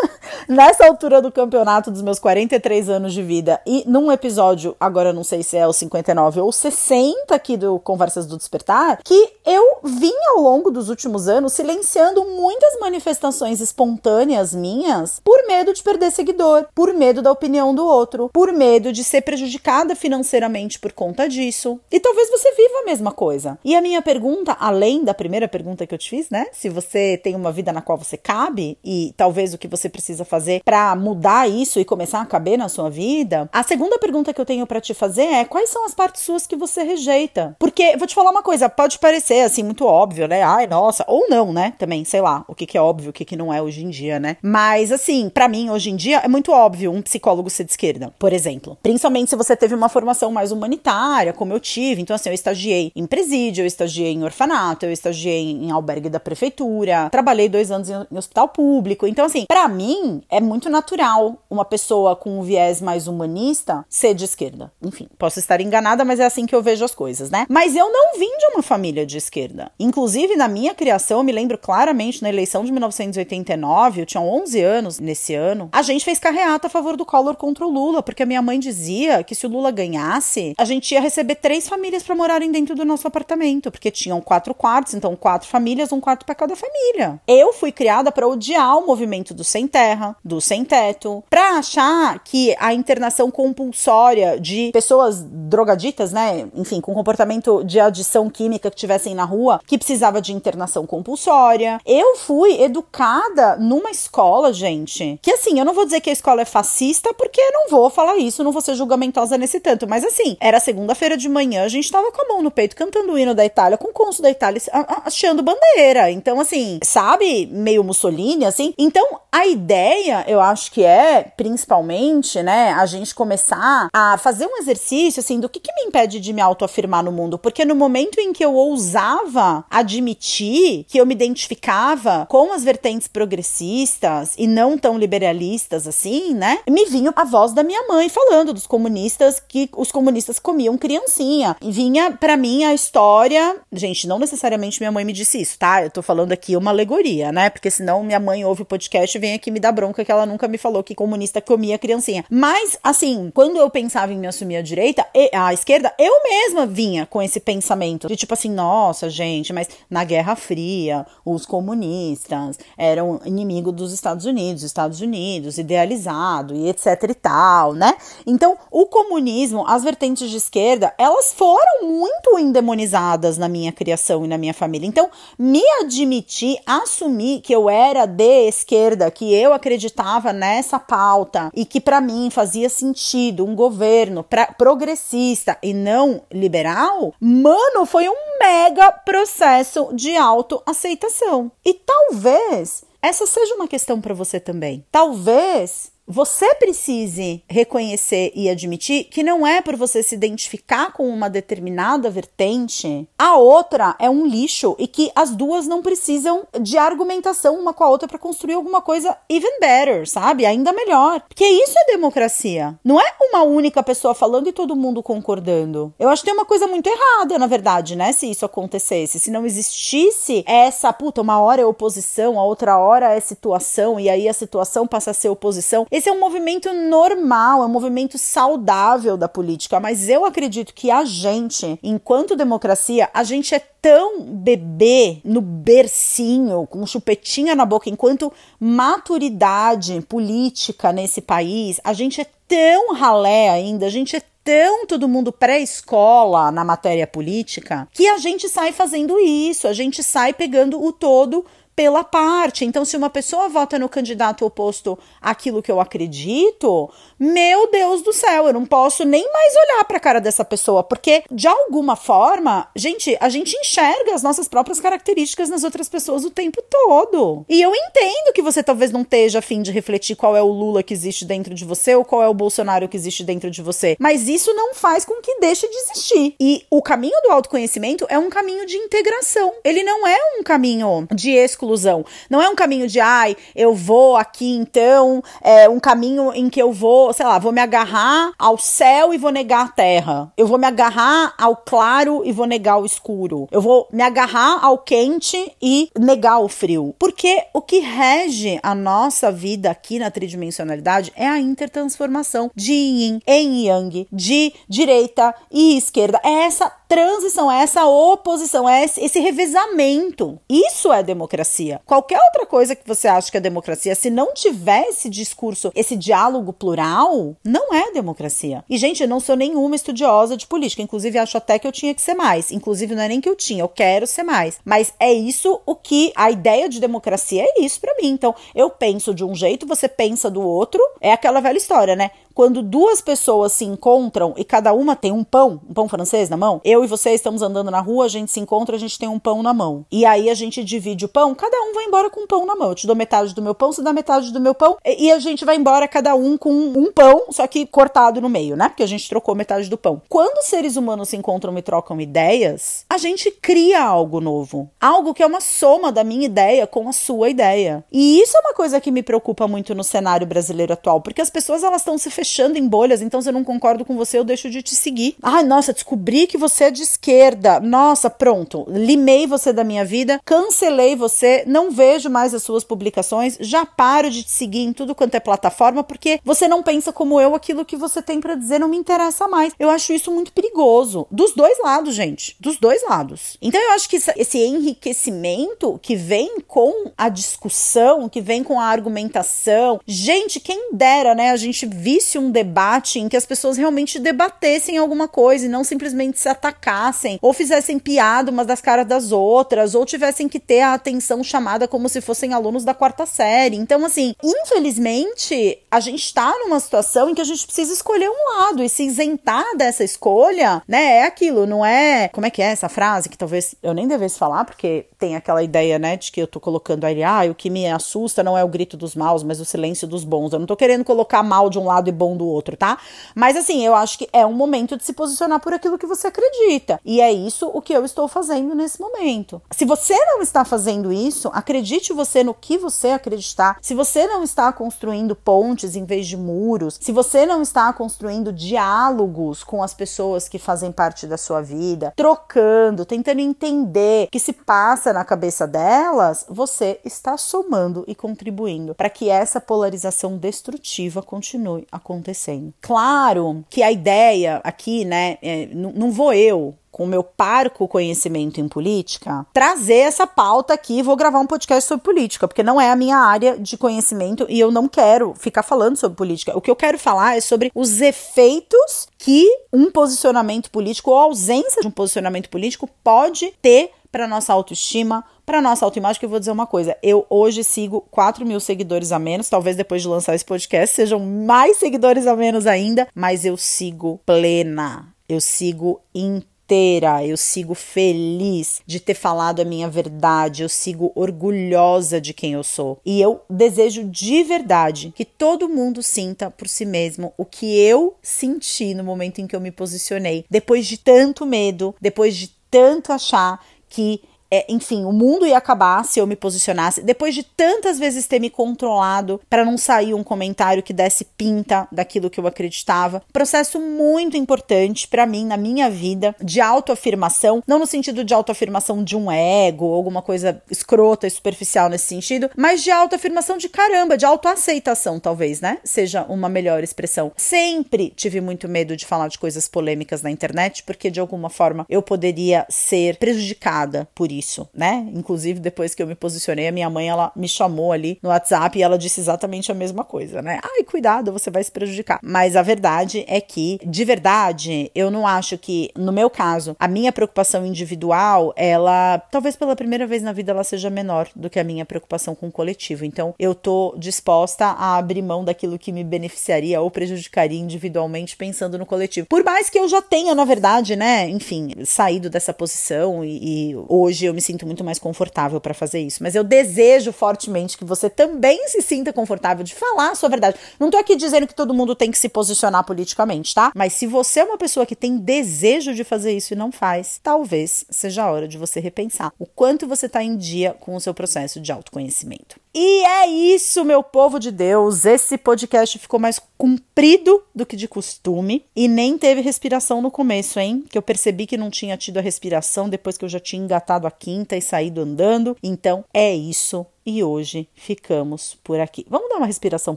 nessa 0.49 0.87
altura 0.87 1.21
do 1.21 1.31
campeonato 1.31 1.91
dos 1.91 2.01
meus 2.01 2.19
43 2.19 2.78
anos 2.87 3.15
de 3.15 3.23
vida 3.23 3.59
e 3.67 3.83
num 3.87 4.13
episódio, 4.13 4.77
agora 4.79 5.11
não 5.11 5.25
sei 5.25 5.43
se 5.43 5.57
é 5.57 5.67
o 5.67 5.73
59 5.73 6.41
ou 6.41 6.53
60 6.53 7.35
aqui 7.35 7.57
do 7.57 7.79
Conversas 7.79 8.27
do 8.27 8.37
Despertar, 8.37 9.01
que 9.03 9.33
eu 9.47 9.79
vim 9.83 10.15
ao 10.35 10.43
longo 10.43 10.71
dos 10.71 10.91
últimos 10.91 11.29
anos 11.29 11.55
silenciando 11.55 12.23
muitas 12.27 12.79
manifestações 12.79 13.61
espontâneas 13.61 14.55
minhas 14.55 15.21
por 15.25 15.47
medo 15.47 15.73
de 15.73 15.83
perder 15.83 16.11
seguidor, 16.11 16.67
por 16.75 16.93
medo 16.93 17.23
da 17.23 17.33
opinião 17.33 17.75
do 17.75 17.87
outro, 17.87 18.29
por 18.33 18.53
medo 18.53 18.93
de 18.93 19.03
ser 19.03 19.23
prejudicada 19.23 19.97
financeiramente 19.97 20.79
por 20.79 20.93
conta 20.93 21.29
disso. 21.29 21.81
E 21.91 21.99
talvez 21.99 22.29
você 22.31 22.53
viva 22.53 22.81
a 22.83 22.85
mesma 22.85 23.13
coisa. 23.13 23.59
E 23.65 23.75
a 23.75 23.81
minha 23.81 24.03
pergunta, 24.03 24.57
além 24.61 25.05
da 25.05 25.15
primeira 25.15 25.49
pergunta 25.49 25.87
que 25.87 25.95
eu 25.95 25.99
te 25.99 26.11
fiz, 26.11 26.29
né? 26.29 26.47
Se 26.53 26.69
você 26.69 27.17
tem 27.17 27.35
uma 27.35 27.53
vida 27.53 27.73
na 27.73 27.81
qual 27.81 27.97
você 27.97 28.17
cabe 28.17 28.77
e 28.85 29.15
talvez 29.17 29.55
o 29.55 29.59
que 29.59 29.69
você 29.69 29.89
precisa 29.89 30.25
fazer 30.25 30.61
para 30.65 30.95
mudar 30.97 31.49
isso 31.49 31.81
e 31.81 31.85
começar 31.85 32.21
a 32.21 32.27
caber 32.27 32.59
na 32.59 32.68
sua 32.69 32.91
vida, 32.91 33.49
a 33.53 33.63
segunda 33.63 33.99
pergunta 33.99 34.33
que 34.33 34.41
eu 34.41 34.47
tenho 34.47 34.67
para 34.67 34.81
te 34.81 34.95
fazer 34.95 35.23
é 35.23 35.45
quais 35.45 35.71
são 35.71 35.85
as 35.85 35.95
partes 35.95 36.23
suas 36.23 36.47
que 36.47 36.57
você 36.57 36.83
rejeita? 36.83 37.57
Porque, 37.59 37.97
vou 37.97 38.07
te 38.07 38.15
falar 38.15 38.31
uma 38.31 38.43
coisa, 38.43 38.69
pode 38.69 38.99
parecer 38.99 39.41
assim 39.43 39.63
muito 39.63 39.85
óbvio, 39.85 40.29
né? 40.29 40.43
Ai, 40.43 40.67
nossa, 40.67 41.05
ou 41.07 41.29
não, 41.29 41.53
né? 41.53 41.75
Também, 41.79 42.05
sei 42.05 42.21
lá, 42.21 42.45
o 42.49 42.55
que, 42.55 42.67
que 42.67 42.77
é 42.77 42.81
óbvio, 42.81 43.11
o 43.11 43.13
que, 43.13 43.25
que 43.25 43.37
não 43.37 43.53
é 43.53 43.61
hoje 43.61 43.85
em 43.85 43.91
dia, 43.91 44.19
né? 44.19 44.37
Mas, 44.43 44.93
assim, 44.93 45.29
para 45.29 45.49
mim, 45.49 45.71
hoje 45.71 45.91
em 45.91 45.97
dia, 45.97 46.19
é 46.19 46.29
muito 46.29 46.53
óbvio 46.53 46.93
um 46.93 47.03
psicólogo 47.03 47.51
ser 47.51 47.65
de 47.65 47.73
esquerda, 47.73 48.13
por 48.19 48.33
exemplo. 48.33 48.77
Principalmente 48.83 49.31
se 49.31 49.37
você 49.37 49.57
teve 49.57 49.75
uma 49.75 49.89
formação 49.89 50.31
mais 50.31 50.53
humanitária, 50.53 51.33
como 51.33 51.53
eu 51.53 51.61
tive. 51.61 52.03
Então, 52.03 52.15
assim, 52.15 52.29
eu 52.29 52.35
estagiei 52.35 52.93
em 52.95 53.07
presídio, 53.07 53.63
eu 53.63 53.67
estagiei 53.67 54.13
em 54.13 54.25
orfanato, 54.25 54.87
eu 54.87 54.93
estagiei 54.93 55.53
em 55.53 55.71
albergue 55.71 56.09
da 56.09 56.21
prefeitura, 56.21 57.09
trabalhei 57.11 57.49
dois 57.49 57.71
anos 57.71 57.89
em, 57.91 58.17
hospital 58.17 58.49
público. 58.49 59.07
Então, 59.07 59.25
assim, 59.25 59.45
para 59.47 59.69
mim, 59.69 60.23
é 60.31 60.41
muito 60.41 60.69
natural 60.69 61.37
uma 61.49 61.65
pessoa 61.65 62.17
com 62.17 62.43
viés 62.49 62.81
mais 62.81 63.07
humanista 63.07 63.85
ser 63.89 64.15
de 64.15 64.25
esquerda. 64.25 64.73
Enfim, 64.83 65.07
posso 65.19 65.39
estar 65.39 65.61
enganada, 65.61 66.05
mas 66.05 66.19
é 66.19 66.25
assim 66.25 66.47
que 66.47 66.55
eu 66.55 66.63
vejo 66.63 66.85
as 66.85 66.95
coisas, 66.95 67.31
né? 67.31 67.47
Mas 67.49 67.77
eu 67.77 67.93
não 67.93 68.19
vim 68.19 68.37
de 68.39 68.47
uma 68.55 68.63
família 68.63 69.05
de 69.05 69.19
esquerda. 69.19 69.71
Inclusive, 69.79 70.35
na 70.35 70.49
minha 70.49 70.75
criação, 70.75 71.19
eu 71.19 71.25
me 71.25 71.33
lembro 71.33 71.59
claramente 71.59 72.23
na 72.23 72.29
eleição 72.29 72.65
de 72.65 72.73
1989, 72.73 74.01
eu 74.01 74.07
tinha 74.07 74.23
11 74.23 74.63
anos 74.63 74.99
nesse 74.99 75.35
ano, 75.35 75.69
a 75.73 75.83
gente 75.83 76.05
fez 76.05 76.19
carreata 76.19 76.67
a 76.67 76.71
favor 76.71 76.97
do 76.97 77.05
Collor 77.05 77.37
contra 77.37 77.67
o 77.67 77.71
Lula, 77.71 78.03
porque 78.03 78.23
a 78.23 78.27
minha 78.27 78.41
mãe 78.41 78.59
dizia 78.59 79.23
que 79.23 79.35
se 79.35 79.47
o 79.47 79.51
Lula 79.51 79.71
ganhasse, 79.71 80.55
a 80.57 80.65
gente 80.65 80.93
ia 80.93 81.01
receber 81.01 81.37
três 81.37 81.69
famílias 81.69 82.03
para 82.03 82.15
morarem 82.15 82.51
dentro 82.51 82.75
do 82.75 82.85
nosso 82.85 83.07
apartamento, 83.07 83.71
porque 83.71 83.91
tinham 83.91 84.21
quatro 84.21 84.55
quartos, 84.55 84.95
então 84.95 85.15
quatro 85.15 85.49
famílias, 85.49 85.93
um 85.93 86.01
quarto 86.01 86.25
para 86.25 86.35
cada 86.35 86.57
família. 86.57 87.21
Eu 87.27 87.53
fui 87.53 87.71
criada 87.71 88.11
para 88.11 88.27
odiar 88.27 88.79
o 88.79 88.87
movimento 88.87 89.35
do 89.35 89.45
sem 89.45 89.67
terra, 89.67 90.17
do 90.25 90.41
sem 90.41 90.65
teto, 90.65 91.23
para 91.29 91.59
achar 91.59 92.19
que 92.25 92.38
a 92.59 92.73
internação 92.75 93.31
compulsória 93.31 94.39
de 94.39 94.71
pessoas 94.73 95.23
drogaditas, 95.23 96.13
né? 96.13 96.49
Enfim, 96.55 96.81
com 96.81 96.95
comportamento 96.95 97.63
de 97.65 97.81
adição 97.81 98.29
química 98.29 98.71
que 98.71 98.77
tivessem 98.77 99.15
na 99.15 99.25
rua, 99.25 99.61
que 99.67 99.79
precisava 99.79 100.21
de 100.21 100.33
internação 100.33 100.87
compulsória. 100.87 101.81
Eu 101.87 102.17
fui 102.17 102.61
educada 102.63 103.57
numa 103.57 103.91
escola, 103.91 104.53
gente, 104.53 105.19
que 105.23 105.33
assim, 105.33 105.59
eu 105.59 105.65
não 105.65 105.75
vou 105.75 105.85
dizer 105.85 106.01
que 106.01 106.11
a 106.11 106.13
escola 106.13 106.43
é 106.43 106.45
fascista, 106.45 107.13
porque 107.15 107.41
não 107.51 107.69
vou 107.69 107.91
falar 107.91 108.17
isso, 108.17 108.45
não 108.45 108.53
vou 108.53 108.63
ser 108.63 108.75
julgamentosa 108.75 109.39
nesse 109.39 109.61
tanto, 109.61 109.89
mas 109.89 110.05
assim, 110.05 110.37
era 110.41 110.61
segunda-feira 110.61 111.17
de 111.17 111.29
manhã, 111.29 111.65
a 111.65 111.69
gente 111.69 111.91
tava 111.91 112.11
com 112.13 112.23
a 112.23 112.29
mão 112.29 112.43
no 112.43 112.51
peito 112.51 112.77
cantando 112.77 113.13
o 113.13 113.19
hino 113.19 113.35
da 113.35 113.45
Itália, 113.45 113.79
com 113.79 113.89
o 113.89 113.93
cônsul 113.93 114.23
da 114.23 114.31
Itália 114.31 114.61
achando 115.05 115.43
bandeira. 115.43 116.11
Então, 116.11 116.41
assim, 116.41 116.79
sabe, 116.83 117.47
meio 117.47 117.85
Mussolini, 117.85 118.45
assim. 118.45 118.75
Então, 118.79 119.21
a 119.31 119.47
ideia, 119.47 120.25
eu 120.27 120.41
acho 120.41 120.71
que 120.73 120.85
é, 120.85 121.23
principalmente, 121.37 122.28
né, 122.37 122.73
a 122.73 122.85
gente 122.87 123.15
começar 123.15 123.89
a 123.93 124.19
fazer 124.19 124.47
um 124.47 124.59
exercício 124.59 125.21
assim 125.21 125.41
do 125.41 125.49
que, 125.49 125.61
que 125.61 125.73
me 125.75 125.89
impede 125.89 126.21
de 126.21 126.33
me 126.33 126.41
autoafirmar 126.41 127.03
no 127.03 127.11
mundo, 127.11 127.39
porque 127.39 127.65
no 127.65 127.75
momento 127.75 128.19
em 128.19 128.33
que 128.33 128.45
eu 128.45 128.55
ousava 128.55 129.65
admitir 129.71 130.85
que 130.87 130.99
eu 130.99 131.07
me 131.07 131.15
identificava 131.15 132.27
com 132.29 132.53
as 132.53 132.63
vertentes 132.63 133.09
progressistas 133.09 134.35
e 134.37 134.47
não 134.47 134.77
tão 134.77 134.99
liberalistas 134.99 135.87
assim, 135.87 136.35
né, 136.35 136.59
me 136.69 136.85
vinha 136.85 137.13
a 137.17 137.25
voz 137.25 137.53
da 137.53 137.63
minha 137.63 137.87
mãe 137.89 138.09
falando 138.09 138.53
dos 138.53 138.67
comunistas 138.67 139.41
que 139.41 139.69
os 139.77 139.91
comunistas 139.91 140.39
comiam 140.39 140.77
criancinha. 140.77 141.57
E 141.61 141.71
vinha 141.71 142.13
para 142.13 142.37
mim 142.37 142.65
a 142.65 142.75
história, 142.75 143.57
gente, 143.73 144.07
não 144.07 144.19
necessariamente 144.19 144.81
minha 144.81 144.93
mãe 144.93 145.05
me 145.05 145.13
disse 145.13 145.41
isso, 145.41 145.59
tá? 145.59 145.83
Eu 145.83 145.91
tô 145.91 146.03
falando 146.03 146.33
aqui 146.33 146.57
uma 146.57 146.71
alegoria, 146.71 147.33
né? 147.33 147.51
Porque 147.51 147.71
senão 147.71 148.03
minha 148.03 148.21
mãe 148.21 148.45
ouve 148.45 148.63
o 148.63 148.65
podcast 148.65 149.17
e 149.17 149.21
vem 149.21 149.35
aqui 149.35 149.51
me 149.51 149.61
dar 149.61 149.73
bronca 149.73 150.05
que 150.05 150.13
ela 150.13 150.27
nunca 150.27 150.47
me 150.49 150.59
falou 150.59 150.83
que 150.83 150.95
comunista 150.95 151.41
comia 151.41 151.79
criancinha. 151.79 152.18
Mas, 152.31 152.79
assim, 152.83 153.31
quando 153.35 153.57
eu 153.57 153.69
pensava 153.71 154.13
em 154.13 154.19
me 154.19 154.27
assumir 154.27 154.57
à 154.57 154.63
direita, 154.63 155.07
a 155.33 155.53
esquerda, 155.53 155.93
eu 155.99 156.13
mesma 156.23 156.67
vinha 156.67 157.07
com 157.07 157.21
esse 157.23 157.41
pensamento 157.41 158.09
de 158.09 158.17
tipo 158.17 158.35
assim, 158.35 158.51
nossa, 158.51 159.09
gente, 159.09 159.53
mas 159.53 159.69
na 159.91 160.05
Guerra 160.05 160.37
Fria, 160.37 161.07
os 161.25 161.47
comunistas 161.47 162.59
eram 162.77 163.21
inimigos 163.25 163.73
dos 163.75 163.93
Estados 163.93 164.25
Unidos, 164.25 164.63
Estados 164.63 165.01
Unidos 165.01 165.59
idealizado 165.59 166.55
e 166.55 166.69
etc 166.69 166.87
e 167.09 167.15
tal, 167.15 167.73
né? 167.73 167.95
Então, 168.27 168.57
o 168.71 168.87
comunismo, 168.87 169.65
as 169.67 169.85
vertentes 169.85 170.31
de 170.31 170.37
esquerda, 170.37 170.95
elas 170.99 171.33
foram 171.33 171.87
muito 171.87 172.39
endemonizadas 172.39 173.39
na 173.39 173.49
minha 173.49 173.73
criação 173.73 174.25
e 174.25 174.29
na 174.29 174.39
minha 174.39 174.55
família. 174.55 174.87
Então, 174.87 175.11
me 175.39 175.63
admitir, 175.81 176.59
assumir 176.67 177.41
que 177.41 177.55
eu 177.55 177.69
era 177.69 178.07
de 178.07 178.49
esquerda, 178.49 179.11
que 179.11 179.33
eu 179.35 179.53
acreditava 179.53 180.33
nessa 180.33 180.79
pauta 180.79 181.51
e 181.55 181.65
que 181.65 181.81
para 181.81 182.01
mim 182.09 182.31
fazia 182.31 182.69
sentido 182.69 183.45
um 183.45 183.55
governo 183.55 184.25
pra, 184.25 184.47
progressista 184.47 185.57
e 185.63 185.73
não 185.73 186.23
liberal, 186.33 187.15
mano, 187.21 187.87
foi 187.87 188.09
um 188.09 188.17
mega 188.41 188.91
processo 188.91 189.91
de 189.93 190.17
autoaceitação. 190.17 191.53
E 191.65 191.75
talvez 191.75 192.85
essa 193.01 193.27
seja 193.27 193.55
uma 193.55 193.69
questão 193.69 194.01
para 194.01 194.15
você 194.15 194.41
também. 194.41 194.85
Talvez 194.91 195.93
você 196.09 196.55
precise 196.55 197.45
reconhecer 197.47 198.33
e 198.35 198.49
admitir 198.49 199.05
que 199.05 199.23
não 199.23 199.47
é 199.47 199.61
por 199.61 199.77
você 199.77 200.03
se 200.03 200.15
identificar 200.15 200.91
com 200.93 201.07
uma 201.07 201.29
determinada 201.29 202.09
vertente, 202.09 203.07
a 203.19 203.37
outra 203.37 203.95
é 203.99 204.09
um 204.09 204.27
lixo 204.27 204.75
e 204.79 204.87
que 204.87 205.13
as 205.15 205.33
duas 205.33 205.67
não 205.67 205.83
precisam 205.83 206.47
de 206.59 206.79
argumentação 206.79 207.61
uma 207.61 207.75
com 207.75 207.85
a 207.85 207.91
outra 207.91 208.09
para 208.09 208.19
construir 208.19 208.55
alguma 208.55 208.81
coisa 208.81 209.15
even 209.29 209.61
better, 209.61 210.09
sabe? 210.09 210.47
Ainda 210.47 210.73
melhor. 210.73 211.21
Porque 211.29 211.45
isso 211.45 211.75
é 211.79 211.93
democracia. 211.93 212.79
Não 212.83 212.99
é 212.99 213.13
uma 213.21 213.43
única 213.43 213.83
pessoa 213.83 214.15
falando 214.15 214.49
e 214.49 214.53
todo 214.53 214.75
mundo 214.75 215.03
concordando. 215.03 215.93
Eu 215.99 216.09
acho 216.09 216.23
que 216.23 216.31
tem 216.31 216.35
uma 216.35 216.47
coisa 216.47 216.67
muito 216.67 216.89
errada, 216.89 217.39
na 217.39 217.47
verdade, 217.47 217.95
né? 217.95 218.13
Se 218.13 218.31
isso 218.31 218.47
acontecesse. 218.47 219.19
Se 219.19 219.31
não 219.31 219.45
existisse 219.45 220.43
essa, 220.47 220.91
puta, 220.91 221.21
uma 221.21 221.39
hora 221.39 221.61
é 221.61 221.67
oposição, 221.67 222.39
a 222.39 222.45
outra 222.45 222.79
hora 222.79 223.13
é 223.13 223.21
situação, 223.21 224.01
e 224.01 224.09
aí 224.09 224.27
a 224.27 224.33
situação 224.33 224.87
passa 224.87 225.11
a 225.11 225.15
ser 225.15 225.29
oposição 225.29 225.87
Esse 225.99 226.09
é 226.09 226.13
um 226.13 226.21
movimento 226.21 226.73
normal, 226.73 227.61
é 227.61 227.67
um 227.67 227.71
movimento 227.71 228.17
saudável 228.17 229.17
da 229.17 229.29
política, 229.29 229.81
mas 229.81 230.09
eu 230.09 230.25
acredito 230.25 230.73
que 230.73 230.93
a 230.93 231.05
gente, 231.05 231.77
enquanto 231.83 232.37
democracia, 232.37 233.11
a 233.13 233.25
gente 233.25 233.53
é 233.53 233.59
tão 233.59 234.23
bebê 234.23 235.19
no 235.25 235.41
bercinho, 235.41 236.69
com 236.69 236.87
chupetinha 236.87 237.57
na 237.57 237.65
boca, 237.65 237.91
enquanto 237.91 238.33
maturidade 238.61 240.01
política 240.03 240.93
nesse 240.93 241.21
país, 241.21 241.81
a 241.83 241.93
gente 241.93 242.21
é 242.21 242.27
tão 242.47 242.95
ralé 242.95 243.51
ainda, 243.51 243.87
a 243.87 243.91
gente 243.91 244.15
é 244.15 244.23
tão 244.45 244.87
todo 244.87 245.09
mundo 245.09 245.33
pré-escola 245.33 246.53
na 246.53 246.63
matéria 246.63 247.09
política 247.09 247.89
que 247.93 248.07
a 248.07 248.19
gente 248.19 248.49
sai 248.49 248.71
fazendo 248.71 249.19
isso, 249.19 249.67
a 249.67 249.73
gente 249.73 250.05
sai 250.05 250.33
pegando 250.33 250.81
o 250.81 250.93
todo 250.93 251.45
pela 251.79 252.03
parte. 252.03 252.65
Então, 252.65 252.85
se 252.85 252.97
uma 252.97 253.09
pessoa 253.09 253.49
vota 253.49 253.79
no 253.79 253.89
candidato 253.89 254.45
oposto 254.45 254.99
àquilo 255.23 255.63
que 255.63 255.71
eu 255.71 255.79
acredito, 255.79 256.91
meu 257.17 257.71
Deus 257.71 258.03
do 258.03 258.13
céu, 258.13 258.49
eu 258.49 258.53
não 258.53 258.67
posso 258.67 259.05
nem 259.05 259.25
mais 259.33 259.55
olhar 259.55 259.85
para 259.85 259.97
a 259.97 260.01
cara 260.01 260.21
dessa 260.21 260.45
pessoa, 260.45 260.83
porque 260.83 261.23
de 261.31 261.47
alguma 261.47 261.95
forma, 261.95 262.69
gente, 262.75 263.17
a 263.21 263.29
gente 263.29 263.57
enxerga 263.57 264.13
as 264.13 264.25
nossas 264.25 264.49
próprias 264.49 264.81
características 264.81 265.49
nas 265.49 265.63
outras 265.63 265.89
pessoas 265.89 266.25
o 266.25 266.31
tempo 266.31 266.61
todo. 266.69 267.45
E 267.49 267.63
eu 267.63 267.73
entendo 267.73 268.33
que 268.35 268.43
você 268.43 268.61
talvez 268.61 268.91
não 268.91 269.03
esteja 269.03 269.39
afim 269.39 269.63
de 269.63 269.71
refletir 269.71 270.17
qual 270.17 270.37
é 270.37 270.43
o 270.43 270.49
Lula 270.49 270.83
que 270.83 270.93
existe 270.93 271.25
dentro 271.25 271.55
de 271.55 271.65
você 271.65 271.95
ou 271.95 272.05
qual 272.05 272.25
é 272.25 272.29
o 272.29 272.35
Bolsonaro 272.35 272.89
que 272.89 272.97
existe 272.97 273.23
dentro 273.23 273.53
de 273.53 273.63
você, 273.63 273.97
mas 274.01 274.27
isso 274.27 274.53
não 274.53 274.75
faz 274.75 275.05
com 275.05 275.23
que 275.23 275.39
deixe 275.39 275.69
de 275.69 275.77
existir. 275.77 276.35
E 276.41 276.67
o 276.73 276.83
caminho 276.83 277.21
do 277.23 277.31
autoconhecimento 277.31 278.05
é 278.09 278.19
um 278.19 278.29
caminho 278.29 278.67
de 278.67 278.77
integração. 278.77 279.55
Ele 279.63 279.85
não 279.85 280.05
é 280.05 280.19
um 280.41 280.43
caminho 280.43 281.07
de 281.15 281.31
exclusão 281.31 281.68
exclusão. 281.69 282.05
Não 282.31 282.41
é 282.41 282.49
um 282.49 282.55
caminho 282.55 282.89
de, 282.89 283.01
ai, 283.01 283.37
eu 283.55 283.75
vou 283.75 284.17
aqui 284.17 284.57
então, 284.57 285.23
é 285.43 285.69
um 285.69 285.79
caminho 285.79 286.33
em 286.33 286.49
que 286.49 286.61
eu 286.61 286.73
vou, 286.73 287.13
sei 287.13 287.27
lá, 287.27 287.39
vou 287.39 287.53
me 287.53 287.61
agarrar 287.61 288.33
ao 288.39 288.57
céu 288.57 289.13
e 289.13 289.19
vou 289.19 289.31
negar 289.31 289.67
a 289.67 289.69
terra. 289.69 290.33
Eu 290.37 290.47
vou 290.47 290.59
me 290.59 290.67
agarrar 290.67 291.35
ao 291.37 291.57
claro 291.57 292.23
e 292.25 292.33
vou 292.33 292.47
negar 292.47 292.79
o 292.79 292.87
escuro. 292.87 293.49
Eu 293.51 293.61
vou 293.61 293.87
me 293.93 294.03
agarrar 294.03 294.65
ao 294.65 294.79
quente 294.79 295.53
e 295.61 295.91
negar 295.99 296.39
o 296.39 296.49
frio. 296.49 296.95
Porque 296.99 297.45
o 297.53 297.61
que 297.61 297.81
rege 297.81 298.59
a 298.63 298.75
nossa 298.75 299.31
vida 299.31 299.71
aqui 299.71 299.99
na 299.99 300.11
tridimensionalidade 300.11 301.13
é 301.15 301.27
a 301.27 301.39
intertransformação 301.39 302.51
de 302.55 302.73
yin 302.73 303.21
em 303.27 303.67
yang, 303.67 304.07
de 304.11 304.53
direita 304.69 305.35
e 305.51 305.77
esquerda. 305.77 306.21
É 306.25 306.45
essa 306.45 306.73
transição, 306.89 307.53
é 307.53 307.63
essa 307.63 307.85
oposição, 307.85 308.69
é 308.69 308.85
esse 308.85 309.21
revezamento. 309.21 310.41
Isso 310.49 310.93
é 310.93 311.03
democracia. 311.03 311.81
Qualquer 311.85 312.19
outra 312.25 312.47
coisa 312.47 312.75
que 312.75 312.87
você 312.87 313.07
acha 313.07 313.31
que 313.31 313.37
é 313.37 313.41
democracia, 313.41 313.95
se 313.95 314.09
não 314.09 314.33
tiver 314.33 314.87
esse 314.89 315.11
discurso, 315.11 315.71
esse 315.75 315.95
diálogo 315.95 316.53
plural, 316.53 317.37
não 317.45 317.75
é 317.75 317.93
democracia. 317.93 318.65
E, 318.69 318.79
gente, 318.79 319.03
eu 319.03 319.09
não 319.09 319.21
sou 319.21 319.37
nenhuma 319.37 319.77
estudiosa 319.77 320.37
de 320.37 320.47
política. 320.47 320.83
Inclusive, 320.83 321.19
acho 321.19 321.37
até 321.37 321.59
que 321.59 321.67
eu 321.67 321.73
tinha 321.73 321.95
que 321.95 322.01
ser 322.01 322.15
mais. 322.15 322.51
Inclusive, 322.51 322.95
não 322.95 323.03
é 323.03 323.09
nem 323.09 323.21
que 323.21 323.29
eu 323.29 323.37
tinha, 323.37 323.63
eu 323.63 323.69
quero 323.69 324.07
ser 324.07 324.23
mais. 324.23 324.59
Mas 324.65 324.93
é 324.99 325.13
isso 325.13 325.61
o 325.67 325.75
que 325.75 326.13
a 326.17 326.31
ideia 326.31 326.69
de 326.69 326.81
democracia 326.81 327.45
é 327.45 327.61
isso 327.61 327.81
para 327.81 327.95
mim. 327.97 328.09
Então, 328.09 328.35
eu 328.55 328.71
penso 328.71 329.15
de 329.15 329.25
um 329.25 329.35
jeito, 329.35 329.67
você 329.67 329.89
pensa 329.89 330.31
do 330.31 330.41
outro. 330.41 330.81
É 331.01 331.13
aquela 331.13 331.41
velha 331.41 331.59
história, 331.59 331.95
né? 331.95 332.11
Quando 332.39 332.63
duas 332.63 333.01
pessoas 333.01 333.53
se 333.53 333.65
encontram 333.65 334.33
e 334.37 334.45
cada 334.45 334.73
uma 334.73 334.95
tem 334.95 335.11
um 335.11 335.25
pão, 335.25 335.61
um 335.69 335.75
pão 335.75 335.89
francês 335.89 336.31
na 336.31 336.37
mão, 336.37 336.61
eu 336.65 336.85
e 336.85 336.87
você 336.87 337.11
estamos 337.11 337.43
andando 337.43 337.69
na 337.69 337.81
rua, 337.81 338.05
a 338.05 338.09
gente 338.09 338.31
se 338.31 338.39
encontra, 338.39 338.77
a 338.77 338.79
gente 338.79 338.97
tem 338.97 339.09
um 339.09 339.19
pão 339.19 339.43
na 339.43 339.53
mão. 339.53 339.85
E 339.91 340.07
aí 340.07 340.31
a 340.31 340.35
gente 340.35 340.63
divide 340.63 341.05
o 341.05 341.09
pão, 341.09 341.35
cada 341.35 341.57
um 341.63 341.75
vai 341.75 341.87
embora 341.87 342.09
com 342.09 342.21
um 342.21 342.29
pão 342.29 342.47
na 342.47 342.55
mão. 342.55 342.69
Eu 342.69 342.77
te 342.77 342.87
dou 342.87 342.95
metade 342.95 343.35
do 343.35 343.43
meu 343.43 343.57
pão, 343.57 343.73
você 343.73 343.83
dá 343.83 343.93
metade 343.93 344.33
do 344.33 344.39
meu 344.39 344.55
pão, 344.55 344.77
e 344.87 345.11
a 345.11 345.19
gente 345.19 345.45
vai 345.45 345.57
embora 345.57 345.89
cada 345.89 346.15
um 346.15 346.39
com 346.39 346.53
um 346.53 346.93
pão, 346.93 347.25
só 347.31 347.45
que 347.49 347.67
cortado 347.67 348.21
no 348.21 348.29
meio, 348.29 348.55
né? 348.55 348.69
Porque 348.69 348.85
a 348.85 348.89
gente 348.89 349.09
trocou 349.09 349.35
metade 349.35 349.69
do 349.69 349.77
pão. 349.77 350.01
Quando 350.09 350.41
seres 350.45 350.77
humanos 350.77 351.09
se 351.09 351.17
encontram 351.17 351.59
e 351.59 351.61
trocam 351.63 352.01
ideias, 352.01 352.85
a 352.89 352.99
gente 352.99 353.33
cria 353.33 353.83
algo 353.83 354.21
novo. 354.21 354.71
Algo 354.81 355.13
que 355.13 355.25
é 355.25 355.27
uma 355.27 355.41
soma 355.41 355.91
da 355.91 356.05
minha 356.05 356.27
ideia 356.27 356.69
com 356.69 356.89
a 356.89 356.93
sua 356.93 357.31
ideia. 357.31 357.85
E 357.91 358.21
isso 358.21 358.37
é 358.37 358.41
uma 358.43 358.55
coisa 358.55 358.81
que 358.81 358.93
me 358.93 359.03
preocupa 359.03 359.49
muito 359.49 359.75
no 359.75 359.83
cenário 359.83 360.25
brasileiro 360.25 360.73
atual, 360.73 361.01
porque 361.01 361.21
as 361.21 361.31
pessoas 361.31 361.65
elas 361.65 361.81
estão 361.81 361.99
se 361.99 362.09
fechando 362.09 362.28
fechando 362.29 362.59
em 362.59 362.69
bolhas, 362.69 363.01
então 363.01 363.23
se 363.23 363.29
eu 363.31 363.33
não 363.33 363.43
concordo 363.43 363.85
com 363.85 363.97
você, 363.97 364.19
eu 364.19 364.25
deixo 364.25 364.51
de 364.51 364.63
te 364.63 364.77
seguir. 364.77 365.17
Ai, 365.23 365.43
nossa, 365.43 365.73
descobri 365.73 366.27
que 366.27 366.37
você 366.37 366.65
é 366.65 366.71
de 366.71 366.83
esquerda. 366.83 367.59
Nossa, 367.59 368.11
pronto, 368.11 368.67
limei 368.69 369.27
você 369.27 369.53
da 369.53 369.65
minha 369.65 369.85
vida, 369.85 370.21
cancelei 370.25 370.95
você, 370.95 371.45
não 371.47 371.71
vejo 371.71 372.11
mais 372.11 372.35
as 372.35 372.43
suas 372.43 372.65
publicações, 372.65 373.39
já 373.41 373.65
paro 373.65 374.11
de 374.11 374.23
te 374.23 374.31
seguir 374.31 374.61
em 374.61 374.73
tudo 374.73 374.95
quanto 374.95 375.15
é 375.15 375.21
plataforma, 375.21 375.83
porque 375.83 376.21
você 376.23 376.47
não 376.47 376.63
pensa 376.63 376.93
como 376.93 377.21
eu, 377.21 377.35
aquilo 377.35 377.65
que 377.65 377.77
você 377.77 378.03
tem 378.03 378.21
para 378.21 378.35
dizer 378.35 378.59
não 378.59 378.69
me 378.69 378.77
interessa 378.77 379.27
mais. 379.27 379.55
Eu 379.59 379.71
acho 379.71 379.93
isso 379.93 380.13
muito 380.13 380.33
perigoso. 380.33 381.07
Dos 381.11 381.33
dois 381.33 381.59
lados, 381.61 381.95
gente. 381.95 382.37
Dos 382.39 382.59
dois 382.59 382.83
lados. 382.83 383.39
Então 383.41 383.61
eu 383.61 383.71
acho 383.71 383.89
que 383.89 383.97
esse 383.97 384.39
enriquecimento 384.39 385.79
que 385.83 385.97
vem 385.97 386.41
com 386.47 386.91
a 386.97 387.09
discussão, 387.09 388.09
que 388.09 388.21
vem 388.21 388.45
com 388.45 388.61
a 388.61 388.67
argumentação, 388.67 389.81
gente, 389.87 390.41
quem 390.41 390.71
dera, 390.73 391.15
né? 391.15 391.31
A 391.31 391.37
gente 391.37 391.65
visse 391.67 392.08
um 392.17 392.31
debate 392.31 393.01
em 393.01 393.09
que 393.09 393.17
as 393.17 393.27
pessoas 393.27 393.57
realmente 393.57 393.99
debatessem 393.99 394.79
alguma 394.79 395.09
coisa 395.09 395.47
e 395.47 395.49
não 395.49 395.65
simplesmente 395.65 396.19
se 396.19 396.29
atacassem, 396.29 397.19
ou 397.21 397.33
fizessem 397.33 397.79
piada 397.79 398.31
umas 398.31 398.47
das 398.47 398.61
caras 398.61 398.87
das 398.87 399.11
outras, 399.11 399.75
ou 399.75 399.85
tivessem 399.85 400.29
que 400.29 400.39
ter 400.39 400.61
a 400.61 400.75
atenção 400.75 401.25
chamada 401.25 401.67
como 401.67 401.89
se 401.89 402.01
fossem 402.01 402.33
alunos 402.33 402.65
da 402.65 402.73
quarta 402.73 403.05
série. 403.05 403.57
Então, 403.57 403.85
assim, 403.85 404.15
infelizmente, 404.23 405.59
a 405.71 405.81
gente 405.81 406.15
tá 406.15 406.33
numa 406.39 406.61
situação 406.61 407.11
em 407.11 407.15
que 407.15 407.21
a 407.21 407.25
gente 407.25 407.45
precisa 407.45 407.73
escolher 407.73 408.09
um 408.09 408.39
lado 408.39 408.63
e 408.63 408.69
se 408.69 408.85
isentar 408.85 409.57
dessa 409.57 409.83
escolha, 409.83 410.63
né? 410.69 410.99
É 410.99 411.05
aquilo, 411.05 411.47
não 411.47 411.65
é. 411.65 412.09
Como 412.09 412.27
é 412.27 412.31
que 412.31 412.41
é 412.41 412.47
essa 412.47 412.69
frase 412.69 413.09
que 413.09 413.19
talvez 413.19 413.55
eu 413.63 413.75
nem 413.75 413.89
devesse 413.89 414.19
falar, 414.19 414.45
porque 414.45 414.87
tem 414.99 415.17
aquela 415.17 415.43
ideia, 415.43 415.79
né, 415.79 415.97
de 415.97 416.13
que 416.13 416.21
eu 416.21 416.27
tô 416.27 416.39
colocando 416.39 416.85
ali, 416.85 417.03
ah, 417.03 417.23
o 417.31 417.35
que 417.35 417.51
me 417.51 417.67
assusta 417.71 418.23
não 418.23 418.37
é 418.37 418.45
o 418.45 418.49
grito 418.49 418.77
dos 418.77 418.95
maus, 418.95 419.23
mas 419.23 419.41
o 419.41 419.45
silêncio 419.45 419.89
dos 419.89 420.05
bons. 420.05 420.33
Eu 420.33 420.39
não 420.39 420.47
tô 420.47 420.57
querendo 420.57 420.85
colocar 420.85 421.23
mal 421.23 421.51
de 421.51 421.59
um 421.59 421.65
lado 421.65 421.89
e 421.89 421.93
bom 421.99 422.17
do 422.17 422.25
outro, 422.25 422.57
tá? 422.57 422.79
Mas 423.15 423.37
assim, 423.37 423.67
eu 423.67 423.75
acho 423.75 423.99
que 423.99 424.09
é 424.13 424.25
um 424.25 424.33
momento 424.33 424.77
de 424.77 424.85
se 424.85 424.93
posicionar 424.93 425.41
por 425.41 425.53
aquilo 425.53 425.77
que 425.77 425.87
você 425.87 426.07
acredita. 426.07 426.81
E 426.85 427.01
é 427.01 427.13
isso 427.13 427.51
o 427.53 427.61
que 427.61 427.73
eu 427.73 427.85
estou 427.85 428.07
fazendo 428.07 428.55
nesse 428.55 428.81
momento. 428.81 429.43
Se 429.51 429.65
você 429.65 429.95
não 430.07 430.23
está 430.23 430.45
fazendo 430.45 430.93
isso, 430.93 431.29
acredite 431.35 431.93
você 431.93 432.23
no 432.23 432.33
que 432.33 432.57
você 432.57 432.91
acreditar. 432.91 433.59
Se 433.61 433.75
você 433.75 434.07
não 434.07 434.23
está 434.23 434.53
construindo 434.53 435.17
pontes 435.17 435.75
em 435.75 435.85
vez 435.85 436.07
de 436.07 436.17
muros, 436.17 436.79
se 436.81 436.93
você 436.93 437.27
não 437.27 437.43
está 437.43 437.73
construindo 437.73 438.33
diálogos 438.33 439.43
com 439.43 439.63
as 439.63 439.75
pessoas 439.75 440.29
que 440.29 440.39
fazem 440.39 440.71
parte 440.71 441.07
da 441.07 441.19
sua 441.19 441.43
vida, 441.43 441.93
trocando, 441.97 442.87
tentando 442.87 443.21
entender 443.21 444.07
o 444.07 444.11
que 444.11 444.21
se 444.21 444.33
passa 444.33 444.93
na 444.93 445.05
cabeça 445.05 445.47
delas, 445.47 446.25
você 446.29 446.79
está 446.85 447.17
somando 447.17 447.85
e 447.89 447.95
contribuindo 447.95 448.75
para 448.75 448.89
que 448.89 449.11
essa 449.11 449.41
polarização 449.41 450.17
destrutiva 450.17 451.03
continue 451.03 451.67
acontecendo 451.73 451.88
acontecendo. 451.89 452.53
Claro 452.61 453.45
que 453.49 453.63
a 453.63 453.73
ideia 453.73 454.41
aqui, 454.45 454.85
né, 454.85 455.17
é, 455.23 455.49
não 455.53 455.91
vou 455.91 456.13
eu 456.13 456.55
com 456.71 456.85
o 456.85 456.87
meu 456.87 457.03
parco 457.03 457.67
conhecimento 457.67 458.41
em 458.41 458.47
política, 458.47 459.27
trazer 459.33 459.79
essa 459.79 460.07
pauta 460.07 460.55
aqui. 460.55 460.81
Vou 460.81 460.95
gravar 460.95 461.19
um 461.19 461.27
podcast 461.27 461.67
sobre 461.67 461.85
política, 461.85 462.29
porque 462.29 462.43
não 462.43 462.61
é 462.61 462.71
a 462.71 462.77
minha 462.77 462.97
área 462.97 463.37
de 463.37 463.57
conhecimento 463.57 464.25
e 464.29 464.39
eu 464.39 464.53
não 464.53 464.69
quero 464.69 465.13
ficar 465.15 465.43
falando 465.43 465.77
sobre 465.77 465.97
política. 465.97 466.39
O 466.39 466.41
que 466.41 466.51
eu 466.51 466.55
quero 466.55 466.79
falar 466.79 467.17
é 467.17 467.21
sobre 467.21 467.51
os 467.53 467.81
efeitos 467.81 468.87
que 468.97 469.27
um 469.53 469.73
posicionamento 469.73 470.53
político 470.53 470.93
ou 470.93 470.99
ausência 470.99 471.61
de 471.63 471.67
um 471.67 471.71
posicionamento 471.73 472.29
político 472.29 472.69
pode 472.85 473.33
ter 473.43 473.73
para 473.91 474.07
nossa 474.07 474.33
autoestima, 474.33 475.05
para 475.25 475.43
nossa 475.43 475.65
autoimagem, 475.65 475.99
que 475.99 476.07
eu 476.07 476.11
vou 476.11 476.19
dizer 476.19 476.31
uma 476.31 476.47
coisa. 476.47 476.77
Eu 476.83 477.07
hoje 477.09 477.43
sigo 477.43 477.87
4 477.91 478.25
mil 478.25 478.41
seguidores 478.41 478.93
a 478.93 478.99
menos. 478.99 479.29
Talvez 479.29 479.57
depois 479.57 479.83
de 479.83 479.89
lançar 479.89 480.15
esse 480.15 480.25
podcast 480.25 480.75
sejam 480.75 481.01
mais 481.01 481.57
seguidores 481.57 482.07
a 482.07 482.17
menos 482.17 482.47
ainda. 482.47 482.89
Mas 482.95 483.25
eu 483.25 483.37
sigo 483.37 484.01
plena. 484.05 484.95
Eu 485.09 485.21
sigo 485.21 485.81
inteira. 485.95 487.05
Eu 487.05 487.17
sigo 487.17 487.55
feliz 487.55 488.63
de 488.67 488.81
ter 488.81 488.95
falado 488.95 489.41
a 489.41 489.45
minha 489.45 489.69
verdade. 489.69 490.43
Eu 490.43 490.49
sigo 490.49 490.93
orgulhosa 490.95 492.01
de 492.01 492.15
quem 492.15 492.33
eu 492.33 492.43
sou. 492.45 492.81
E 492.85 493.01
eu 493.01 493.21
desejo 493.29 493.85
de 493.85 494.23
verdade 494.23 494.93
que 494.95 495.05
todo 495.05 495.49
mundo 495.49 495.83
sinta 495.83 496.31
por 496.31 496.49
si 496.49 496.65
mesmo 496.65 497.13
o 497.19 497.25
que 497.25 497.59
eu 497.59 497.97
senti 498.03 498.75
no 498.75 498.85
momento 498.85 499.19
em 499.21 499.27
que 499.27 499.37
eu 499.37 499.41
me 499.41 499.51
posicionei. 499.51 500.25
Depois 500.31 500.67
de 500.67 500.79
tanto 500.79 501.27
medo, 501.27 501.75
depois 501.81 502.17
de 502.17 502.39
tanto 502.51 502.93
achar 502.93 503.45
que 503.69 504.03
é, 504.31 504.45
enfim, 504.49 504.85
o 504.85 504.93
mundo 504.93 505.27
ia 505.27 505.39
acabar 505.39 505.85
se 505.85 505.99
eu 505.99 506.07
me 506.07 506.17
posicionasse. 506.17 506.83
Depois 506.83 507.15
de 507.15 507.23
tantas 507.23 507.79
vezes 507.79 508.07
ter 508.07 508.21
me 508.21 508.31
controlado 508.31 509.21
para 509.29 509.45
não 509.45 509.57
sair 509.57 509.95
um 509.95 510.05
comentário 510.05 510.63
que 510.63 510.73
desse 510.73 511.05
pinta 511.05 511.67
daquilo 511.73 512.11
que 512.11 512.21
eu 512.21 512.27
acreditava. 512.27 513.03
Processo 513.13 513.59
muito 513.61 514.17
importante 514.17 514.87
para 514.87 515.07
mim 515.07 515.25
na 515.25 515.37
minha 515.37 515.71
vida 515.71 516.15
de 516.23 516.41
autoafirmação, 516.41 517.43
não 517.47 517.59
no 517.59 517.67
sentido 517.67 518.05
de 518.05 518.15
autoafirmação 518.15 518.83
de 518.85 518.97
um 518.97 519.11
ego 519.11 519.73
alguma 519.73 520.03
coisa 520.03 520.43
escrota 520.51 521.07
e 521.07 521.11
superficial 521.11 521.69
nesse 521.69 521.87
sentido, 521.87 522.31
mas 522.37 522.63
de 522.63 522.71
autoafirmação 522.71 523.37
de 523.37 523.49
caramba, 523.49 523.97
de 523.97 524.05
autoaceitação, 524.05 525.01
talvez, 525.01 525.41
né? 525.41 525.59
Seja 525.65 526.05
uma 526.09 526.29
melhor 526.29 526.63
expressão. 526.63 527.13
Sempre 527.17 527.93
tive 527.97 528.21
muito 528.21 528.49
medo 528.49 528.77
de 528.77 528.87
falar 528.87 529.09
de 529.09 529.19
coisas 529.19 529.49
polêmicas 529.49 530.03
na 530.03 530.11
internet, 530.11 530.63
porque 530.65 530.91
de 530.91 531.01
alguma 531.01 531.31
forma 531.31 531.67
eu 531.69 531.83
poderia 531.83 532.47
ser 532.49 532.97
prejudicada 532.97 533.89
por 533.95 534.11
isso, 534.11 534.18
né? 534.55 534.87
Inclusive, 534.95 535.41
depois 535.41 535.75
que 535.75 535.83
eu 535.83 535.87
me 535.87 535.95
posicionei, 535.95 536.49
a 536.49 536.53
minha 536.53 536.71
mãe 536.71 536.89
ela 536.89 537.13
me 537.15 537.29
chamou 537.29 537.73
ali 537.73 537.99
no 538.03 538.11
WhatsApp 538.11 538.59
e 538.59 538.63
ela 538.63 538.79
disse 538.79 539.01
exatamente 539.01 539.51
a 539.51 539.55
mesma 539.55 539.85
coisa, 539.85 540.23
né? 540.23 540.41
Ai, 540.43 540.65
cuidado, 540.65 541.13
você 541.13 541.31
vai 541.31 541.43
se 541.43 541.51
prejudicar. 541.51 541.99
Mas 542.03 542.37
a 542.37 542.43
verdade 542.43 543.05
é 543.09 543.21
que, 543.21 543.59
de 543.65 543.85
verdade, 543.85 544.71
eu 544.75 544.91
não 544.91 545.07
acho 545.07 545.37
que, 545.39 545.71
no 545.77 545.93
meu 545.93 546.11
caso, 546.11 546.57
a 546.59 546.69
minha 546.69 546.93
preocupação 546.93 547.45
individual, 547.45 548.33
ela, 548.37 548.99
talvez 549.11 549.37
pela 549.37 549.57
primeira 549.57 549.87
vez 549.87 550.03
na 550.03 550.13
vida, 550.13 550.33
ela 550.33 550.45
seja 550.45 550.71
menor 550.71 551.09
do 551.15 551.31
que 551.31 551.39
a 551.39 551.45
minha 551.45 551.65
preocupação 551.65 552.15
com 552.15 552.29
o 552.29 552.33
coletivo. 552.33 552.85
Então, 552.85 553.15
eu 553.19 553.35
tô 553.35 553.75
disposta 553.79 554.47
a 554.47 554.77
abrir 554.77 555.03
mão 555.03 555.25
daquilo 555.25 555.59
que 555.59 555.73
me 555.73 555.85
beneficiaria 555.85 556.61
ou 556.61 556.71
prejudicaria 556.71 557.39
individualmente 557.39 558.17
pensando 558.17 558.59
no 558.59 558.67
coletivo. 558.67 559.07
Por 559.07 559.25
mais 559.25 559.51
que 559.51 559.59
eu 559.59 559.69
já 559.69 559.83
tenha, 559.83 560.15
na 560.15 560.25
verdade, 560.25 560.77
né, 560.77 561.09
enfim, 561.09 561.55
saído 561.65 562.11
dessa 562.11 562.33
posição 562.33 563.05
e, 563.05 563.51
e 563.51 563.57
hoje 563.69 564.08
eu 564.09 564.15
me 564.15 564.21
sinto 564.21 564.47
muito 564.47 564.65
mais 564.65 564.79
confortável 564.79 565.41
para 565.41 565.55
fazer 565.55 565.81
isso. 565.81 566.03
Mas 566.03 566.15
eu 566.15 566.25
desejo 566.25 566.93
fortemente 566.93 567.57
que 567.57 567.65
você 567.65 567.89
também 567.89 568.49
se 568.49 568.61
sinta 568.63 568.93
confortável 568.93 569.45
de 569.45 569.55
falar 569.55 569.91
a 569.91 569.95
sua 569.95 570.09
verdade. 570.09 570.37
Não 570.59 570.71
tô 570.71 570.77
aqui 570.77 570.97
dizendo 570.97 571.27
que 571.27 571.35
todo 571.35 571.55
mundo 571.55 571.75
tem 571.75 571.91
que 571.91 571.99
se 571.99 572.09
posicionar 572.09 572.65
politicamente, 572.65 573.35
tá? 573.35 573.53
Mas 573.55 573.73
se 573.73 573.87
você 573.87 574.21
é 574.21 574.25
uma 574.25 574.39
pessoa 574.39 574.67
que 574.67 574.77
tem 574.77 574.99
desejo 574.99 575.75
de 575.75 575.85
fazer 575.85 576.13
isso 576.13 576.33
e 576.33 576.37
não 576.37 576.51
faz, 576.51 577.01
talvez 577.03 577.65
seja 577.71 578.05
a 578.05 578.11
hora 578.11 578.29
de 578.29 578.39
você 578.39 578.61
repensar 578.61 579.13
o 579.19 579.27
quanto 579.27 579.67
você 579.67 579.89
tá 579.89 580.03
em 580.03 580.17
dia 580.17 580.55
com 580.59 580.75
o 580.75 580.81
seu 580.81 580.95
processo 580.95 581.41
de 581.41 581.53
autoconhecimento. 581.53 582.41
E 582.55 582.85
é 582.85 583.07
isso, 583.07 583.65
meu 583.65 583.83
povo 583.83 584.19
de 584.19 584.33
Deus. 584.33 584.85
Esse 584.85 585.17
podcast 585.17 585.79
ficou 585.79 586.01
mais 586.01 586.21
comprido 586.37 587.23
do 587.35 587.47
que 587.47 587.57
de 587.57 587.69
costume 587.69 588.45
e 588.55 588.67
nem 588.67 588.97
teve 588.97 589.21
respiração 589.21 589.83
no 589.83 589.91
começo, 589.91 590.41
hein? 590.41 590.65
Que 590.69 590.79
eu 590.79 590.83
percebi 590.83 591.27
que 591.27 591.37
não 591.37 591.51
tinha 591.51 591.77
tido 591.77 591.99
a 591.99 592.01
respiração 592.01 592.69
depois 592.69 592.97
que 592.99 593.05
eu 593.05 593.09
já 593.09 593.21
tinha 593.21 593.43
engatado 593.43 593.87
a 593.87 593.91
quinta 593.99 594.37
e 594.37 594.43
saído 594.43 594.81
andando. 594.81 595.37
Então 595.43 595.85
é 595.93 596.15
isso. 596.15 596.67
E 596.85 597.03
hoje 597.03 597.49
ficamos 597.55 598.39
por 598.43 598.61
aqui. 598.61 598.87
Vamos 598.89 599.09
dar 599.09 599.17
uma 599.17 599.27
respiração 599.27 599.77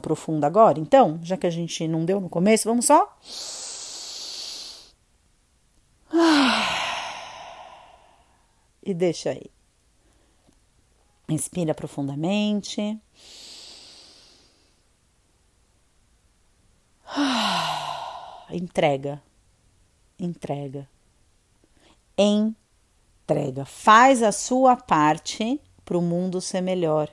profunda 0.00 0.46
agora, 0.46 0.78
então? 0.78 1.18
Já 1.22 1.36
que 1.36 1.46
a 1.46 1.50
gente 1.50 1.86
não 1.86 2.04
deu 2.04 2.20
no 2.20 2.28
começo, 2.28 2.68
vamos 2.68 2.86
só? 2.86 3.18
E 8.84 8.92
deixa 8.92 9.30
aí. 9.30 9.48
Inspira 11.28 11.72
profundamente. 11.72 12.98
Entrega. 18.50 19.22
Entrega. 20.18 20.88
Entrega. 23.22 23.64
Faz 23.64 24.22
a 24.22 24.32
sua 24.32 24.76
parte 24.76 25.60
para 25.84 25.96
o 25.96 26.02
mundo 26.02 26.40
ser 26.40 26.60
melhor 26.60 27.08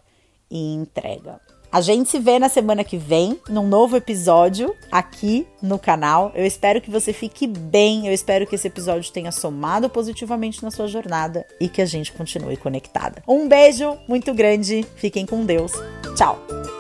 e 0.50 0.74
entrega. 0.74 1.40
A 1.72 1.82
gente 1.82 2.10
se 2.10 2.18
vê 2.18 2.40
na 2.40 2.50
semana 2.50 2.84
que 2.84 2.98
vem, 2.98 3.40
num 3.48 3.68
novo 3.68 3.96
episódio 3.96 4.76
aqui 4.92 5.48
no 5.62 5.78
canal. 5.78 6.32
Eu 6.34 6.44
espero 6.44 6.82
que 6.82 6.90
você 6.90 7.14
fique 7.14 7.46
bem, 7.46 8.08
eu 8.08 8.14
espero 8.14 8.48
que 8.48 8.56
esse 8.56 8.68
episódio 8.68 9.12
tenha 9.12 9.32
somado 9.32 9.88
positivamente 9.88 10.64
na 10.64 10.72
sua 10.72 10.88
jornada 10.88 11.46
e 11.60 11.70
que 11.70 11.82
a 11.82 11.86
gente 11.86 12.12
continue 12.12 12.58
conectada. 12.58 13.22
Um 13.28 13.48
beijo 13.48 13.96
muito 14.08 14.34
grande, 14.34 14.84
fiquem 14.96 15.28
com 15.28 15.46
Deus. 15.46 15.72
Tchau! 16.16 16.79